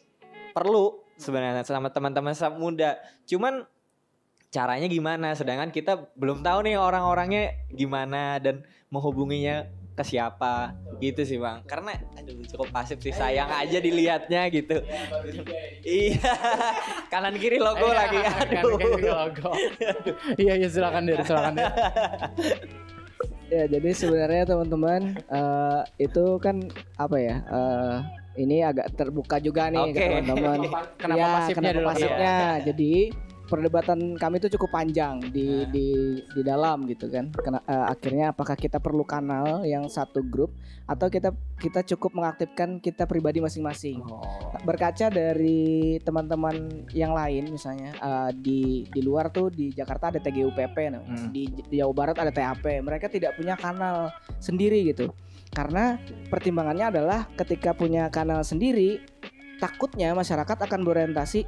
perlu 0.51 0.99
sebenarnya 1.15 1.63
sama 1.63 1.95
teman-teman 1.95 2.35
staf 2.35 2.59
muda. 2.59 2.99
Cuman 3.31 3.63
caranya 4.51 4.91
gimana? 4.91 5.31
Sedangkan 5.39 5.71
kita 5.71 6.11
belum 6.19 6.43
tahu 6.43 6.67
nih 6.67 6.75
orang-orangnya 6.75 7.55
gimana 7.71 8.43
dan 8.43 8.67
menghubunginya 8.91 9.71
ke 10.01 10.05
siapa 10.07 10.73
gitu 10.97 11.21
sih 11.23 11.37
bang 11.37 11.61
karena 11.65 11.93
aduh 12.17 12.41
cukup 12.49 12.69
pasif 12.73 12.97
sih 12.99 13.13
sayang 13.13 13.49
aja 13.49 13.77
dilihatnya 13.79 14.49
gitu 14.49 14.81
iya 15.83 16.33
kanan 17.09 17.37
kiri 17.37 17.61
logo 17.61 17.85
lagi 17.87 18.17
aduh 18.17 18.81
Iya 20.41 20.57
iya 20.57 20.69
silakan 20.69 21.05
deh, 21.05 21.21
silakan 21.21 21.53
deh. 21.57 21.69
Ya 23.51 23.67
jadi 23.67 23.91
sebenarnya 23.91 24.47
teman-teman 24.47 25.19
eh, 25.27 25.81
itu 25.99 26.39
kan 26.39 26.71
apa 26.95 27.19
ya? 27.19 27.43
eh, 27.43 27.97
ini 28.39 28.63
agak 28.63 28.95
terbuka 28.95 29.43
juga 29.43 29.67
nih 29.69 29.91
ke 29.91 29.99
Oke. 29.99 30.07
teman-teman. 30.23 30.59
Kenapa 30.95 31.19
Ya, 31.19 31.27
pasifnya 31.35 31.59
kenapa 31.59 31.75
dulu? 31.75 31.89
pasifnya? 31.91 32.35
Jadi 32.63 32.93
perdebatan 33.51 34.15
kami 34.15 34.39
itu 34.39 34.55
cukup 34.55 34.71
panjang 34.79 35.19
di 35.35 35.47
Nah. 35.51 35.67
di 35.75 35.89
di 36.23 36.43
dalam 36.47 36.87
gitu 36.87 37.11
kan. 37.11 37.35
Kena, 37.35 37.59
eh, 37.67 37.87
akhirnya 37.91 38.31
apakah 38.31 38.55
kita 38.55 38.79
perlu 38.79 39.03
kanal 39.03 39.67
yang 39.67 39.91
satu 39.91 40.23
grup 40.23 40.55
atau 40.87 41.11
kita 41.11 41.35
kita 41.59 41.83
cukup 41.95 42.15
mengaktifkan 42.15 42.79
kita 42.79 43.11
pribadi 43.11 43.43
masing-masing. 43.43 43.99
Oh. 44.07 44.23
Berkaca 44.63 45.11
dari 45.11 45.99
teman-teman 46.07 46.87
yang 46.95 47.11
lain 47.11 47.51
misalnya 47.51 47.91
eh, 47.99 48.31
di 48.39 48.87
di 48.87 49.01
luar 49.03 49.35
tuh 49.35 49.51
di 49.51 49.75
Jakarta 49.75 50.15
ada 50.15 50.23
TGUPP 50.23 50.77
namanya. 50.95 51.11
Hmm. 51.11 51.35
Di, 51.35 51.51
di 51.51 51.77
Jawa 51.83 51.93
Barat 51.93 52.17
ada 52.23 52.31
TAP. 52.31 52.63
Mereka 52.63 53.11
tidak 53.11 53.35
punya 53.35 53.59
kanal 53.59 54.15
sendiri 54.39 54.87
gitu. 54.87 55.11
Karena 55.51 55.99
pertimbangannya 56.31 56.95
adalah 56.95 57.27
ketika 57.35 57.75
punya 57.75 58.07
kanal 58.07 58.47
sendiri 58.47 59.03
takutnya 59.59 60.17
masyarakat 60.17 60.57
akan 60.57 60.81
berorientasi 60.87 61.45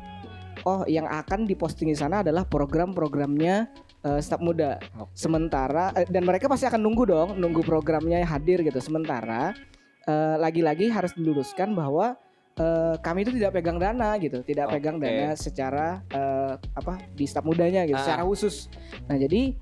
oh 0.65 0.87
yang 0.87 1.07
akan 1.07 1.45
diposting 1.45 1.91
di 1.91 1.99
sana 1.99 2.23
adalah 2.23 2.47
program-programnya 2.47 3.69
eh, 4.03 4.21
staf 4.23 4.41
muda. 4.43 4.79
Oke. 4.99 5.11
Sementara 5.15 5.91
eh, 5.95 6.07
dan 6.09 6.23
mereka 6.27 6.47
pasti 6.47 6.67
akan 6.67 6.81
nunggu 6.83 7.05
dong, 7.07 7.29
nunggu 7.39 7.63
programnya 7.67 8.23
hadir 8.23 8.63
gitu. 8.63 8.79
Sementara 8.79 9.55
eh, 10.07 10.37
lagi-lagi 10.39 10.91
harus 10.91 11.15
diluruskan 11.19 11.75
bahwa 11.75 12.15
eh, 12.59 12.95
kami 13.01 13.27
itu 13.27 13.33
tidak 13.39 13.59
pegang 13.59 13.79
dana 13.83 14.15
gitu, 14.19 14.43
tidak 14.47 14.71
pegang 14.71 14.99
Oke. 14.99 15.07
dana 15.09 15.35
secara 15.35 16.03
eh, 16.11 16.55
apa 16.77 16.99
di 17.15 17.25
staf 17.27 17.43
mudanya 17.47 17.83
gitu, 17.87 17.99
Ah. 17.99 18.05
secara 18.05 18.23
khusus. 18.27 18.71
Nah 19.11 19.17
jadi 19.19 19.57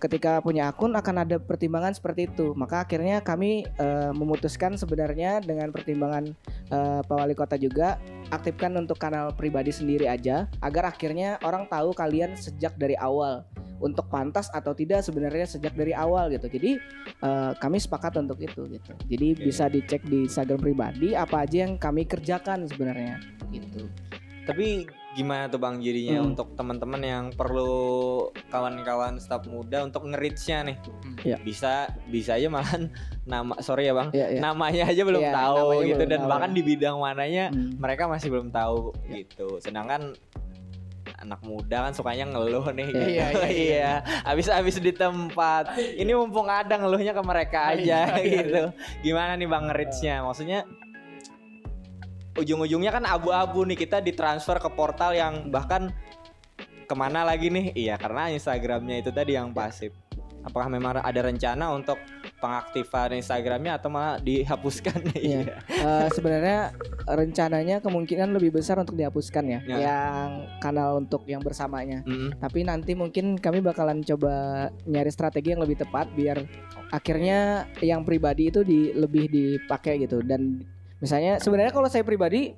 ketika 0.00 0.40
punya 0.40 0.72
akun 0.72 0.96
akan 0.96 1.28
ada 1.28 1.36
pertimbangan 1.36 1.92
seperti 1.92 2.32
itu. 2.32 2.56
Maka 2.56 2.88
akhirnya 2.88 3.20
kami 3.20 3.68
eh, 3.68 4.12
memutuskan 4.16 4.74
sebenarnya 4.80 5.44
dengan 5.44 5.68
pertimbangan 5.70 6.32
eh, 6.72 7.00
Pak 7.04 7.16
Wali 7.16 7.36
Kota 7.36 7.60
juga 7.60 8.00
aktifkan 8.32 8.72
untuk 8.80 8.96
kanal 8.96 9.36
pribadi 9.36 9.70
sendiri 9.70 10.08
aja 10.08 10.48
agar 10.64 10.88
akhirnya 10.88 11.36
orang 11.44 11.68
tahu 11.68 11.92
kalian 11.92 12.32
sejak 12.34 12.72
dari 12.80 12.96
awal 12.96 13.44
untuk 13.80 14.12
pantas 14.12 14.52
atau 14.52 14.76
tidak 14.76 15.00
sebenarnya 15.00 15.48
sejak 15.48 15.72
dari 15.76 15.92
awal 15.92 16.32
gitu. 16.32 16.48
Jadi 16.48 16.80
eh, 17.20 17.52
kami 17.60 17.76
sepakat 17.76 18.16
untuk 18.16 18.40
itu 18.40 18.64
gitu. 18.72 18.92
Jadi 19.04 19.28
Oke. 19.36 19.42
bisa 19.52 19.68
dicek 19.68 20.00
di 20.08 20.24
Instagram 20.24 20.64
pribadi 20.64 21.12
apa 21.12 21.44
aja 21.44 21.68
yang 21.68 21.76
kami 21.76 22.08
kerjakan 22.08 22.64
sebenarnya 22.64 23.20
gitu. 23.52 23.84
Tapi 24.48 24.88
gimana 25.10 25.46
tuh 25.46 25.58
bang 25.58 25.78
jadinya 25.78 26.18
Hmm. 26.18 26.28
untuk 26.30 26.54
teman-teman 26.54 27.02
yang 27.02 27.24
perlu 27.30 27.74
kawan-kawan 28.46 29.18
staf 29.18 29.42
muda 29.44 29.82
untuk 29.82 30.06
nge-reach-nya 30.06 30.62
nih? 30.62 30.76
Iya. 31.24 31.36
Bisa 31.40 31.72
bisa 32.06 32.34
aja 32.34 32.46
malahan 32.46 32.94
nama 33.26 33.58
sorry 33.58 33.86
ya 33.86 33.92
bang, 33.92 34.08
Iya, 34.10 34.26
iya. 34.28 34.40
namanya 34.40 34.86
aja 34.86 35.02
belum 35.02 35.18
Iya, 35.20 35.34
tahu 35.34 35.66
gitu 35.82 35.98
belum 35.98 36.08
dan 36.08 36.20
tahu. 36.20 36.30
bahkan 36.30 36.50
di 36.50 36.62
bidang 36.62 36.96
mananya 36.96 37.44
Hmm. 37.50 37.74
mereka 37.76 38.06
masih 38.06 38.28
belum 38.28 38.48
tahu 38.50 38.94
Iya. 39.04 39.26
gitu. 39.26 39.58
Sedangkan 39.58 40.14
anak 41.20 41.42
muda 41.42 41.84
kan 41.84 41.92
sukanya 41.92 42.24
ngeluh 42.26 42.70
nih. 42.70 42.88
Iya, 42.88 43.04
iya, 43.04 43.26
iya. 43.34 43.50
iya. 43.50 43.92
Habis-habis 44.22 44.78
di 44.78 44.88
tempat. 44.90 45.74
Ini 45.76 46.14
mumpung 46.14 46.46
ada 46.46 46.72
ngeluhnya 46.72 47.12
ke 47.12 47.20
mereka 47.20 47.74
aja 47.74 47.82
Iya, 47.82 48.00
iya, 48.22 48.40
gitu. 48.40 48.62
Gimana 49.02 49.34
nih 49.34 49.44
Bang 49.44 49.68
Rich-nya? 49.68 50.22
Maksudnya 50.22 50.64
ujung-ujungnya 52.38 52.90
kan 52.94 53.04
abu-abu 53.06 53.66
nih 53.66 53.78
kita 53.78 53.98
ditransfer 53.98 54.58
ke 54.62 54.70
portal 54.70 55.16
yang 55.16 55.50
bahkan 55.50 55.90
ke 56.86 56.94
mana 56.98 57.22
lagi 57.22 57.50
nih? 57.50 57.70
Iya 57.74 57.94
karena 57.98 58.30
Instagramnya 58.34 59.02
itu 59.02 59.10
tadi 59.14 59.38
yang 59.38 59.54
pasif. 59.54 59.94
Apakah 60.40 60.72
memang 60.72 60.96
ada 61.04 61.20
rencana 61.20 61.68
untuk 61.68 62.00
pengaktifan 62.40 63.12
Instagramnya 63.20 63.76
atau 63.76 63.92
malah 63.92 64.16
dihapuskan? 64.18 65.12
Iya. 65.20 65.60
Eh, 65.68 66.08
sebenarnya 66.16 66.72
rencananya 67.04 67.84
kemungkinan 67.84 68.32
lebih 68.32 68.56
besar 68.56 68.80
untuk 68.80 68.96
dihapuskan 68.96 69.44
ya, 69.44 69.60
Ya. 69.68 69.76
yang 69.84 70.48
kanal 70.64 70.96
untuk 70.96 71.28
yang 71.28 71.44
bersamanya. 71.44 72.00
Mm. 72.08 72.40
Tapi 72.40 72.64
nanti 72.64 72.96
mungkin 72.96 73.36
kami 73.36 73.60
bakalan 73.60 74.00
coba 74.00 74.66
nyari 74.88 75.12
strategi 75.12 75.52
yang 75.52 75.60
lebih 75.60 75.76
tepat 75.84 76.08
biar 76.16 76.40
akhirnya 76.88 77.68
yang 77.84 78.02
pribadi 78.08 78.48
itu 78.48 78.64
di 78.64 78.96
lebih 78.96 79.28
dipakai 79.28 80.08
gitu 80.08 80.24
dan 80.24 80.64
misalnya 81.00 81.40
sebenarnya 81.40 81.72
kalau 81.72 81.88
saya 81.88 82.04
pribadi 82.04 82.54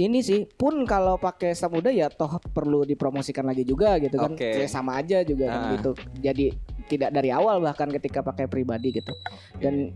ini 0.00 0.24
sih 0.24 0.48
pun 0.48 0.88
kalau 0.88 1.20
pakai 1.20 1.52
staf 1.52 1.68
muda 1.68 1.92
ya 1.92 2.08
toh 2.08 2.40
perlu 2.50 2.88
dipromosikan 2.88 3.44
lagi 3.44 3.62
juga 3.62 4.00
gitu 4.00 4.16
kan. 4.16 4.32
Oke. 4.32 4.64
Ya, 4.64 4.66
sama 4.66 4.96
aja 4.96 5.20
juga 5.20 5.52
kan 5.52 5.60
Ah. 5.60 5.70
gitu. 5.76 5.90
Jadi 6.18 6.46
tidak 6.88 7.12
dari 7.12 7.28
awal 7.28 7.60
bahkan 7.60 7.92
ketika 7.92 8.24
pakai 8.24 8.48
pribadi 8.48 8.96
gitu. 8.96 9.12
Dan 9.60 9.92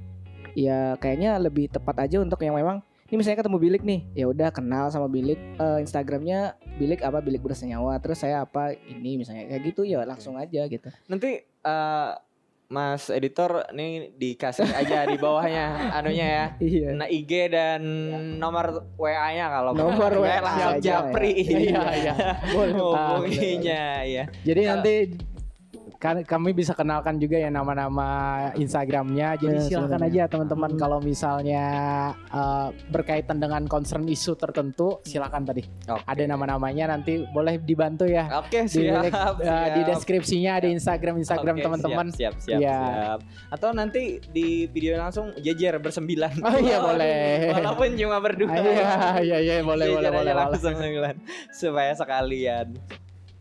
ya 0.52 1.00
kayaknya 1.00 1.40
lebih 1.40 1.72
tepat 1.72 2.04
aja 2.04 2.20
untuk 2.20 2.40
yang 2.44 2.56
memang 2.56 2.84
ini 3.06 3.22
misalnya 3.22 3.40
ketemu 3.46 3.58
bilik 3.62 3.82
nih 3.86 4.00
ya 4.18 4.26
udah 4.26 4.50
kenal 4.50 4.90
sama 4.90 5.06
bilik 5.08 5.38
eh, 5.38 5.78
Instagramnya 5.80 6.60
bilik 6.76 7.00
apa? 7.00 7.24
Bilik 7.24 7.40
bersenyawa. 7.40 7.96
Terus 8.04 8.20
saya 8.20 8.44
apa? 8.44 8.76
Ini 8.76 9.16
misalnya. 9.16 9.48
Kayak 9.48 9.62
gitu 9.72 9.88
ya 9.88 10.04
langsung 10.04 10.36
aja 10.36 10.68
gitu. 10.68 10.92
Nanti 11.08 11.40
eh, 11.40 12.10
Mas 12.66 13.14
editor 13.14 13.62
nih 13.70 14.10
dikasih 14.18 14.66
aja 14.66 15.06
di 15.06 15.14
bawahnya 15.16 15.66
anunya 16.02 16.26
ya. 16.26 16.44
iya 16.58 16.88
Nah 16.98 17.06
IG 17.06 17.30
dan 17.54 17.82
nomor 18.42 18.90
WA-nya 18.98 19.46
kalau 19.46 19.70
Nomor. 19.70 20.10
WA 20.18 20.42
langsung 20.42 20.82
aja, 20.82 21.06
japri. 21.06 21.30
Iya, 21.46 21.82
iya. 21.94 22.14
Boleh. 22.54 22.74
Hubunginya 22.74 24.02
ya. 24.02 24.24
Jadi 24.42 24.60
nanti 24.66 24.94
kan 26.06 26.22
kami 26.22 26.54
bisa 26.54 26.70
kenalkan 26.70 27.18
juga 27.18 27.34
ya 27.36 27.50
nama-nama 27.50 28.06
Instagramnya. 28.54 29.34
Jadi 29.34 29.58
silakan 29.60 29.98
sebenarnya. 29.98 30.22
aja 30.22 30.30
teman-teman 30.30 30.70
Hmm. 30.70 30.78
kalau 30.78 30.98
misalnya 31.00 31.64
uh, 32.30 32.70
berkaitan 32.88 33.36
dengan 33.36 33.66
concern 33.66 34.06
isu 34.06 34.34
tertentu, 34.34 35.02
silakan 35.02 35.42
tadi. 35.42 35.66
Oke. 35.84 36.02
Ada 36.06 36.22
nama-namanya 36.28 36.92
nanti 36.92 37.26
boleh 37.26 37.58
dibantu 37.58 38.06
ya. 38.06 38.30
Oke, 38.38 38.64
Di, 38.64 38.86
siap. 38.86 39.02
uh, 39.10 39.34
siap. 39.36 39.74
di 39.74 39.80
deskripsinya 39.84 40.52
ada 40.56 40.68
Instagram 40.68 41.18
Instagram 41.18 41.56
Oke, 41.56 41.64
teman-teman. 41.64 42.06
Siap, 42.08 42.34
siap, 42.38 42.54
siap, 42.54 42.60
Iya. 42.62 42.78
siap. 42.78 43.18
Atau 43.50 43.68
nanti 43.72 44.22
di 44.22 44.68
video 44.68 44.94
langsung 44.96 45.34
jejer 45.36 45.74
bersembilan. 45.76 46.38
Oh 46.40 46.56
iya 46.56 46.78
boleh. 46.78 47.50
Walaupun 47.52 47.96
cuma 47.96 48.18
berdua. 48.18 48.54
Iya 48.54 48.92
iya 49.18 49.38
iya 49.40 49.54
boleh 49.60 49.86
Jejer 49.88 49.98
boleh. 49.98 50.12
boleh. 50.14 50.34
langsung 50.36 50.74
sembilan 50.74 51.14
supaya 51.50 51.92
sekalian. 51.92 52.68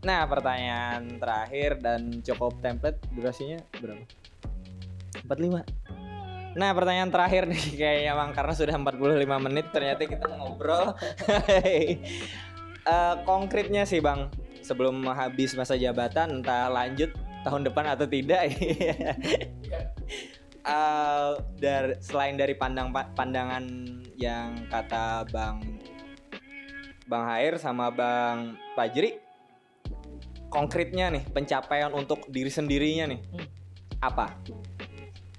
Nah, 0.04 0.28
pertanyaan 0.28 1.16
terakhir 1.16 1.80
dan 1.80 2.20
cukup 2.20 2.60
template 2.60 3.00
durasinya 3.14 3.62
berapa? 3.80 4.04
45. 5.24 5.64
Nah, 6.56 6.70
pertanyaan 6.72 7.12
terakhir 7.12 7.44
nih 7.44 7.64
kayaknya 7.80 8.12
Bang 8.16 8.30
karena 8.32 8.52
sudah 8.56 8.74
45 8.76 9.46
menit 9.46 9.66
ternyata 9.70 10.02
kita 10.04 10.26
ngobrol. 10.36 10.92
Eh, 12.86 13.16
konkretnya 13.26 13.82
sih 13.82 13.98
Bang, 13.98 14.30
sebelum 14.62 15.02
habis 15.10 15.58
masa 15.58 15.74
jabatan 15.74 16.38
entah 16.38 16.70
lanjut 16.70 17.10
tahun 17.42 17.66
depan 17.66 17.98
atau 17.98 18.06
tidak. 18.06 18.46
Eh, 20.66 21.30
dari 21.62 21.94
selain 22.02 22.34
dari 22.34 22.58
pandang 22.58 22.90
pandangan 22.90 23.62
yang 24.18 24.66
kata 24.66 25.22
Bang 25.30 25.62
Bang 27.06 27.22
Hair 27.30 27.62
sama 27.62 27.86
Bang 27.94 28.58
Fajri 28.74 29.25
konkretnya 30.48 31.10
nih 31.10 31.24
pencapaian 31.30 31.90
untuk 31.92 32.26
diri 32.30 32.50
sendirinya 32.50 33.14
nih. 33.14 33.20
Hmm. 33.32 33.48
apa? 34.04 34.28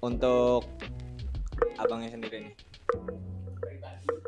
Untuk 0.01 0.65
abangnya 1.77 2.09
sendiri 2.17 2.49
nih. 2.49 2.53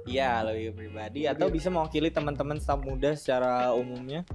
Iya 0.10 0.42
lebih 0.46 0.74
pribadi 0.78 1.26
atau 1.30 1.50
bisa 1.50 1.70
mewakili 1.70 2.10
teman-teman 2.14 2.58
staf 2.62 2.82
muda 2.82 3.14
secara 3.18 3.74
umumnya? 3.74 4.26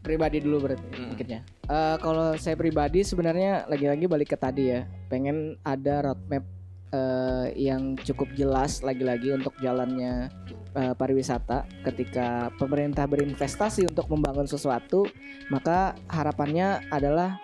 Pribadi 0.00 0.40
dulu 0.40 0.64
berarti 0.64 0.84
Mm. 0.96 1.06
mungkinnya 1.12 1.40
Eh, 1.70 1.96
kalau 2.02 2.34
saya 2.34 2.58
pribadi 2.58 3.06
sebenarnya 3.06 3.62
lagi-lagi 3.70 4.10
balik 4.10 4.34
ke 4.34 4.38
tadi 4.40 4.74
ya. 4.74 4.90
Pengen 5.06 5.54
ada 5.62 6.10
roadmap 6.10 6.42
eh, 6.90 7.46
yang 7.56 7.96
cukup 7.98 8.30
jelas 8.34 8.82
lagi-lagi 8.82 9.34
untuk 9.34 9.54
jalannya 9.62 10.30
eh, 10.74 10.94
pariwisata. 10.94 11.66
Ketika 11.86 12.50
pemerintah 12.58 13.06
berinvestasi 13.06 13.86
untuk 13.88 14.10
membangun 14.10 14.46
sesuatu 14.46 15.06
maka 15.50 15.98
harapannya 16.10 16.86
adalah 16.90 17.38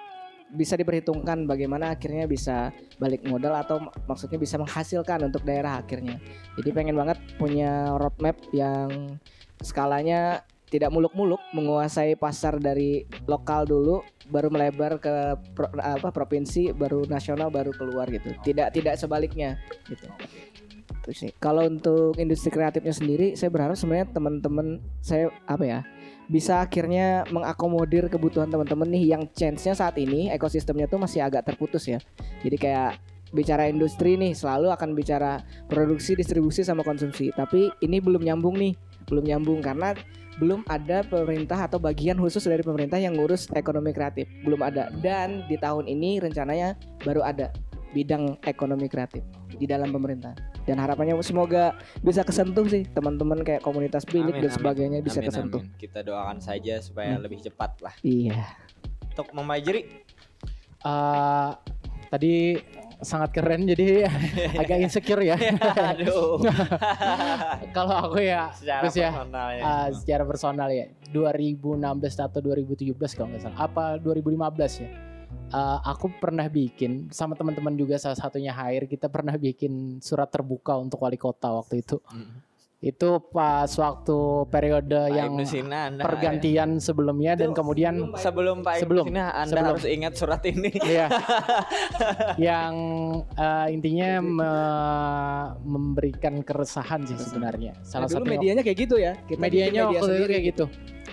bisa 0.46 0.78
diperhitungkan 0.78 1.42
bagaimana 1.42 1.98
akhirnya 1.98 2.30
bisa 2.30 2.70
balik 3.02 3.26
modal 3.26 3.58
atau 3.58 3.82
mak- 3.82 3.98
maksudnya 4.06 4.38
bisa 4.38 4.54
menghasilkan 4.56 5.26
untuk 5.26 5.42
daerah 5.42 5.82
akhirnya. 5.82 6.22
Jadi 6.54 6.70
pengen 6.70 6.94
banget 6.94 7.18
punya 7.34 7.98
roadmap 7.98 8.38
yang 8.54 9.18
skalanya 9.58 10.46
tidak 10.70 10.90
muluk-muluk 10.90 11.38
menguasai 11.54 12.18
pasar 12.18 12.58
dari 12.58 13.06
lokal 13.26 13.66
dulu 13.66 14.02
baru 14.26 14.50
melebar 14.50 14.98
ke 14.98 15.14
pro- 15.54 15.72
apa 15.78 16.10
provinsi 16.10 16.74
baru 16.74 17.06
nasional 17.06 17.50
baru 17.50 17.70
keluar 17.74 18.10
gitu. 18.10 18.34
Tidak 18.42 18.74
tidak 18.74 18.94
sebaliknya 18.98 19.58
gitu. 19.86 20.06
Itu 20.86 21.10
sih. 21.14 21.30
Kalau 21.38 21.66
untuk 21.66 22.18
industri 22.18 22.50
kreatifnya 22.50 22.94
sendiri 22.94 23.38
saya 23.38 23.50
berharap 23.50 23.78
sebenarnya 23.78 24.10
teman-teman 24.10 24.82
saya 25.02 25.30
apa 25.46 25.64
ya 25.64 25.80
bisa 26.26 26.58
akhirnya 26.58 27.22
mengakomodir 27.30 28.10
kebutuhan 28.10 28.50
teman-teman 28.50 28.90
nih 28.90 29.14
yang 29.14 29.30
chance-nya 29.30 29.78
saat 29.78 29.94
ini 29.94 30.26
ekosistemnya 30.34 30.90
tuh 30.90 30.98
masih 30.98 31.22
agak 31.22 31.46
terputus 31.46 31.86
ya. 31.86 32.02
Jadi 32.42 32.56
kayak 32.58 32.98
bicara 33.30 33.70
industri 33.70 34.18
nih 34.18 34.34
selalu 34.34 34.70
akan 34.74 34.94
bicara 34.98 35.42
produksi 35.70 36.18
distribusi 36.18 36.66
sama 36.66 36.82
konsumsi. 36.82 37.30
Tapi 37.30 37.70
ini 37.82 38.02
belum 38.02 38.26
nyambung 38.26 38.58
nih 38.58 38.74
belum 39.06 39.22
nyambung 39.22 39.62
karena 39.62 39.94
belum 40.36 40.64
ada 40.66 41.00
pemerintah 41.02 41.64
atau 41.64 41.76
bagian 41.76 42.16
khusus 42.16 42.44
dari 42.44 42.60
pemerintah 42.60 42.96
yang 42.96 43.16
ngurus 43.16 43.48
ekonomi 43.52 43.90
kreatif. 43.90 44.28
Belum 44.42 44.60
ada. 44.60 44.92
Dan 44.94 45.48
di 45.48 45.56
tahun 45.56 45.86
ini 45.86 46.20
rencananya 46.20 46.76
baru 47.00 47.24
ada 47.24 47.48
bidang 47.90 48.36
ekonomi 48.44 48.86
kreatif 48.86 49.24
di 49.50 49.64
dalam 49.64 49.88
pemerintah. 49.88 50.36
Dan 50.66 50.76
harapannya 50.76 51.16
semoga 51.22 51.72
bisa 52.02 52.20
kesentuh 52.20 52.66
sih 52.66 52.84
teman-teman 52.84 53.40
kayak 53.40 53.62
komunitas 53.62 54.04
bilik 54.04 54.34
Amin, 54.34 54.44
dan 54.44 54.50
amin. 54.50 54.58
sebagainya 54.58 54.98
bisa 55.00 55.18
Amin, 55.18 55.28
kesentuh. 55.30 55.62
amin. 55.62 55.78
kita 55.78 55.98
doakan 56.02 56.38
saja 56.38 56.74
supaya 56.82 57.16
Hmm. 57.16 57.22
lebih 57.22 57.38
cepat 57.40 57.70
lah. 57.80 57.94
Iya. 58.02 58.44
Untuk 59.08 59.32
memajeri 59.32 60.04
Eh, 60.86 61.50
tadi 62.08 62.56
sangat 63.04 63.36
keren 63.36 63.68
jadi 63.68 64.08
agak 64.60 64.78
insecure 64.80 65.20
ya. 65.20 65.36
aduh. 65.92 66.40
Kalau 67.76 67.96
aku 68.08 68.24
ya 68.24 68.48
secara 68.56 68.80
terus 68.86 68.96
ya 68.96 69.10
personal 69.12 69.48
ya. 69.52 69.62
uh, 69.62 69.88
secara 69.92 70.22
personal 70.24 70.68
ya 70.72 70.86
2016 71.12 72.26
atau 72.26 72.40
2017 72.40 72.96
kalau 73.16 73.28
nggak 73.32 73.42
salah. 73.44 73.58
Apa 73.60 73.84
2015 74.00 74.82
ya? 74.84 74.90
Uh, 75.46 75.78
aku 75.86 76.10
pernah 76.18 76.50
bikin 76.50 77.06
sama 77.14 77.38
teman-teman 77.38 77.74
juga 77.78 77.94
salah 78.02 78.18
satunya 78.18 78.50
Hair 78.50 78.90
kita 78.90 79.06
pernah 79.06 79.38
bikin 79.38 80.02
surat 80.02 80.26
terbuka 80.26 80.74
untuk 80.74 80.98
wali 81.02 81.18
kota 81.20 81.52
waktu 81.54 81.86
itu. 81.86 82.02
Hmm. 82.08 82.45
Itu 82.76 83.08
pas 83.32 83.66
waktu 83.72 84.18
periode 84.46 85.00
Pak 85.02 85.08
yang 85.10 85.32
Sina, 85.42 85.88
Anda- 85.88 86.04
pergantian 86.04 86.76
sebelumnya 86.76 87.32
dan 87.32 87.50
Itu 87.50 87.56
kemudian 87.56 88.12
sebelum 88.14 88.60
Pak 88.60 88.84
Sebelum. 88.84 89.08
Sina, 89.08 89.32
Anda 89.32 89.48
Sebelum. 89.48 89.68
harus 89.72 89.84
ingat 89.86 90.12
surat 90.14 90.42
ini 90.44 90.70
Iya. 90.76 91.08
yang 92.38 92.74
uh, 93.32 93.66
intinya 93.66 94.10
me- 94.20 95.50
memberikan 95.64 96.40
keresahan 96.40 97.04
sih 97.04 97.16
sebenarnya. 97.16 97.72
Salah 97.80 98.06
Nah, 98.06 98.12
dulu 98.12 98.22
satu 98.22 98.28
medianya 98.28 98.60
kayak 98.60 98.78
gitu 98.78 98.96
ya 98.96 99.12
kita 99.24 99.40
medianya 99.40 99.82
media 99.82 99.88
waktu 99.88 99.96
itu 99.96 100.06
sendiri 100.06 100.30
kayak 100.30 100.46
gitu. 100.46 100.64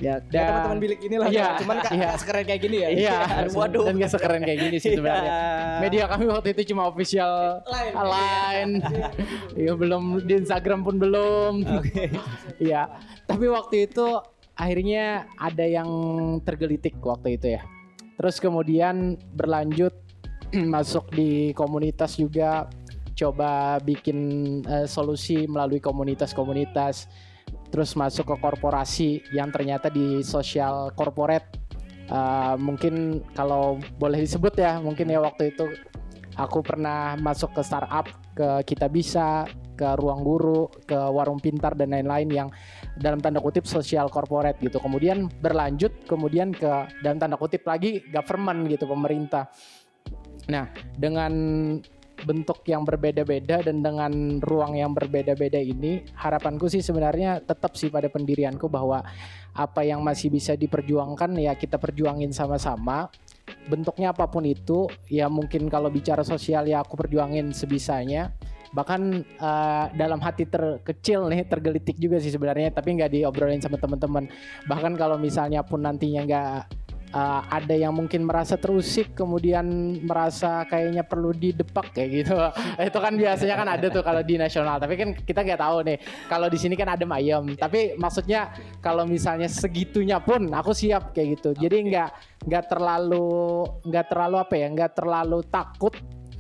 Ya 0.04 0.20
Dan- 0.20 0.44
teman-teman 0.52 0.78
bilik 0.78 1.00
inilah 1.00 1.28
Iya, 1.32 1.48
cuman 1.58 1.76
nggak 1.80 1.94
iya. 1.94 2.02
nggak 2.04 2.20
sekeren 2.20 2.44
kayak 2.44 2.62
gini 2.62 2.78
ya 2.78 2.90
Iya, 2.92 3.18
waduh. 3.58 3.84
dan 3.88 3.94
gak 3.96 4.12
sekeren 4.12 4.42
kayak 4.44 4.60
gini 4.60 4.78
sih 4.78 4.92
sebenarnya. 4.94 5.32
Iya. 5.32 5.80
Media 5.80 6.04
kami 6.06 6.26
waktu 6.28 6.48
itu 6.52 6.62
cuma 6.70 6.84
official 6.86 7.64
Lain. 7.64 7.94
line. 7.96 8.74
Iya 9.56 9.72
belum 9.74 10.04
di 10.22 10.34
Instagram 10.38 10.84
pun 10.84 11.00
belum. 11.00 11.54
Iya. 12.60 12.92
Tapi 13.24 13.46
waktu 13.48 13.88
itu 13.88 14.06
akhirnya 14.54 15.26
ada 15.34 15.64
yang 15.64 15.90
tergelitik 16.44 17.00
waktu 17.00 17.40
itu 17.40 17.56
ya. 17.56 17.64
Terus 18.14 18.38
kemudian 18.38 19.16
berlanjut 19.32 19.96
masuk 20.76 21.10
di 21.10 21.50
komunitas 21.54 22.14
juga 22.14 22.68
coba 23.14 23.78
bikin 23.80 24.18
eh, 24.64 24.86
solusi 24.86 25.46
melalui 25.46 25.78
komunitas-komunitas 25.78 27.08
terus 27.74 27.98
masuk 27.98 28.30
ke 28.30 28.36
korporasi 28.38 29.26
yang 29.34 29.50
ternyata 29.50 29.90
di 29.90 30.22
sosial 30.22 30.94
corporate. 30.94 31.58
Uh, 32.14 32.54
mungkin 32.62 33.26
kalau 33.34 33.82
boleh 33.98 34.22
disebut 34.22 34.54
ya 34.60 34.78
mungkin 34.78 35.10
ya 35.10 35.18
waktu 35.24 35.56
itu 35.56 35.66
aku 36.38 36.62
pernah 36.62 37.18
masuk 37.18 37.58
ke 37.58 37.66
startup 37.66 38.06
ke 38.38 38.62
kita 38.70 38.86
bisa 38.92 39.50
ke 39.74 39.88
ruang 39.98 40.22
guru 40.22 40.70
ke 40.86 40.94
warung 40.94 41.42
pintar 41.42 41.74
dan 41.74 41.90
lain-lain 41.90 42.30
yang 42.30 42.50
dalam 43.02 43.18
tanda 43.18 43.42
kutip 43.42 43.66
sosial 43.66 44.06
corporate 44.14 44.62
gitu. 44.62 44.78
Kemudian 44.78 45.26
berlanjut 45.42 46.06
kemudian 46.06 46.54
ke 46.54 46.70
dalam 47.02 47.18
tanda 47.18 47.42
kutip 47.42 47.66
lagi 47.66 48.06
government 48.14 48.70
gitu 48.70 48.86
pemerintah. 48.86 49.50
Nah 50.54 50.70
dengan 50.94 51.34
bentuk 52.24 52.64
yang 52.66 52.88
berbeda-beda 52.88 53.62
dan 53.62 53.84
dengan 53.84 54.40
ruang 54.40 54.80
yang 54.80 54.96
berbeda-beda 54.96 55.60
ini 55.60 56.04
harapanku 56.16 56.72
sih 56.72 56.80
sebenarnya 56.80 57.44
tetap 57.44 57.76
sih 57.76 57.92
pada 57.92 58.08
pendirianku 58.08 58.72
bahwa 58.72 59.04
apa 59.54 59.86
yang 59.86 60.02
masih 60.02 60.34
bisa 60.34 60.58
diperjuangkan 60.58 61.38
ya 61.38 61.54
kita 61.54 61.78
perjuangin 61.78 62.34
sama-sama. 62.34 63.12
Bentuknya 63.68 64.16
apa 64.16 64.28
pun 64.32 64.48
itu 64.48 64.88
ya 65.12 65.28
mungkin 65.30 65.68
kalau 65.68 65.92
bicara 65.92 66.26
sosial 66.26 66.66
ya 66.66 66.82
aku 66.82 66.98
perjuangin 66.98 67.54
sebisanya. 67.54 68.34
Bahkan 68.74 69.02
uh, 69.38 69.86
dalam 69.94 70.18
hati 70.18 70.50
terkecil 70.50 71.30
nih 71.30 71.46
tergelitik 71.46 71.94
juga 72.02 72.18
sih 72.18 72.34
sebenarnya 72.34 72.74
tapi 72.74 72.98
nggak 72.98 73.14
diobrolin 73.14 73.62
sama 73.62 73.78
teman-teman. 73.78 74.26
Bahkan 74.66 74.98
kalau 74.98 75.22
misalnya 75.22 75.62
pun 75.62 75.86
nantinya 75.86 76.26
nggak 76.26 76.83
uh, 77.14 77.42
ada 77.48 77.72
yang 77.78 77.94
mungkin 77.94 78.26
merasa 78.26 78.58
terusik 78.58 79.14
kemudian 79.14 79.64
merasa 80.04 80.66
kayaknya 80.68 81.06
perlu 81.06 81.32
didepak 81.32 81.94
kayak 81.94 82.10
gitu. 82.26 82.36
Itu 82.90 83.00
kan 83.00 83.14
biasanya 83.16 83.56
kan 83.56 83.68
ada 83.70 83.88
tuh 83.88 84.04
kalau 84.04 84.22
di 84.26 84.36
nasional. 84.36 84.82
Tapi 84.82 84.94
kan 84.98 85.10
kita 85.16 85.46
nggak 85.46 85.62
tahu 85.62 85.78
nih. 85.86 85.98
Kalau 86.28 86.48
di 86.50 86.58
sini 86.60 86.74
kan 86.76 86.90
ada 86.92 87.06
ayam 87.14 87.46
tapi 87.54 87.94
maksudnya 87.94 88.50
kalau 88.82 89.06
misalnya 89.06 89.46
segitunya 89.46 90.18
pun 90.18 90.50
aku 90.50 90.74
siap 90.74 91.14
kayak 91.14 91.40
gitu. 91.40 91.54
Jadi 91.54 91.94
nggak 91.94 92.10
nggak 92.50 92.66
terlalu 92.68 93.64
nggak 93.86 94.06
terlalu 94.10 94.36
apa 94.42 94.54
ya 94.58 94.68
nggak 94.74 94.92
terlalu 94.98 95.40
takut 95.48 95.94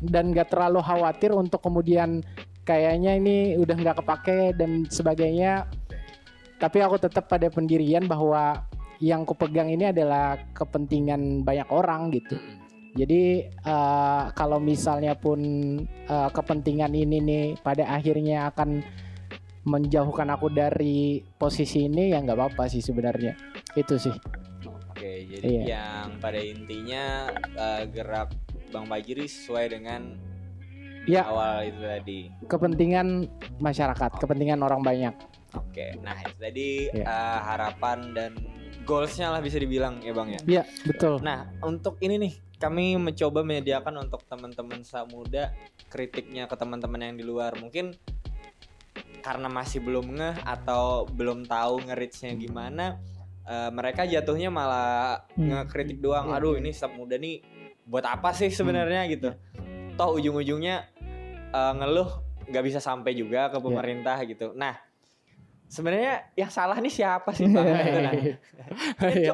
dan 0.04 0.34
nggak 0.36 0.52
terlalu 0.52 0.84
khawatir 0.84 1.32
untuk 1.32 1.64
kemudian 1.64 2.20
kayaknya 2.68 3.16
ini 3.16 3.56
udah 3.56 3.76
nggak 3.78 3.98
kepake 4.04 4.58
dan 4.58 4.90
sebagainya. 4.90 5.70
Tapi 6.58 6.80
aku 6.80 6.96
tetap 6.96 7.28
pada 7.28 7.52
pendirian 7.52 8.08
bahwa 8.08 8.64
yang 9.04 9.28
kupegang 9.28 9.68
ini 9.68 9.92
adalah 9.92 10.40
kepentingan 10.56 11.44
banyak 11.44 11.68
orang 11.76 12.08
gitu. 12.16 12.40
Jadi 12.96 13.52
uh, 13.68 14.32
kalau 14.32 14.64
misalnya 14.64 15.18
pun 15.20 15.44
uh, 16.08 16.30
kepentingan 16.32 16.96
ini 16.96 17.20
nih 17.20 17.46
pada 17.60 17.90
akhirnya 17.92 18.48
akan 18.54 18.80
menjauhkan 19.68 20.32
aku 20.32 20.48
dari 20.54 21.20
posisi 21.36 21.92
ini 21.92 22.16
ya 22.16 22.24
nggak 22.24 22.38
apa-apa 22.38 22.72
sih 22.72 22.80
sebenarnya 22.80 23.36
itu 23.76 24.00
sih. 24.00 24.16
Oke, 24.64 25.28
jadi 25.28 25.44
iya. 25.44 25.64
yang 25.76 26.22
pada 26.24 26.40
intinya 26.40 27.28
uh, 27.60 27.84
gerak 27.90 28.32
Bang 28.72 28.88
Fajri 28.88 29.28
sesuai 29.28 29.66
dengan 29.74 30.16
ya. 31.04 31.28
awal 31.28 31.68
itu 31.68 31.82
tadi. 31.84 32.20
Kepentingan 32.48 33.28
masyarakat, 33.60 34.12
kepentingan 34.22 34.64
orang 34.64 34.80
banyak. 34.80 35.16
Oke, 35.58 35.98
nah 36.00 36.16
itu 36.24 36.38
tadi 36.40 36.70
ya. 36.94 37.04
uh, 37.10 37.40
harapan 37.52 38.00
dan 38.16 38.32
goalsnya 38.84 39.32
lah 39.32 39.40
bisa 39.40 39.58
dibilang 39.60 40.04
ya 40.04 40.14
bang 40.16 40.30
ya. 40.36 40.42
Iya 40.44 40.64
betul. 40.88 41.20
Nah 41.24 41.50
untuk 41.64 42.00
ini 42.04 42.20
nih 42.20 42.34
kami 42.64 42.96
mencoba 42.96 43.44
menyediakan 43.44 44.08
untuk 44.08 44.24
teman-teman 44.24 44.80
muda 45.12 45.52
kritiknya 45.92 46.48
ke 46.48 46.56
teman-teman 46.56 47.12
yang 47.12 47.16
di 47.20 47.26
luar 47.28 47.52
mungkin 47.60 47.92
karena 49.20 49.48
masih 49.52 49.84
belum 49.84 50.16
ngeh 50.16 50.36
atau 50.48 51.04
belum 51.08 51.44
tahu 51.44 51.88
ngeritsnya 51.88 52.36
gimana 52.40 53.00
uh, 53.48 53.72
mereka 53.72 54.08
jatuhnya 54.08 54.48
malah 54.52 55.24
hmm. 55.36 55.68
ngekritik 55.68 56.00
doang 56.00 56.32
iya. 56.32 56.40
aduh 56.40 56.56
ini 56.60 56.72
staf 56.72 56.96
muda 56.96 57.16
nih 57.20 57.44
buat 57.84 58.04
apa 58.08 58.32
sih 58.32 58.52
sebenarnya 58.52 59.08
hmm. 59.08 59.12
gitu 59.16 59.30
toh 60.00 60.10
ujung-ujungnya 60.16 60.88
uh, 61.52 61.74
ngeluh 61.80 62.10
nggak 62.48 62.64
bisa 62.64 62.80
sampai 62.84 63.16
juga 63.16 63.52
ke 63.52 63.60
iya. 63.60 63.64
pemerintah 63.64 64.18
yeah. 64.20 64.30
gitu 64.30 64.48
nah 64.56 64.76
sebenarnya 65.74 66.30
yang 66.38 66.54
salah 66.54 66.78
nih 66.78 66.94
siapa 66.94 67.34
sih 67.34 67.50
bang 67.50 67.66
itu 67.66 67.98
nah. 67.98 68.14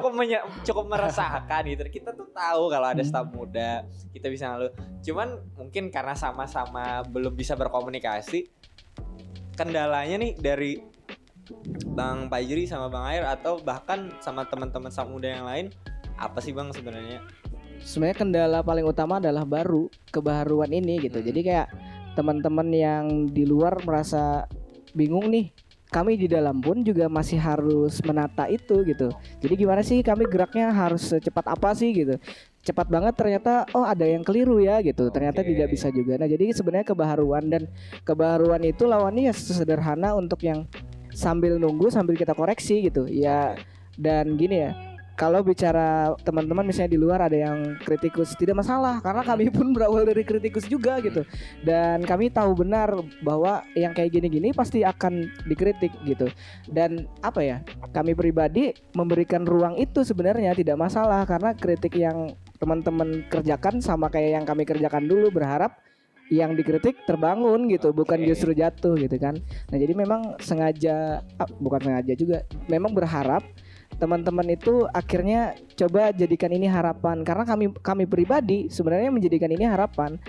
cukup 0.00 0.12
menye- 0.16 0.46
cukup 0.64 0.84
meresahkan 0.88 1.62
gitu. 1.68 1.84
Kita 1.92 2.16
tuh 2.16 2.32
tahu 2.32 2.72
kalau 2.72 2.88
ada 2.88 3.04
staf 3.04 3.28
muda 3.28 3.84
kita 4.16 4.32
bisa 4.32 4.56
lalu. 4.56 4.72
Cuman 5.04 5.36
mungkin 5.60 5.92
karena 5.92 6.16
sama-sama 6.16 7.04
belum 7.04 7.36
bisa 7.36 7.52
berkomunikasi 7.60 8.48
kendalanya 9.52 10.16
nih 10.16 10.32
dari 10.40 10.80
Bang 11.92 12.32
Pajri 12.32 12.64
sama 12.64 12.88
Bang 12.88 13.04
Air 13.12 13.28
atau 13.28 13.60
bahkan 13.60 14.08
sama 14.24 14.48
teman-teman 14.48 14.88
staf 14.88 15.12
muda 15.12 15.28
yang 15.28 15.44
lain 15.44 15.68
apa 16.16 16.40
sih 16.40 16.56
Bang 16.56 16.72
sebenarnya? 16.72 17.20
Sebenarnya 17.84 18.16
kendala 18.16 18.64
paling 18.64 18.88
utama 18.88 19.20
adalah 19.20 19.44
baru 19.44 19.92
kebaruan 20.08 20.72
ini 20.72 21.04
gitu. 21.04 21.20
Hmm. 21.20 21.26
jadi 21.28 21.40
kayak 21.44 21.68
teman-teman 22.16 22.68
yang 22.72 23.04
di 23.28 23.44
luar 23.44 23.76
merasa 23.84 24.48
bingung 24.96 25.30
nih 25.30 25.69
kami 25.90 26.14
di 26.14 26.30
dalam 26.30 26.62
pun 26.62 26.86
juga 26.86 27.10
masih 27.10 27.36
harus 27.36 27.98
menata 28.06 28.46
itu 28.46 28.86
gitu. 28.86 29.10
Jadi 29.42 29.54
gimana 29.58 29.82
sih 29.82 29.98
kami 30.06 30.24
geraknya 30.30 30.70
harus 30.70 31.10
secepat 31.10 31.50
apa 31.50 31.74
sih 31.74 31.90
gitu. 31.90 32.14
Cepat 32.62 32.86
banget 32.86 33.18
ternyata 33.18 33.66
oh 33.74 33.82
ada 33.82 34.06
yang 34.06 34.22
keliru 34.22 34.62
ya 34.62 34.78
gitu. 34.80 35.10
Ternyata 35.10 35.42
okay. 35.42 35.50
tidak 35.50 35.68
bisa 35.74 35.90
juga. 35.90 36.14
Nah, 36.16 36.30
jadi 36.30 36.54
sebenarnya 36.54 36.86
kebaharuan 36.94 37.44
dan 37.50 37.66
kebaharuan 38.06 38.62
itu 38.62 38.86
lawannya 38.86 39.28
ya 39.28 39.34
sederhana 39.34 40.14
untuk 40.14 40.40
yang 40.46 40.64
sambil 41.10 41.58
nunggu 41.58 41.90
sambil 41.90 42.14
kita 42.14 42.32
koreksi 42.38 42.86
gitu. 42.86 43.10
Ya 43.10 43.58
dan 43.98 44.38
gini 44.38 44.70
ya 44.70 44.89
kalau 45.20 45.44
bicara 45.44 46.16
teman-teman 46.24 46.64
misalnya 46.64 46.96
di 46.96 47.00
luar 47.00 47.20
ada 47.28 47.36
yang 47.36 47.76
kritikus 47.84 48.32
tidak 48.40 48.64
masalah 48.64 49.04
karena 49.04 49.20
kami 49.20 49.52
pun 49.52 49.68
berawal 49.76 50.08
dari 50.08 50.24
kritikus 50.24 50.64
juga 50.64 50.96
gitu 51.04 51.28
dan 51.60 52.00
kami 52.08 52.32
tahu 52.32 52.64
benar 52.64 52.88
bahwa 53.20 53.60
yang 53.76 53.92
kayak 53.92 54.16
gini-gini 54.16 54.56
pasti 54.56 54.80
akan 54.80 55.28
dikritik 55.44 55.92
gitu 56.08 56.32
dan 56.72 57.04
apa 57.20 57.44
ya 57.44 57.60
kami 57.92 58.16
pribadi 58.16 58.72
memberikan 58.96 59.44
ruang 59.44 59.76
itu 59.76 60.00
sebenarnya 60.00 60.56
tidak 60.56 60.80
masalah 60.80 61.28
karena 61.28 61.52
kritik 61.52 62.00
yang 62.00 62.32
teman-teman 62.56 63.28
kerjakan 63.28 63.84
sama 63.84 64.08
kayak 64.08 64.40
yang 64.40 64.44
kami 64.48 64.64
kerjakan 64.64 65.04
dulu 65.04 65.28
berharap 65.28 65.76
yang 66.30 66.54
dikritik 66.54 66.94
terbangun 67.10 67.66
gitu, 67.66 67.90
okay. 67.90 67.98
bukan 68.06 68.18
justru 68.22 68.54
jatuh 68.54 68.94
gitu 68.94 69.18
kan. 69.18 69.34
Nah 69.66 69.76
jadi 69.82 69.98
memang 69.98 70.38
sengaja, 70.38 71.26
ah, 71.42 71.50
bukan 71.58 71.90
sengaja 71.90 72.14
juga, 72.14 72.46
memang 72.70 72.94
berharap 72.94 73.42
teman-teman 73.98 74.46
itu 74.54 74.86
akhirnya 74.94 75.58
coba 75.74 76.14
jadikan 76.14 76.52
ini 76.52 76.70
harapan. 76.70 77.24
Karena 77.26 77.44
kami 77.48 77.72
kami 77.80 78.04
pribadi 78.06 78.70
sebenarnya 78.70 79.10
menjadikan 79.10 79.50
ini 79.50 79.66
harapan. 79.66 80.20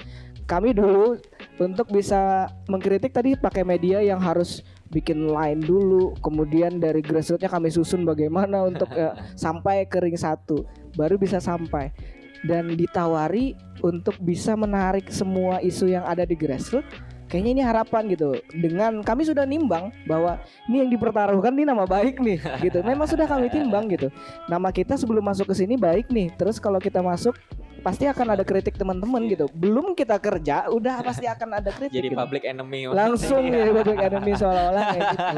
Kami 0.49 0.73
dulu 0.73 1.15
untuk 1.61 1.87
bisa 1.93 2.49
mengkritik 2.67 3.13
tadi 3.13 3.37
pakai 3.37 3.61
media 3.63 4.01
yang 4.01 4.19
harus 4.19 4.65
bikin 4.91 5.31
line 5.31 5.63
dulu 5.63 6.11
kemudian 6.19 6.83
dari 6.83 6.99
grassrootsnya 6.99 7.47
kami 7.47 7.71
susun 7.71 8.03
bagaimana 8.03 8.67
untuk 8.67 8.91
uh, 8.91 9.15
sampai 9.39 9.87
ke 9.87 10.03
ring 10.03 10.17
satu 10.17 10.65
baru 10.97 11.15
bisa 11.15 11.39
sampai. 11.39 11.93
Dan 12.41 12.73
ditawari 12.73 13.53
untuk 13.85 14.17
bisa 14.17 14.57
menarik 14.57 15.13
semua 15.13 15.61
isu 15.61 15.93
yang 15.93 16.01
ada 16.09 16.25
di 16.25 16.33
grassroots 16.33 17.10
kayaknya 17.31 17.51
ini 17.55 17.63
harapan 17.63 18.03
gitu. 18.11 18.35
Dengan 18.51 18.99
kami 18.99 19.23
sudah 19.23 19.47
nimbang 19.47 19.95
bahwa 20.03 20.35
ini 20.67 20.83
yang 20.83 20.89
dipertaruhkan 20.91 21.55
ini 21.55 21.63
nama 21.63 21.87
baik 21.87 22.19
nih 22.19 22.43
gitu. 22.67 22.83
Memang 22.83 23.07
sudah 23.07 23.23
kami 23.23 23.47
timbang 23.47 23.87
gitu. 23.87 24.11
Nama 24.51 24.67
kita 24.75 24.99
sebelum 24.99 25.23
masuk 25.23 25.47
ke 25.47 25.55
sini 25.55 25.79
baik 25.79 26.11
nih. 26.11 26.35
Terus 26.35 26.59
kalau 26.59 26.83
kita 26.83 26.99
masuk 26.99 27.39
pasti 27.81 28.05
akan 28.05 28.35
ada 28.35 28.43
kritik 28.43 28.75
teman-teman 28.75 29.31
gitu. 29.31 29.47
Belum 29.55 29.95
kita 29.95 30.19
kerja 30.19 30.67
udah 30.67 30.99
pasti 31.01 31.25
akan 31.25 31.63
ada 31.63 31.71
kritik 31.79 31.95
jadi 31.95 32.11
gitu. 32.11 32.19
public 32.19 32.43
enemy. 32.43 32.91
Langsung 32.99 33.47
ya 33.47 33.71
public 33.71 34.01
enemy 34.03 34.31
seolah-olah 34.35 34.83
kayak 34.91 35.03
gitu. 35.15 35.37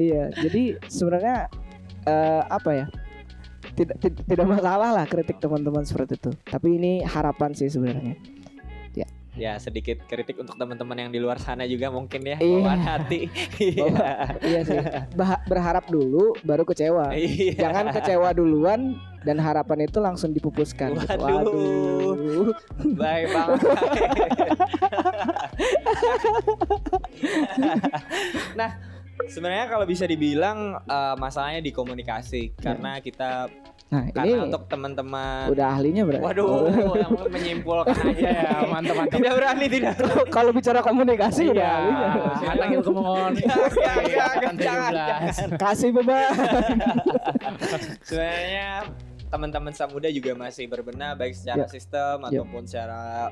Iya 0.00 0.24
jadi 0.40 0.62
sebenarnya 0.88 1.36
uh, 2.08 2.42
apa 2.48 2.70
ya 2.72 2.86
tidak 3.74 3.96
tidak 4.00 4.46
masalah 4.46 4.90
lah 4.96 5.04
kritik 5.04 5.36
teman-teman 5.36 5.84
seperti 5.84 6.16
itu. 6.16 6.32
Tapi 6.48 6.68
ini 6.80 6.92
harapan 7.04 7.52
sih 7.52 7.68
sebenarnya 7.68 8.16
ya 9.34 9.58
sedikit 9.58 9.98
kritik 10.06 10.38
untuk 10.38 10.54
teman-teman 10.54 11.06
yang 11.06 11.10
di 11.10 11.18
luar 11.18 11.42
sana 11.42 11.66
juga 11.66 11.90
mungkin 11.90 12.22
ya 12.22 12.38
iya. 12.38 12.62
bawaan 12.62 12.82
hati 12.86 13.20
iya. 13.58 13.86
iya 14.40 14.60
sih 14.62 14.78
bah 15.18 15.42
berharap 15.50 15.90
dulu 15.90 16.38
baru 16.46 16.62
kecewa 16.62 17.10
iya. 17.18 17.58
jangan 17.58 17.90
kecewa 17.90 18.30
duluan 18.30 18.94
dan 19.26 19.42
harapan 19.42 19.90
itu 19.90 19.98
langsung 19.98 20.30
dipupuskan 20.30 20.94
waduh, 20.94 21.50
waduh. 21.50 22.54
baik 22.94 23.26
banget 23.34 23.60
nah 28.58 28.70
sebenarnya 29.26 29.66
kalau 29.66 29.86
bisa 29.88 30.06
dibilang 30.06 30.78
uh, 30.86 31.14
masalahnya 31.18 31.58
di 31.64 31.72
komunikasi 31.74 32.54
yeah. 32.54 32.62
karena 32.62 33.02
kita 33.02 33.50
Nah, 33.94 34.10
Karena 34.10 34.26
ini 34.26 34.42
untuk 34.44 34.62
teman-teman 34.66 35.46
udah 35.48 35.66
ahlinya 35.70 36.02
berarti. 36.02 36.24
Waduh, 36.26 36.50
yang 36.98 37.12
menyimpulkan 37.30 37.94
aja 37.94 38.26
ya. 38.26 38.50
mantap 38.66 38.94
mantap. 38.98 39.14
Tidak 39.14 39.32
berani 39.32 39.66
tidak. 39.70 39.94
Kalau 40.34 40.50
bicara 40.50 40.80
komunikasi 40.80 41.42
udah 41.46 41.62
Iya, 41.62 41.70
ahlinya. 41.70 42.08
anak 42.50 42.68
ilmu 42.74 42.90
komunikasi. 42.92 43.78
Jangan, 43.78 44.04
jangan, 44.04 44.34
angkatan 44.34 44.56
jangan, 44.58 44.92
17. 45.54 45.62
Kasih 45.62 45.90
beban. 45.92 46.30
Sebenarnya 48.02 48.68
teman-teman 49.28 49.72
Samuda 49.72 50.08
juga 50.08 50.32
masih 50.34 50.66
berbenah 50.66 51.14
baik 51.14 51.34
secara 51.34 51.66
Ya. 51.66 51.68
sistem 51.68 52.16
Ya. 52.22 52.26
ataupun 52.32 52.62
secara 52.64 53.30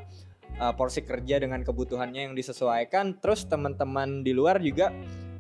uh, 0.59 0.73
porsi 0.73 1.01
kerja 1.01 1.39
dengan 1.39 1.63
kebutuhannya 1.63 2.31
yang 2.31 2.35
disesuaikan. 2.35 3.19
Terus 3.19 3.47
teman-teman 3.47 4.23
di 4.23 4.31
luar 4.31 4.59
juga 4.59 4.91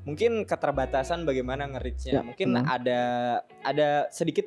mungkin 0.02 0.42
keterbatasan 0.42 1.22
bagaimana 1.22 1.66
nge-reach-nya. 1.68 2.12
Ya, 2.12 2.22
Mungkin 2.22 2.48
benar. 2.52 2.64
ada 2.72 3.00
ada 3.62 3.88
sedikit 4.08 4.46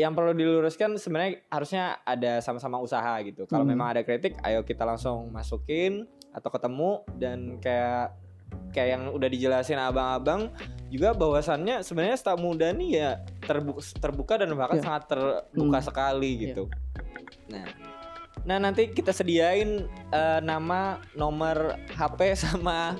yang 0.00 0.16
perlu 0.16 0.32
diluruskan 0.32 0.96
sebenarnya 0.96 1.44
harusnya 1.46 2.00
ada 2.02 2.40
sama-sama 2.40 2.80
usaha 2.80 3.20
gitu. 3.20 3.44
Kalau 3.44 3.62
Hmm. 3.62 3.76
memang 3.76 3.92
ada 3.92 4.00
kritik, 4.00 4.40
ayo 4.40 4.64
kita 4.64 4.82
langsung 4.82 5.28
masukin 5.28 6.08
atau 6.32 6.48
ketemu 6.48 6.92
dan 7.20 7.60
kayak 7.60 8.16
kayak 8.70 8.88
yang 8.98 9.02
udah 9.10 9.28
dijelasin 9.28 9.78
abang-abang 9.78 10.50
juga 10.90 11.10
bahwasannya 11.12 11.82
sebenarnya 11.82 12.16
staf 12.18 12.38
muda 12.38 12.70
nih 12.70 12.90
ya 12.98 13.10
terbuka, 13.42 13.82
terbuka 13.98 14.34
dan 14.38 14.50
bahkan 14.54 14.78
Ya. 14.78 14.84
sangat 14.86 15.02
terbuka 15.06 15.78
Hmm. 15.78 15.86
sekali 15.86 16.30
gitu. 16.48 16.64
Nah, 17.50 17.66
nah 18.42 18.58
nanti 18.58 18.90
kita 18.90 19.10
sediain 19.10 19.86
eh, 20.10 20.40
nama, 20.42 20.98
nomor 21.14 21.78
HP 21.94 22.34
sama 22.34 22.94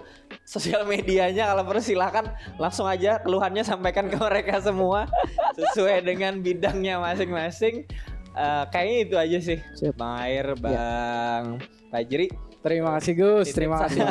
sosial 0.51 0.83
medianya 0.83 1.55
kalau 1.55 1.63
perlu 1.63 1.79
silakan 1.79 2.27
langsung 2.59 2.91
aja 2.91 3.23
keluhannya 3.23 3.63
sampaikan 3.63 4.11
ke 4.11 4.19
mereka 4.19 4.59
semua 4.59 5.07
sesuai 5.55 6.03
dengan 6.03 6.43
bidangnya 6.43 6.99
masing-masing. 6.99 7.87
Eh, 8.31 8.65
kayaknya 8.71 8.99
itu 9.07 9.15
aja 9.19 9.39
sih, 9.43 9.59
Siap. 9.79 9.95
Bang 9.95 10.19
Air, 10.23 10.55
Bang 10.59 11.63
Fajri. 11.91 12.31
Terima 12.61 13.01
kasih 13.01 13.13
Gus, 13.17 13.47
Titip 13.49 13.57
terima 13.65 13.77
kasih. 13.89 14.05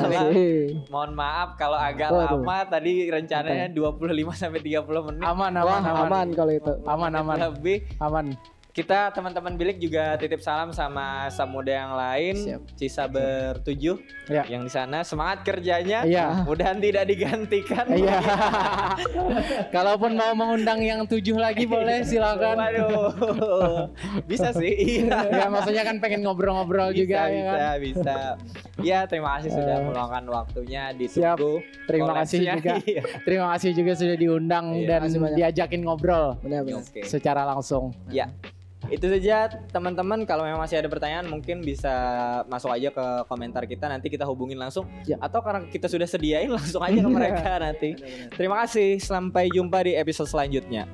Mohon 0.89 1.11
maaf 1.13 1.49
kalau 1.53 1.77
agak 1.77 2.09
Waduh. 2.09 2.41
lama 2.41 2.65
tadi 2.65 3.05
rencananya 3.05 3.69
25 3.69 4.33
sampai 4.33 4.59
30 4.65 5.05
menit. 5.05 5.21
Aman 5.21 5.53
Wah, 5.53 5.77
aman 5.77 5.81
aman. 5.85 6.05
aman 6.09 6.27
kalau 6.33 6.51
itu. 6.57 6.73
Aman 6.89 7.11
aman. 7.13 7.37
Lebih 7.37 7.77
Aman. 8.01 8.25
Kita 8.79 9.11
teman-teman 9.11 9.53
bilik 9.53 9.75
juga 9.75 10.15
titip 10.15 10.39
salam 10.39 10.71
sama 10.71 11.27
Samuda 11.27 11.67
yang 11.69 11.91
lain, 11.91 12.35
Siap. 12.39 12.61
Cisaber 12.79 13.59
7 13.59 13.99
Ya. 14.31 14.47
yang 14.47 14.63
di 14.63 14.71
sana 14.71 15.03
semangat 15.03 15.43
kerjanya. 15.43 16.07
Iya. 16.07 16.47
Mudahan 16.47 16.79
tidak 16.79 17.03
digantikan. 17.03 17.83
Iya. 17.91 18.23
Kalaupun 19.75 20.15
mau 20.15 20.31
mengundang 20.31 20.79
yang 20.79 21.03
tujuh 21.03 21.35
lagi 21.35 21.67
boleh 21.67 22.05
silakan. 22.05 22.55
Waduh. 22.55 23.91
Bisa 24.23 24.55
sih. 24.55 25.03
Iya. 25.03 25.19
Ya 25.39 25.47
maksudnya 25.47 25.83
kan 25.83 25.99
pengen 25.99 26.21
ngobrol-ngobrol 26.21 26.91
Bisa, 26.91 26.99
juga 26.99 27.19
ya 27.25 27.31
bisa, 27.31 27.51
kan. 27.55 27.77
bisa. 27.79 28.17
Ya, 28.79 28.99
terima 29.03 29.29
kasih 29.35 29.49
sudah 29.51 29.75
Eh, 29.75 29.83
meluangkan 29.83 30.23
waktunya 30.27 30.83
di 30.91 31.05
siap. 31.07 31.35
Terima 31.83 32.13
kasih 32.15 32.39
juga. 32.45 32.73
Iya. 32.89 33.03
Terima 33.23 33.47
kasih 33.53 33.69
juga 33.73 33.91
sudah 33.93 34.15
diundang 34.15 34.65
Iya. 34.73 35.03
dan 35.03 35.33
diajakin 35.33 35.81
ngobrol 35.83 36.39
Benar-benar. 36.39 36.79
Oke. 36.81 37.03
secara 37.03 37.43
langsung. 37.43 37.91
Ya. 38.07 38.29
Itu 38.89 39.05
saja 39.07 39.47
teman-teman 39.69 40.25
kalau 40.25 40.43
memang 40.43 40.59
masih 40.59 40.81
ada 40.81 40.89
pertanyaan 40.89 41.25
mungkin 41.25 41.61
bisa 41.61 41.93
masuk 42.45 42.69
aja 42.69 42.89
ke 42.89 43.05
komentar 43.25 43.63
kita 43.63 43.85
nanti 43.85 44.09
kita 44.09 44.25
hubungin 44.25 44.57
langsung 44.57 44.85
Ya. 45.05 45.15
atau 45.21 45.39
karena 45.39 45.65
kita 45.65 45.85
sudah 45.85 46.05
sediain 46.05 46.49
langsung 46.49 46.81
aja 46.81 46.97
ke 46.97 47.09
mereka 47.21 47.57
nanti. 47.57 47.93
Terima 48.33 48.65
kasih 48.65 48.97
sampai 48.97 49.49
jumpa 49.49 49.85
di 49.85 49.93
episode 49.93 50.27
selanjutnya. 50.27 50.89